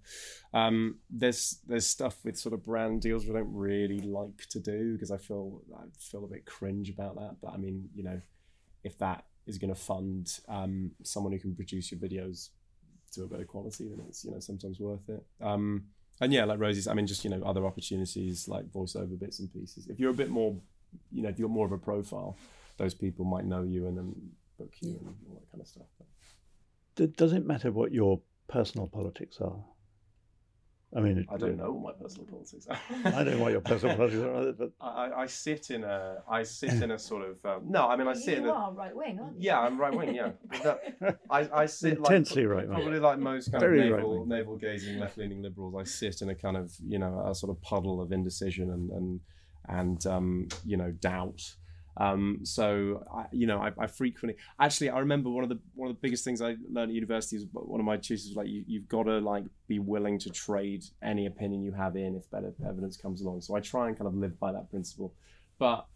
Um, 0.52 0.98
there's 1.10 1.60
there's 1.66 1.86
stuff 1.86 2.16
with 2.24 2.38
sort 2.38 2.54
of 2.54 2.64
brand 2.64 3.02
deals 3.02 3.26
we 3.26 3.32
don't 3.32 3.52
really 3.52 4.00
like 4.00 4.46
to 4.50 4.60
do 4.60 4.94
because 4.94 5.10
I 5.10 5.16
feel 5.16 5.62
I 5.74 5.84
feel 5.98 6.24
a 6.24 6.28
bit 6.28 6.46
cringe 6.46 6.90
about 6.90 7.16
that. 7.16 7.36
But 7.40 7.52
I 7.52 7.56
mean, 7.56 7.88
you 7.94 8.02
know, 8.02 8.20
if 8.84 8.98
that 8.98 9.24
is 9.46 9.58
going 9.58 9.72
to 9.72 9.80
fund 9.80 10.40
um, 10.48 10.90
someone 11.02 11.32
who 11.32 11.38
can 11.38 11.54
produce 11.54 11.92
your 11.92 12.00
videos 12.00 12.48
to 13.12 13.24
a 13.24 13.26
better 13.26 13.44
quality, 13.44 13.88
then 13.88 14.04
it's 14.08 14.24
you 14.24 14.32
know 14.32 14.40
sometimes 14.40 14.80
worth 14.80 15.08
it. 15.08 15.24
Um, 15.40 15.84
and 16.20 16.32
yeah, 16.32 16.44
like 16.44 16.58
Rosie's, 16.58 16.88
I 16.88 16.94
mean, 16.94 17.06
just 17.06 17.24
you 17.24 17.30
know, 17.30 17.42
other 17.44 17.66
opportunities 17.66 18.48
like 18.48 18.66
voiceover 18.66 19.18
bits 19.18 19.38
and 19.38 19.52
pieces. 19.52 19.86
If 19.88 20.00
you're 20.00 20.10
a 20.10 20.14
bit 20.14 20.30
more, 20.30 20.56
you 21.12 21.22
know, 21.22 21.28
if 21.28 21.38
you're 21.38 21.48
more 21.48 21.66
of 21.66 21.72
a 21.72 21.78
profile, 21.78 22.36
those 22.78 22.94
people 22.94 23.24
might 23.24 23.44
know 23.44 23.62
you 23.62 23.86
and 23.86 23.96
then 23.96 24.14
book 24.58 24.72
you 24.80 24.90
and 24.90 25.14
all 25.28 25.34
that 25.34 25.50
kind 25.50 25.60
of 25.60 25.68
stuff. 25.68 25.86
D- 25.98 26.04
does 26.96 27.32
it 27.32 27.44
matter 27.46 27.70
what 27.70 27.92
your 27.92 28.20
personal 28.48 28.86
politics 28.88 29.38
are? 29.40 29.62
I 30.96 31.00
mean, 31.00 31.18
it, 31.18 31.26
I 31.28 31.36
don't 31.36 31.56
know 31.58 31.72
what 31.72 31.98
my 31.98 32.04
personal 32.04 32.26
politics 32.26 32.66
are. 32.70 32.78
I 33.12 33.22
don't 33.24 33.36
know 33.36 33.42
what 33.42 33.52
your 33.52 33.60
personal 33.60 33.96
politics 34.00 34.22
are, 34.22 34.52
but 34.52 34.70
I, 34.80 34.86
I- 34.86 35.22
I 35.22 35.26
sit 35.26 35.70
in 35.70 35.82
a 35.84 36.22
I 36.30 36.42
sit 36.44 36.72
in 36.74 36.92
a 36.92 36.98
sort 36.98 37.28
of 37.28 37.44
um, 37.44 37.70
no, 37.70 37.86
I 37.88 37.96
mean 37.96 38.06
I 38.08 38.14
sit 38.14 38.38
in 38.38 38.44
you 38.44 38.50
a 38.50 38.54
are 38.54 38.72
right 38.72 38.96
wing, 38.96 39.18
aren't 39.20 39.36
you? 39.36 39.46
yeah, 39.46 39.60
I'm 39.60 39.78
right 39.78 39.92
wing, 39.94 40.14
yeah. 40.14 40.30
That- 40.62 41.18
I, 41.28 41.48
I 41.52 41.66
sit 41.66 41.98
Intensely 41.98 42.46
like, 42.46 42.56
right-wing. 42.56 42.74
Probably 42.76 43.00
like 43.00 43.18
most 43.18 43.50
kind 43.50 43.60
Very 43.60 43.80
of 43.90 43.96
navel 43.96 44.10
right-wing. 44.12 44.28
navel 44.28 44.56
gazing 44.56 44.98
left 44.98 45.18
leaning 45.18 45.42
liberals, 45.42 45.74
I 45.78 45.84
sit 45.84 46.22
in 46.22 46.30
a 46.30 46.34
kind 46.34 46.56
of 46.56 46.72
you 46.86 46.98
know 47.00 47.20
a 47.26 47.34
sort 47.34 47.50
of 47.50 47.60
puddle 47.62 48.00
of 48.00 48.12
indecision 48.12 48.70
and 48.70 48.90
and 48.90 49.20
and 49.68 50.06
um, 50.06 50.48
you 50.64 50.76
know 50.76 50.92
doubt. 50.92 51.42
Um, 51.98 52.40
so 52.42 53.04
I, 53.14 53.24
you 53.32 53.46
know, 53.46 53.58
I, 53.58 53.72
I 53.78 53.86
frequently 53.86 54.38
actually 54.60 54.90
I 54.90 54.98
remember 54.98 55.30
one 55.30 55.44
of 55.44 55.48
the 55.48 55.58
one 55.74 55.88
of 55.88 55.96
the 55.96 56.00
biggest 56.00 56.24
things 56.24 56.42
I 56.42 56.56
learned 56.70 56.90
at 56.90 56.94
university 56.94 57.36
is 57.36 57.46
one 57.52 57.80
of 57.80 57.86
my 57.86 57.96
tutors 57.96 58.26
was 58.28 58.36
like 58.36 58.48
you, 58.48 58.64
you've 58.66 58.88
got 58.88 59.04
to 59.04 59.18
like 59.18 59.44
be 59.66 59.78
willing 59.78 60.18
to 60.20 60.30
trade 60.30 60.84
any 61.02 61.26
opinion 61.26 61.62
you 61.62 61.72
have 61.72 61.96
in 61.96 62.14
if 62.16 62.30
better 62.30 62.52
evidence 62.66 62.96
comes 62.96 63.22
along. 63.22 63.40
So 63.40 63.56
I 63.56 63.60
try 63.60 63.88
and 63.88 63.96
kind 63.96 64.08
of 64.08 64.14
live 64.14 64.38
by 64.38 64.52
that 64.52 64.70
principle 64.70 65.14
but 65.58 65.86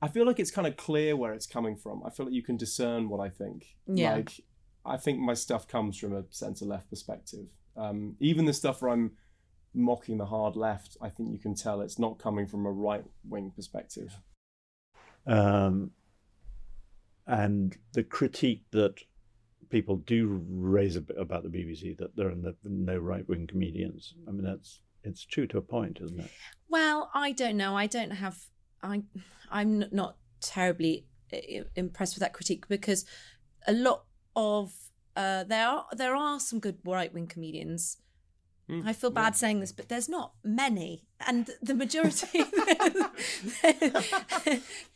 I 0.00 0.08
feel 0.08 0.26
like 0.26 0.38
it's 0.38 0.50
kind 0.50 0.66
of 0.66 0.76
clear 0.76 1.16
where 1.16 1.32
it's 1.32 1.46
coming 1.46 1.76
from. 1.76 2.02
I 2.04 2.10
feel 2.10 2.26
like 2.26 2.34
you 2.34 2.42
can 2.42 2.56
discern 2.56 3.08
what 3.08 3.20
I 3.20 3.28
think. 3.28 3.76
Yeah. 3.86 4.16
Like 4.16 4.40
I 4.84 4.96
think 4.96 5.18
my 5.18 5.34
stuff 5.34 5.66
comes 5.66 5.98
from 5.98 6.14
a 6.14 6.24
centre 6.30 6.64
left 6.64 6.90
perspective. 6.90 7.46
Um, 7.76 8.16
even 8.20 8.44
the 8.44 8.52
stuff 8.52 8.82
where 8.82 8.92
I'm 8.92 9.12
mocking 9.74 10.18
the 10.18 10.26
hard 10.26 10.56
left, 10.56 10.96
I 11.00 11.08
think 11.08 11.30
you 11.30 11.38
can 11.38 11.54
tell 11.54 11.80
it's 11.80 11.98
not 11.98 12.18
coming 12.18 12.46
from 12.46 12.66
a 12.66 12.70
right 12.70 13.04
wing 13.28 13.52
perspective. 13.54 14.18
Um, 15.28 15.90
and 17.26 17.76
the 17.92 18.02
critique 18.02 18.64
that 18.72 18.94
people 19.68 19.96
do 19.98 20.42
raise 20.48 20.96
about 20.96 21.42
the 21.42 21.50
BBC 21.50 21.96
that 21.98 22.16
there 22.16 22.30
are 22.30 22.54
no, 22.64 22.96
right 22.96 23.28
wing 23.28 23.46
comedians. 23.46 24.14
I 24.26 24.30
mean, 24.30 24.42
that's 24.42 24.80
it's 25.04 25.24
true 25.24 25.46
to 25.48 25.58
a 25.58 25.62
point, 25.62 26.00
isn't 26.02 26.18
it? 26.18 26.30
Well, 26.68 27.10
I 27.14 27.32
don't 27.32 27.56
know. 27.56 27.76
I 27.76 27.86
don't 27.86 28.12
have. 28.12 28.38
I 28.82 29.02
I'm 29.50 29.84
not 29.92 30.16
terribly 30.40 31.06
impressed 31.76 32.14
with 32.14 32.20
that 32.20 32.32
critique 32.32 32.66
because 32.68 33.04
a 33.66 33.72
lot 33.72 34.04
of 34.34 34.72
uh, 35.16 35.44
there 35.44 35.68
are 35.68 35.86
there 35.94 36.16
are 36.16 36.40
some 36.40 36.60
good 36.60 36.78
right 36.84 37.12
wing 37.12 37.26
comedians. 37.26 37.98
Hmm, 38.68 38.82
I 38.86 38.92
feel 38.92 39.10
bad 39.10 39.34
saying 39.34 39.60
this, 39.60 39.72
but 39.72 39.88
there's 39.88 40.08
not 40.08 40.32
many, 40.44 41.04
and 41.26 41.48
the 41.62 41.74
majority, 41.74 42.26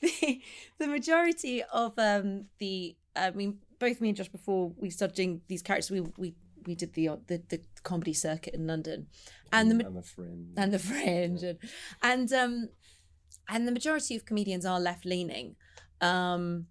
the, 0.01 0.41
the 0.79 0.87
majority 0.87 1.63
of 1.73 1.99
um, 1.99 2.47
the, 2.59 2.97
I 3.17 3.31
mean, 3.31 3.59
both 3.79 4.01
me 4.01 4.09
and 4.09 4.17
Josh 4.17 4.29
before 4.29 4.73
we 4.77 4.91
started 4.91 5.17
doing 5.17 5.41
these 5.49 5.63
characters, 5.63 5.91
we 5.91 6.01
we 6.19 6.35
we 6.67 6.75
did 6.75 6.93
the 6.93 7.09
the, 7.27 7.43
the 7.49 7.61
comedy 7.83 8.13
circuit 8.13 8.55
in 8.55 8.67
London, 8.67 9.07
and 9.53 9.71
the 9.71 9.87
and 9.87 9.97
the 9.97 10.03
fringe. 10.03 10.55
and 10.57 10.73
the 10.73 10.79
fringe. 10.79 11.43
And 11.43 11.59
and 12.03 12.33
um 12.33 12.69
and 13.49 13.67
the 13.67 13.73
majority 13.73 14.15
of 14.17 14.25
comedians 14.25 14.65
are 14.65 14.79
left 14.79 15.05
leaning 15.05 15.57
um 16.01 16.67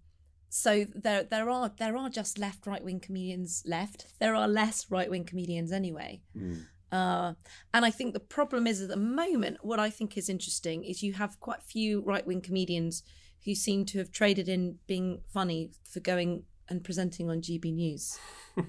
so 0.54 0.84
there 0.94 1.22
there 1.24 1.48
are 1.48 1.72
there 1.78 1.96
are 1.96 2.10
just 2.10 2.38
left 2.38 2.66
right 2.66 2.84
wing 2.84 3.00
comedians 3.00 3.62
left. 3.66 4.06
There 4.20 4.34
are 4.34 4.46
less 4.46 4.90
right 4.90 5.10
wing 5.10 5.24
comedians 5.24 5.72
anyway. 5.72 6.20
Mm. 6.36 6.66
Uh, 6.92 7.32
and 7.72 7.84
I 7.84 7.90
think 7.90 8.12
the 8.12 8.20
problem 8.20 8.66
is 8.66 8.82
at 8.82 8.88
the 8.88 8.96
moment, 8.96 9.58
what 9.62 9.80
I 9.80 9.88
think 9.88 10.18
is 10.18 10.28
interesting 10.28 10.84
is 10.84 11.02
you 11.02 11.14
have 11.14 11.40
quite 11.40 11.60
a 11.60 11.62
few 11.62 12.02
right 12.02 12.26
wing 12.26 12.42
comedians 12.42 13.02
who 13.44 13.54
seem 13.54 13.86
to 13.86 13.98
have 13.98 14.12
traded 14.12 14.48
in 14.48 14.78
being 14.86 15.22
funny 15.32 15.70
for 15.90 16.00
going 16.00 16.44
and 16.68 16.84
presenting 16.84 17.30
on 17.30 17.40
GB 17.40 17.72
News, 17.72 18.18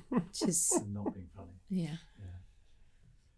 which 0.10 0.42
is, 0.48 0.72
Not 0.92 1.14
being 1.14 1.30
funny. 1.36 1.52
yeah. 1.70 1.98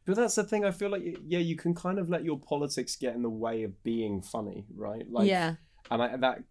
But 0.05 0.17
that's 0.17 0.35
the 0.35 0.43
thing. 0.43 0.63
I 0.63 0.69
feel 0.69 0.91
like 0.91 1.17
yeah, 1.25 1.39
you 1.39 1.55
can 1.55 1.73
kind 1.73 1.97
of 1.97 2.09
let 2.09 2.23
your 2.23 2.39
politics 2.39 2.95
get 2.95 3.15
in 3.15 3.23
the 3.23 3.29
way 3.29 3.63
of 3.63 3.81
being 3.83 4.21
funny, 4.21 4.65
right? 4.75 5.03
Like, 5.09 5.27
yeah. 5.27 5.55
and 5.89 6.01
I, 6.01 6.15
that 6.17 6.43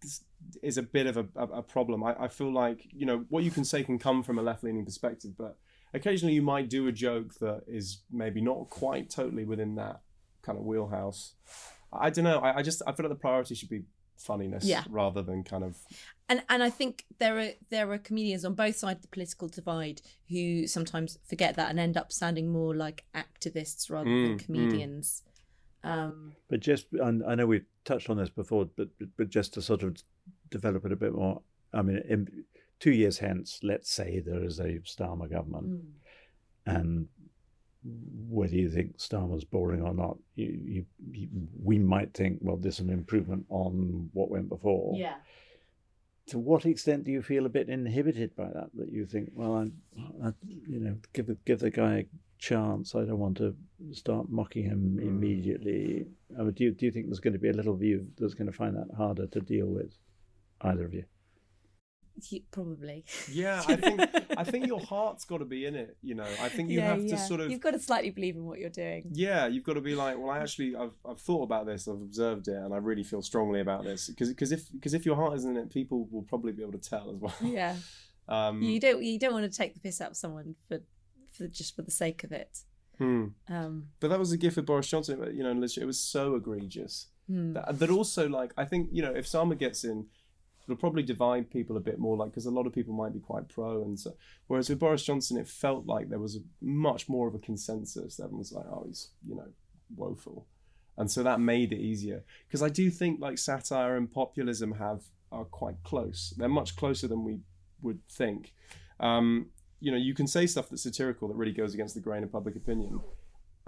is 0.61 0.77
a 0.77 0.83
bit 0.83 1.07
of 1.07 1.15
a, 1.15 1.25
a, 1.37 1.43
a 1.43 1.63
problem. 1.63 2.03
I, 2.03 2.15
I 2.19 2.27
feel 2.27 2.53
like 2.53 2.85
you 2.91 3.05
know 3.05 3.23
what 3.29 3.45
you 3.45 3.51
can 3.51 3.63
say 3.63 3.81
can 3.81 3.97
come 3.97 4.23
from 4.23 4.39
a 4.39 4.41
left-leaning 4.41 4.83
perspective, 4.83 5.31
but 5.37 5.57
occasionally 5.95 6.33
you 6.35 6.41
might 6.41 6.69
do 6.69 6.87
a 6.87 6.91
joke 6.91 7.33
that 7.39 7.63
is 7.67 8.01
maybe 8.11 8.41
not 8.41 8.69
quite 8.69 9.09
totally 9.09 9.45
within 9.45 9.75
that 9.75 10.01
kind 10.41 10.57
of 10.57 10.65
wheelhouse. 10.65 11.33
I 11.91 12.09
don't 12.09 12.25
know. 12.25 12.39
I, 12.39 12.57
I 12.57 12.61
just 12.61 12.81
I 12.85 12.91
feel 12.91 13.05
like 13.05 13.15
the 13.17 13.19
priority 13.19 13.55
should 13.55 13.69
be 13.69 13.83
funniness 14.17 14.63
Yeah. 14.65 14.83
rather 14.89 15.21
than 15.21 15.43
kind 15.43 15.63
of 15.63 15.77
and 16.29 16.41
and 16.49 16.63
I 16.63 16.69
think 16.69 17.05
there 17.19 17.37
are 17.39 17.49
there 17.69 17.91
are 17.91 17.97
comedians 17.97 18.45
on 18.45 18.53
both 18.53 18.75
sides 18.77 18.97
of 18.99 19.01
the 19.03 19.07
political 19.09 19.47
divide 19.47 20.01
who 20.29 20.67
sometimes 20.67 21.19
forget 21.25 21.55
that 21.55 21.69
and 21.69 21.79
end 21.79 21.97
up 21.97 22.11
sounding 22.11 22.49
more 22.49 22.73
like 22.75 23.03
activists 23.13 23.89
rather 23.89 24.09
Mm, 24.09 24.23
than 24.27 24.37
mm. 24.37 24.45
comedians. 24.45 25.23
Um, 25.83 26.33
But 26.49 26.61
just, 26.61 26.87
and 26.93 27.23
I 27.23 27.35
know 27.35 27.45
we've 27.45 27.65
touched 27.83 28.09
on 28.09 28.17
this 28.17 28.29
before, 28.29 28.65
but 28.75 28.87
but 29.17 29.29
just 29.29 29.53
to 29.53 29.61
sort 29.61 29.83
of 29.83 29.97
develop 30.49 30.85
it 30.85 30.91
a 30.91 30.95
bit 30.95 31.13
more. 31.13 31.41
I 31.73 31.81
mean, 31.83 32.01
in 32.09 32.45
two 32.79 32.91
years 32.91 33.17
hence, 33.17 33.59
let's 33.63 33.91
say 33.91 34.19
there 34.19 34.43
is 34.43 34.59
a 34.59 34.79
Starmer 34.79 35.29
government, 35.29 35.67
mm. 35.67 35.81
and 36.65 37.07
whether 38.29 38.55
you 38.55 38.69
think 38.69 38.97
Starmer's 38.97 39.43
boring 39.43 39.81
or 39.81 39.93
not, 39.93 40.17
you, 40.35 40.59
you, 40.65 40.85
you, 41.11 41.27
we 41.61 41.77
might 41.77 42.13
think, 42.13 42.39
well, 42.41 42.57
this 42.57 42.75
is 42.75 42.79
an 42.81 42.89
improvement 42.89 43.45
on 43.49 44.09
what 44.13 44.31
went 44.31 44.49
before. 44.49 44.93
yeah. 44.97 45.15
To 46.29 46.39
what 46.39 46.65
extent 46.65 47.03
do 47.03 47.11
you 47.11 47.21
feel 47.21 47.45
a 47.45 47.49
bit 47.49 47.69
inhibited 47.69 48.35
by 48.35 48.45
that? 48.45 48.71
That 48.73 48.91
you 48.91 49.05
think, 49.05 49.29
well, 49.35 49.57
I, 49.57 50.27
I 50.27 50.33
you 50.67 50.79
know, 50.79 50.97
give 51.13 51.27
the- 51.27 51.37
give 51.45 51.59
the 51.59 51.69
guy 51.69 51.97
a 51.97 52.05
chance. 52.39 52.95
I 52.95 53.05
don't 53.05 53.19
want 53.19 53.37
to 53.37 53.55
start 53.91 54.27
mocking 54.29 54.63
him 54.63 54.97
immediately. 54.99 56.07
I 56.35 56.41
mean, 56.41 56.53
do 56.53 56.63
you 56.63 56.71
do 56.71 56.87
you 56.87 56.91
think 56.91 57.05
there's 57.05 57.19
going 57.19 57.33
to 57.33 57.39
be 57.39 57.49
a 57.49 57.53
little 57.53 57.75
view 57.75 58.07
that's 58.17 58.33
going 58.33 58.47
to 58.47 58.57
find 58.57 58.75
that 58.75 58.87
harder 58.97 59.27
to 59.27 59.39
deal 59.39 59.67
with? 59.67 59.93
Either 60.61 60.85
of 60.85 60.95
you? 60.95 61.05
You- 62.29 62.41
Probably. 62.51 63.03
yeah. 63.31 63.61
I 63.67 63.75
think 63.75 64.01
I 64.37 64.43
think 64.43 64.67
your 64.67 64.79
heart's 64.79 65.25
got 65.25 65.39
to 65.39 65.45
be 65.45 65.65
in 65.65 65.75
it. 65.75 65.97
You 66.01 66.15
know, 66.15 66.27
I 66.41 66.49
think 66.49 66.69
you 66.69 66.81
have 66.81 67.05
to 67.07 67.17
sort 67.17 67.41
of 67.41 67.51
You've 67.51 67.59
got 67.61 67.71
to 67.71 67.79
slightly 67.79 68.09
believe 68.09 68.35
in 68.35 68.45
what 68.45 68.59
you're 68.59 68.69
doing. 68.69 69.09
yeah 69.13 69.47
you've 69.47 69.63
got 69.63 69.73
to 69.73 69.81
be 69.81 69.95
like 69.95 70.17
well 70.17 70.29
i 70.29 70.39
actually 70.39 70.75
i've, 70.75 70.93
I've 71.07 71.19
thought 71.19 71.43
about 71.43 71.65
this 71.65 71.87
i've 71.87 71.95
observed 71.95 72.47
it 72.47 72.55
and 72.55 72.73
i 72.73 72.77
really 72.77 73.03
feel 73.03 73.21
strongly 73.21 73.59
about 73.61 73.83
this 73.83 74.07
because 74.09 74.29
because 74.29 74.51
if 74.51 74.71
because 74.71 74.93
if 74.93 75.05
your 75.05 75.15
heart 75.15 75.33
isn't 75.35 75.51
in 75.51 75.57
it 75.57 75.69
people 75.69 76.07
will 76.11 76.23
probably 76.23 76.51
be 76.51 76.61
able 76.61 76.71
to 76.73 76.89
tell 76.89 77.11
as 77.11 77.17
well 77.19 77.33
Yeah. 77.41 77.75
um 78.29 78.61
You 78.61 78.79
don't 78.79 79.03
you 79.03 79.19
don't 79.19 79.33
want 79.33 79.49
to 79.51 79.57
take 79.57 79.73
the 79.73 79.79
piss 79.79 80.01
out 80.01 80.11
of 80.11 80.17
someone 80.17 80.55
for 80.67 80.79
for 81.31 81.47
just 81.47 81.75
for 81.75 81.81
the 81.81 81.91
sake 81.91 82.23
of 82.23 82.31
it. 82.31 82.59
hmm. 82.97 83.25
Um, 83.49 83.87
but 83.99 84.07
that 84.09 84.19
was 84.19 84.31
a 84.31 84.37
gift 84.37 84.55
with 84.55 84.65
boris 84.65 84.87
johnson 84.87 85.17
you 85.35 85.43
know 85.43 85.51
it 85.51 85.85
was 85.85 85.99
so 85.99 86.35
egregious 86.35 87.07
hmm. 87.27 87.53
that, 87.53 87.79
that 87.79 87.89
also 87.89 88.29
like 88.29 88.51
i 88.57 88.65
think 88.65 88.89
you 88.91 89.01
know 89.01 89.11
if 89.13 89.25
Starmer 89.25 89.57
gets 89.57 89.83
in 89.83 90.05
it'll 90.65 90.79
probably 90.79 91.03
divide 91.03 91.49
people 91.49 91.77
a 91.77 91.81
bit 91.81 91.99
more 91.99 92.17
like 92.17 92.31
because 92.31 92.45
a 92.45 92.51
lot 92.51 92.65
of 92.65 92.73
people 92.73 92.93
might 92.93 93.13
be 93.13 93.19
quite 93.19 93.47
pro 93.47 93.83
and 93.83 93.99
so 93.99 94.13
whereas 94.47 94.69
with 94.69 94.79
boris 94.79 95.03
johnson 95.03 95.37
it 95.37 95.47
felt 95.47 95.85
like 95.85 96.09
there 96.09 96.19
was 96.19 96.35
a 96.35 96.39
much 96.61 97.07
more 97.07 97.27
of 97.27 97.35
a 97.35 97.39
consensus. 97.39 98.19
Everyone 98.19 98.39
was 98.39 98.51
like 98.51 98.65
oh 98.69 98.83
he's 98.87 99.09
you 99.27 99.35
know 99.35 99.47
woeful. 99.95 100.47
And 100.97 101.11
so 101.11 101.23
that 101.23 101.41
made 101.41 101.73
it 101.73 101.79
easier. 101.79 102.23
Because 102.47 102.63
i 102.63 102.69
do 102.69 102.89
think 102.89 103.19
like 103.19 103.37
satire 103.37 103.97
and 103.97 104.11
populism 104.11 104.73
have 104.73 105.03
are 105.31 105.45
quite 105.45 105.75
close. 105.83 106.33
They're 106.37 106.47
much 106.47 106.75
closer 106.75 107.07
than 107.07 107.23
we 107.23 107.39
would 107.81 107.99
think. 108.09 108.53
Um, 108.99 109.47
you 109.81 109.91
know 109.91 109.97
you 109.97 110.13
can 110.13 110.25
say 110.25 110.47
stuff 110.47 110.69
that's 110.69 110.83
satirical 110.83 111.27
that 111.27 111.35
really 111.35 111.51
goes 111.51 111.73
against 111.73 111.95
the 111.95 112.01
grain 112.01 112.23
of 112.23 112.31
public 112.31 112.55
opinion 112.55 113.01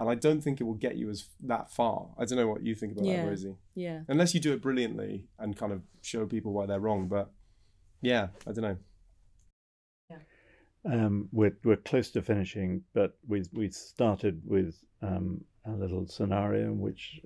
and 0.00 0.08
i 0.08 0.14
don't 0.14 0.40
think 0.42 0.60
it 0.60 0.64
will 0.64 0.74
get 0.74 0.96
you 0.96 1.10
as 1.10 1.26
that 1.42 1.70
far 1.70 2.08
i 2.18 2.24
don't 2.24 2.38
know 2.38 2.48
what 2.48 2.62
you 2.62 2.74
think 2.74 2.92
about 2.92 3.04
Yeah. 3.04 3.22
that 3.22 3.28
rosie 3.28 3.56
yeah. 3.74 4.00
unless 4.08 4.34
you 4.34 4.40
do 4.40 4.52
it 4.52 4.62
brilliantly 4.62 5.24
and 5.38 5.56
kind 5.56 5.72
of 5.72 5.82
show 6.02 6.26
people 6.26 6.52
why 6.52 6.66
they're 6.66 6.80
wrong. 6.80 7.06
But 7.08 7.30
yeah, 8.02 8.28
I 8.46 8.52
don't 8.52 8.62
know. 8.62 8.76
Um, 10.84 11.28
we're 11.32 11.56
we're 11.64 11.76
close 11.76 12.10
to 12.12 12.22
finishing, 12.22 12.82
but 12.94 13.16
we 13.26 13.42
we 13.52 13.70
started 13.70 14.40
with 14.44 14.76
um, 15.02 15.44
a 15.66 15.72
little 15.72 16.06
scenario 16.06 16.72
which 16.72 17.20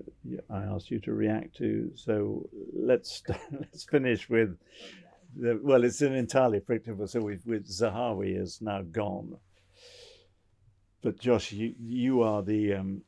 I 0.50 0.62
asked 0.64 0.90
you 0.90 0.98
to 1.00 1.12
react 1.12 1.56
to. 1.58 1.90
So 1.94 2.48
let's 2.74 3.22
let's 3.52 3.84
finish 3.84 4.28
with 4.28 4.56
the, 5.36 5.60
well, 5.62 5.84
it's 5.84 6.00
an 6.02 6.14
entirely 6.14 6.60
predictable. 6.60 7.06
So 7.06 7.20
with 7.20 7.46
with 7.46 7.68
Zahawi 7.68 8.40
is 8.40 8.60
now 8.60 8.82
gone, 8.82 9.36
but 11.02 11.18
Josh, 11.18 11.52
you 11.52 11.74
you 11.78 12.22
are 12.22 12.42
the 12.42 12.74
um, 12.74 13.02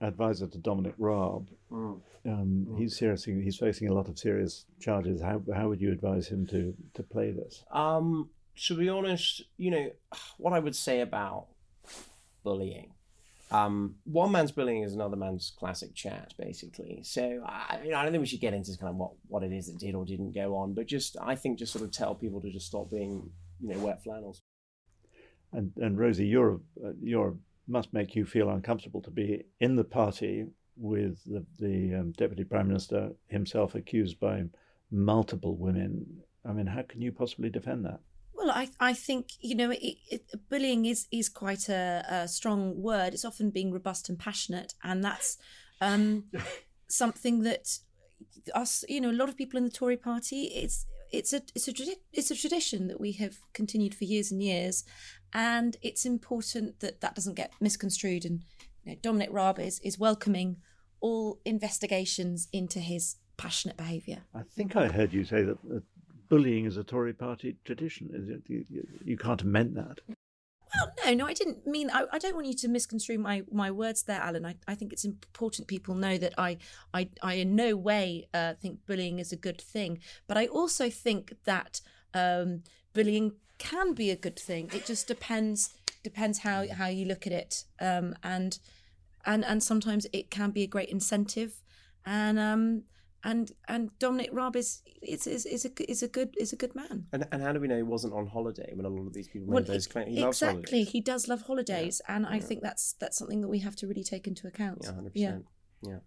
advisor 0.00 0.46
to 0.46 0.58
Dominic 0.58 0.94
Raab. 0.98 1.48
Um, 2.26 2.66
he's 2.78 2.96
seriously 2.96 3.42
he's 3.42 3.56
facing 3.56 3.88
a 3.88 3.94
lot 3.94 4.08
of 4.08 4.18
serious 4.18 4.66
charges. 4.80 5.20
How 5.20 5.42
how 5.54 5.68
would 5.68 5.80
you 5.80 5.92
advise 5.92 6.28
him 6.28 6.46
to 6.48 6.74
to 6.94 7.02
play 7.02 7.30
this? 7.32 7.64
Um, 7.72 8.30
to 8.66 8.76
be 8.76 8.88
honest, 8.88 9.42
you 9.56 9.70
know, 9.70 9.90
what 10.38 10.52
I 10.52 10.58
would 10.58 10.76
say 10.76 11.00
about 11.00 11.48
bullying. 12.42 12.92
Um, 13.50 13.96
one 14.04 14.32
man's 14.32 14.52
bullying 14.52 14.82
is 14.82 14.94
another 14.94 15.16
man's 15.16 15.52
classic 15.56 15.94
chat, 15.94 16.34
basically. 16.38 17.00
So 17.04 17.44
I, 17.46 17.80
you 17.84 17.90
know, 17.90 17.98
I 17.98 18.02
don't 18.02 18.12
think 18.12 18.22
we 18.22 18.26
should 18.26 18.40
get 18.40 18.54
into 18.54 18.76
kind 18.78 18.90
of 18.90 18.96
what, 18.96 19.12
what 19.28 19.42
it 19.42 19.52
is 19.52 19.66
that 19.66 19.78
did 19.78 19.94
or 19.94 20.04
didn't 20.04 20.34
go 20.34 20.56
on, 20.56 20.74
but 20.74 20.86
just 20.86 21.16
I 21.20 21.36
think 21.36 21.58
just 21.58 21.72
sort 21.72 21.84
of 21.84 21.92
tell 21.92 22.14
people 22.14 22.40
to 22.40 22.50
just 22.50 22.66
stop 22.66 22.90
being, 22.90 23.30
you 23.60 23.68
know, 23.68 23.78
wet 23.78 24.02
flannels. 24.02 24.42
And 25.54 25.72
and 25.76 25.98
Rosie, 25.98 26.26
you're 26.26 26.60
uh, 26.84 26.92
you're 27.00 27.36
must 27.66 27.92
make 27.92 28.14
you 28.14 28.26
feel 28.26 28.50
uncomfortable 28.50 29.00
to 29.02 29.10
be 29.10 29.44
in 29.60 29.76
the 29.76 29.84
party 29.84 30.46
with 30.76 31.18
the 31.24 31.44
the 31.58 31.94
um, 31.94 32.12
deputy 32.12 32.44
prime 32.44 32.68
minister 32.68 33.10
himself 33.28 33.74
accused 33.74 34.18
by 34.20 34.44
multiple 34.90 35.56
women. 35.56 36.22
I 36.44 36.52
mean, 36.52 36.66
how 36.66 36.82
can 36.82 37.00
you 37.00 37.12
possibly 37.12 37.50
defend 37.50 37.84
that? 37.84 38.00
Well, 38.34 38.50
I 38.50 38.68
I 38.80 38.92
think 38.92 39.28
you 39.40 39.54
know 39.54 39.70
it, 39.70 39.96
it, 40.10 40.22
bullying 40.50 40.86
is 40.86 41.06
is 41.10 41.28
quite 41.28 41.68
a, 41.68 42.04
a 42.08 42.28
strong 42.28 42.82
word. 42.82 43.14
It's 43.14 43.24
often 43.24 43.50
being 43.50 43.72
robust 43.72 44.08
and 44.08 44.18
passionate, 44.18 44.74
and 44.82 45.02
that's 45.02 45.38
um, 45.80 46.24
something 46.88 47.42
that 47.44 47.78
us 48.54 48.84
you 48.88 49.00
know 49.00 49.10
a 49.10 49.12
lot 49.20 49.28
of 49.28 49.36
people 49.36 49.58
in 49.58 49.64
the 49.64 49.70
Tory 49.70 49.96
Party 49.96 50.44
it's 50.46 50.86
it's 51.14 51.32
a 51.32 51.42
it's 51.54 51.68
a 51.68 51.72
it's 52.12 52.30
a 52.30 52.36
tradition 52.36 52.88
that 52.88 53.00
we 53.00 53.12
have 53.12 53.38
continued 53.52 53.94
for 53.94 54.04
years 54.04 54.30
and 54.30 54.42
years, 54.42 54.84
and 55.32 55.76
it's 55.82 56.04
important 56.04 56.80
that 56.80 57.00
that 57.00 57.14
doesn't 57.14 57.34
get 57.34 57.52
misconstrued. 57.60 58.24
And 58.24 58.42
you 58.84 58.92
know, 58.92 58.98
Dominic 59.02 59.30
Raab 59.32 59.58
is 59.58 59.80
is 59.80 59.98
welcoming 59.98 60.56
all 61.00 61.40
investigations 61.44 62.48
into 62.52 62.80
his 62.80 63.16
passionate 63.36 63.76
behaviour. 63.76 64.22
I 64.34 64.42
think 64.42 64.76
I 64.76 64.88
heard 64.88 65.12
you 65.12 65.24
say 65.24 65.42
that 65.42 65.58
uh, 65.72 65.80
bullying 66.28 66.64
is 66.64 66.76
a 66.76 66.84
Tory 66.84 67.12
party 67.12 67.56
tradition. 67.64 68.42
You 69.04 69.16
can't 69.16 69.42
amend 69.42 69.76
that. 69.76 70.00
Well, 70.76 70.92
no, 71.04 71.14
no, 71.14 71.26
I 71.26 71.32
didn't 71.32 71.66
mean. 71.66 71.90
I, 71.90 72.04
I 72.12 72.18
don't 72.18 72.34
want 72.34 72.46
you 72.46 72.54
to 72.54 72.68
misconstrue 72.68 73.18
my, 73.18 73.42
my 73.50 73.70
words 73.70 74.02
there, 74.02 74.20
Alan. 74.20 74.44
I, 74.44 74.56
I 74.66 74.74
think 74.74 74.92
it's 74.92 75.04
important 75.04 75.68
people 75.68 75.94
know 75.94 76.18
that 76.18 76.34
I 76.38 76.58
I, 76.92 77.08
I 77.22 77.34
in 77.34 77.54
no 77.54 77.76
way 77.76 78.28
uh, 78.34 78.54
think 78.54 78.80
bullying 78.86 79.18
is 79.18 79.32
a 79.32 79.36
good 79.36 79.60
thing, 79.60 80.00
but 80.26 80.36
I 80.36 80.46
also 80.46 80.90
think 80.90 81.34
that 81.44 81.80
um, 82.12 82.62
bullying 82.92 83.32
can 83.58 83.94
be 83.94 84.10
a 84.10 84.16
good 84.16 84.38
thing. 84.38 84.70
It 84.72 84.84
just 84.86 85.06
depends 85.06 85.74
depends 86.02 86.40
how 86.40 86.66
how 86.68 86.86
you 86.86 87.04
look 87.04 87.26
at 87.26 87.32
it, 87.32 87.64
um, 87.80 88.14
and 88.22 88.58
and 89.24 89.44
and 89.44 89.62
sometimes 89.62 90.06
it 90.12 90.30
can 90.30 90.50
be 90.50 90.62
a 90.62 90.66
great 90.66 90.88
incentive, 90.88 91.62
and 92.04 92.38
um, 92.38 92.82
and 93.24 93.50
and 93.68 93.90
Dominic 93.98 94.30
Raab 94.32 94.54
is 94.56 94.82
is, 95.02 95.26
is, 95.26 95.46
is 95.46 95.64
a 95.64 95.90
is 95.90 96.02
a 96.02 96.08
good 96.08 96.34
is 96.38 96.52
a 96.52 96.56
good 96.56 96.74
man. 96.74 97.06
And, 97.12 97.26
and 97.32 97.42
how 97.42 97.52
do 97.52 97.60
we 97.60 97.66
know 97.68 97.76
he 97.76 97.82
wasn't 97.82 98.12
on 98.14 98.26
holiday 98.26 98.70
when 98.74 98.86
a 98.86 98.88
lot 98.88 99.06
of 99.06 99.12
these 99.12 99.28
people 99.28 99.48
Well, 99.48 99.60
made 99.62 99.66
those 99.68 99.86
e- 99.86 99.90
claims? 99.90 100.08
He 100.16 100.22
exactly, 100.22 100.60
holidays. 100.62 100.90
he 100.90 101.00
does 101.00 101.28
love 101.28 101.42
holidays, 101.42 102.00
and 102.08 102.26
I 102.26 102.38
think 102.40 102.62
that's 102.62 102.94
that's 103.00 103.16
something 103.16 103.40
that 103.40 103.48
we 103.48 103.58
have 103.60 103.76
to 103.76 103.86
really 103.86 104.04
take 104.04 104.26
into 104.26 104.46
account. 104.46 104.78
Yeah, 104.82 104.92
hundred 104.94 105.12
Yeah. 105.14 105.26
percent. 105.30 105.46
Yeah. 105.82 105.98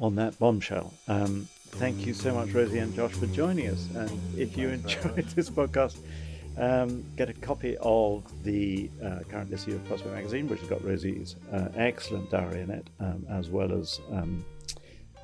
on 0.00 0.14
that 0.14 0.38
bombshell. 0.38 0.94
Um, 1.08 1.48
thank 1.72 2.06
you 2.06 2.14
so 2.14 2.32
much, 2.34 2.52
Rosie 2.52 2.78
and 2.78 2.94
Josh, 2.94 3.12
for 3.12 3.26
joining 3.26 3.68
us. 3.68 3.88
And 3.96 4.10
if 4.36 4.56
you 4.56 4.68
enjoyed 4.68 5.16
this 5.34 5.50
podcast, 5.50 5.96
um, 6.56 7.04
get 7.16 7.28
a 7.28 7.32
copy 7.34 7.76
of 7.80 8.24
the 8.44 8.90
uh, 9.04 9.20
current 9.28 9.52
issue 9.52 9.74
of 9.74 9.84
Prospect 9.86 10.14
Magazine, 10.14 10.46
which 10.48 10.60
has 10.60 10.68
got 10.68 10.84
Rosie's 10.84 11.34
uh, 11.52 11.68
excellent 11.76 12.30
diary 12.30 12.60
in 12.62 12.70
it, 12.70 12.88
um, 13.00 13.26
as 13.28 13.48
well 13.48 13.72
as 13.72 14.00
um, 14.12 14.44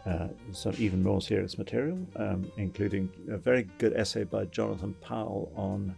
uh, 0.06 0.28
some 0.52 0.74
even 0.78 1.02
more 1.02 1.20
serious 1.20 1.56
material, 1.56 1.98
um, 2.16 2.50
including 2.56 3.10
a 3.30 3.38
very 3.38 3.62
good 3.78 3.94
essay 3.94 4.24
by 4.24 4.44
Jonathan 4.46 4.94
Powell 5.00 5.52
on 5.56 5.94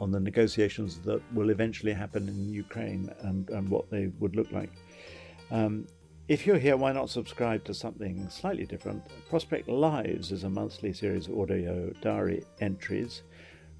on 0.00 0.10
the 0.10 0.20
negotiations 0.20 0.98
that 1.00 1.20
will 1.34 1.50
eventually 1.50 1.92
happen 1.92 2.26
in 2.26 2.48
Ukraine 2.48 3.12
and, 3.20 3.50
and 3.50 3.68
what 3.68 3.90
they 3.90 4.06
would 4.18 4.34
look 4.34 4.50
like. 4.50 4.70
Um, 5.50 5.86
if 6.26 6.46
you're 6.46 6.58
here, 6.58 6.76
why 6.76 6.92
not 6.92 7.10
subscribe 7.10 7.64
to 7.64 7.74
something 7.74 8.28
slightly 8.30 8.64
different? 8.64 9.02
Prospect 9.28 9.68
Lives 9.68 10.32
is 10.32 10.44
a 10.44 10.48
monthly 10.48 10.92
series 10.92 11.26
of 11.26 11.38
audio 11.38 11.92
diary 12.00 12.44
entries 12.60 13.22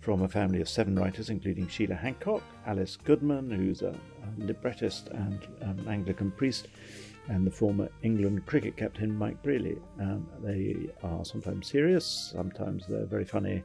from 0.00 0.22
a 0.22 0.28
family 0.28 0.60
of 0.60 0.68
seven 0.68 0.98
writers, 0.98 1.30
including 1.30 1.68
Sheila 1.68 1.94
Hancock, 1.94 2.42
Alice 2.66 2.96
Goodman, 2.96 3.50
who's 3.50 3.82
a, 3.82 3.90
a 3.90 4.44
librettist 4.44 5.08
and 5.08 5.46
um, 5.62 5.88
Anglican 5.88 6.30
priest, 6.32 6.68
and 7.28 7.46
the 7.46 7.50
former 7.50 7.88
England 8.02 8.44
cricket 8.46 8.76
captain 8.76 9.16
Mike 9.16 9.42
Brearley. 9.42 9.78
Um, 10.00 10.26
they 10.42 10.90
are 11.02 11.24
sometimes 11.24 11.68
serious, 11.68 12.32
sometimes 12.32 12.86
they're 12.86 13.06
very 13.06 13.24
funny, 13.24 13.62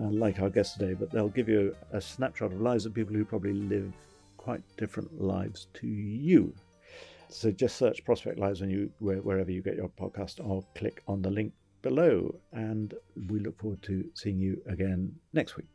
uh, 0.00 0.10
like 0.10 0.40
our 0.40 0.50
guest 0.50 0.78
today, 0.78 0.94
but 0.94 1.10
they'll 1.10 1.28
give 1.28 1.48
you 1.48 1.74
a 1.92 2.00
snapshot 2.00 2.52
of 2.52 2.60
lives 2.60 2.86
of 2.86 2.94
people 2.94 3.14
who 3.14 3.24
probably 3.24 3.52
live 3.52 3.92
quite 4.36 4.62
different 4.76 5.20
lives 5.20 5.68
to 5.74 5.86
you. 5.86 6.52
So 7.28 7.52
just 7.52 7.76
search 7.76 8.04
Prospect 8.04 8.38
Lives 8.38 8.60
when 8.60 8.70
you 8.70 8.90
where, 8.98 9.18
wherever 9.18 9.50
you 9.50 9.62
get 9.62 9.76
your 9.76 9.90
podcast, 9.90 10.44
or 10.44 10.64
click 10.74 11.02
on 11.06 11.22
the 11.22 11.30
link 11.30 11.52
below. 11.80 12.34
And 12.52 12.92
we 13.28 13.38
look 13.38 13.58
forward 13.58 13.82
to 13.82 14.04
seeing 14.14 14.40
you 14.40 14.60
again 14.66 15.14
next 15.32 15.56
week. 15.56 15.68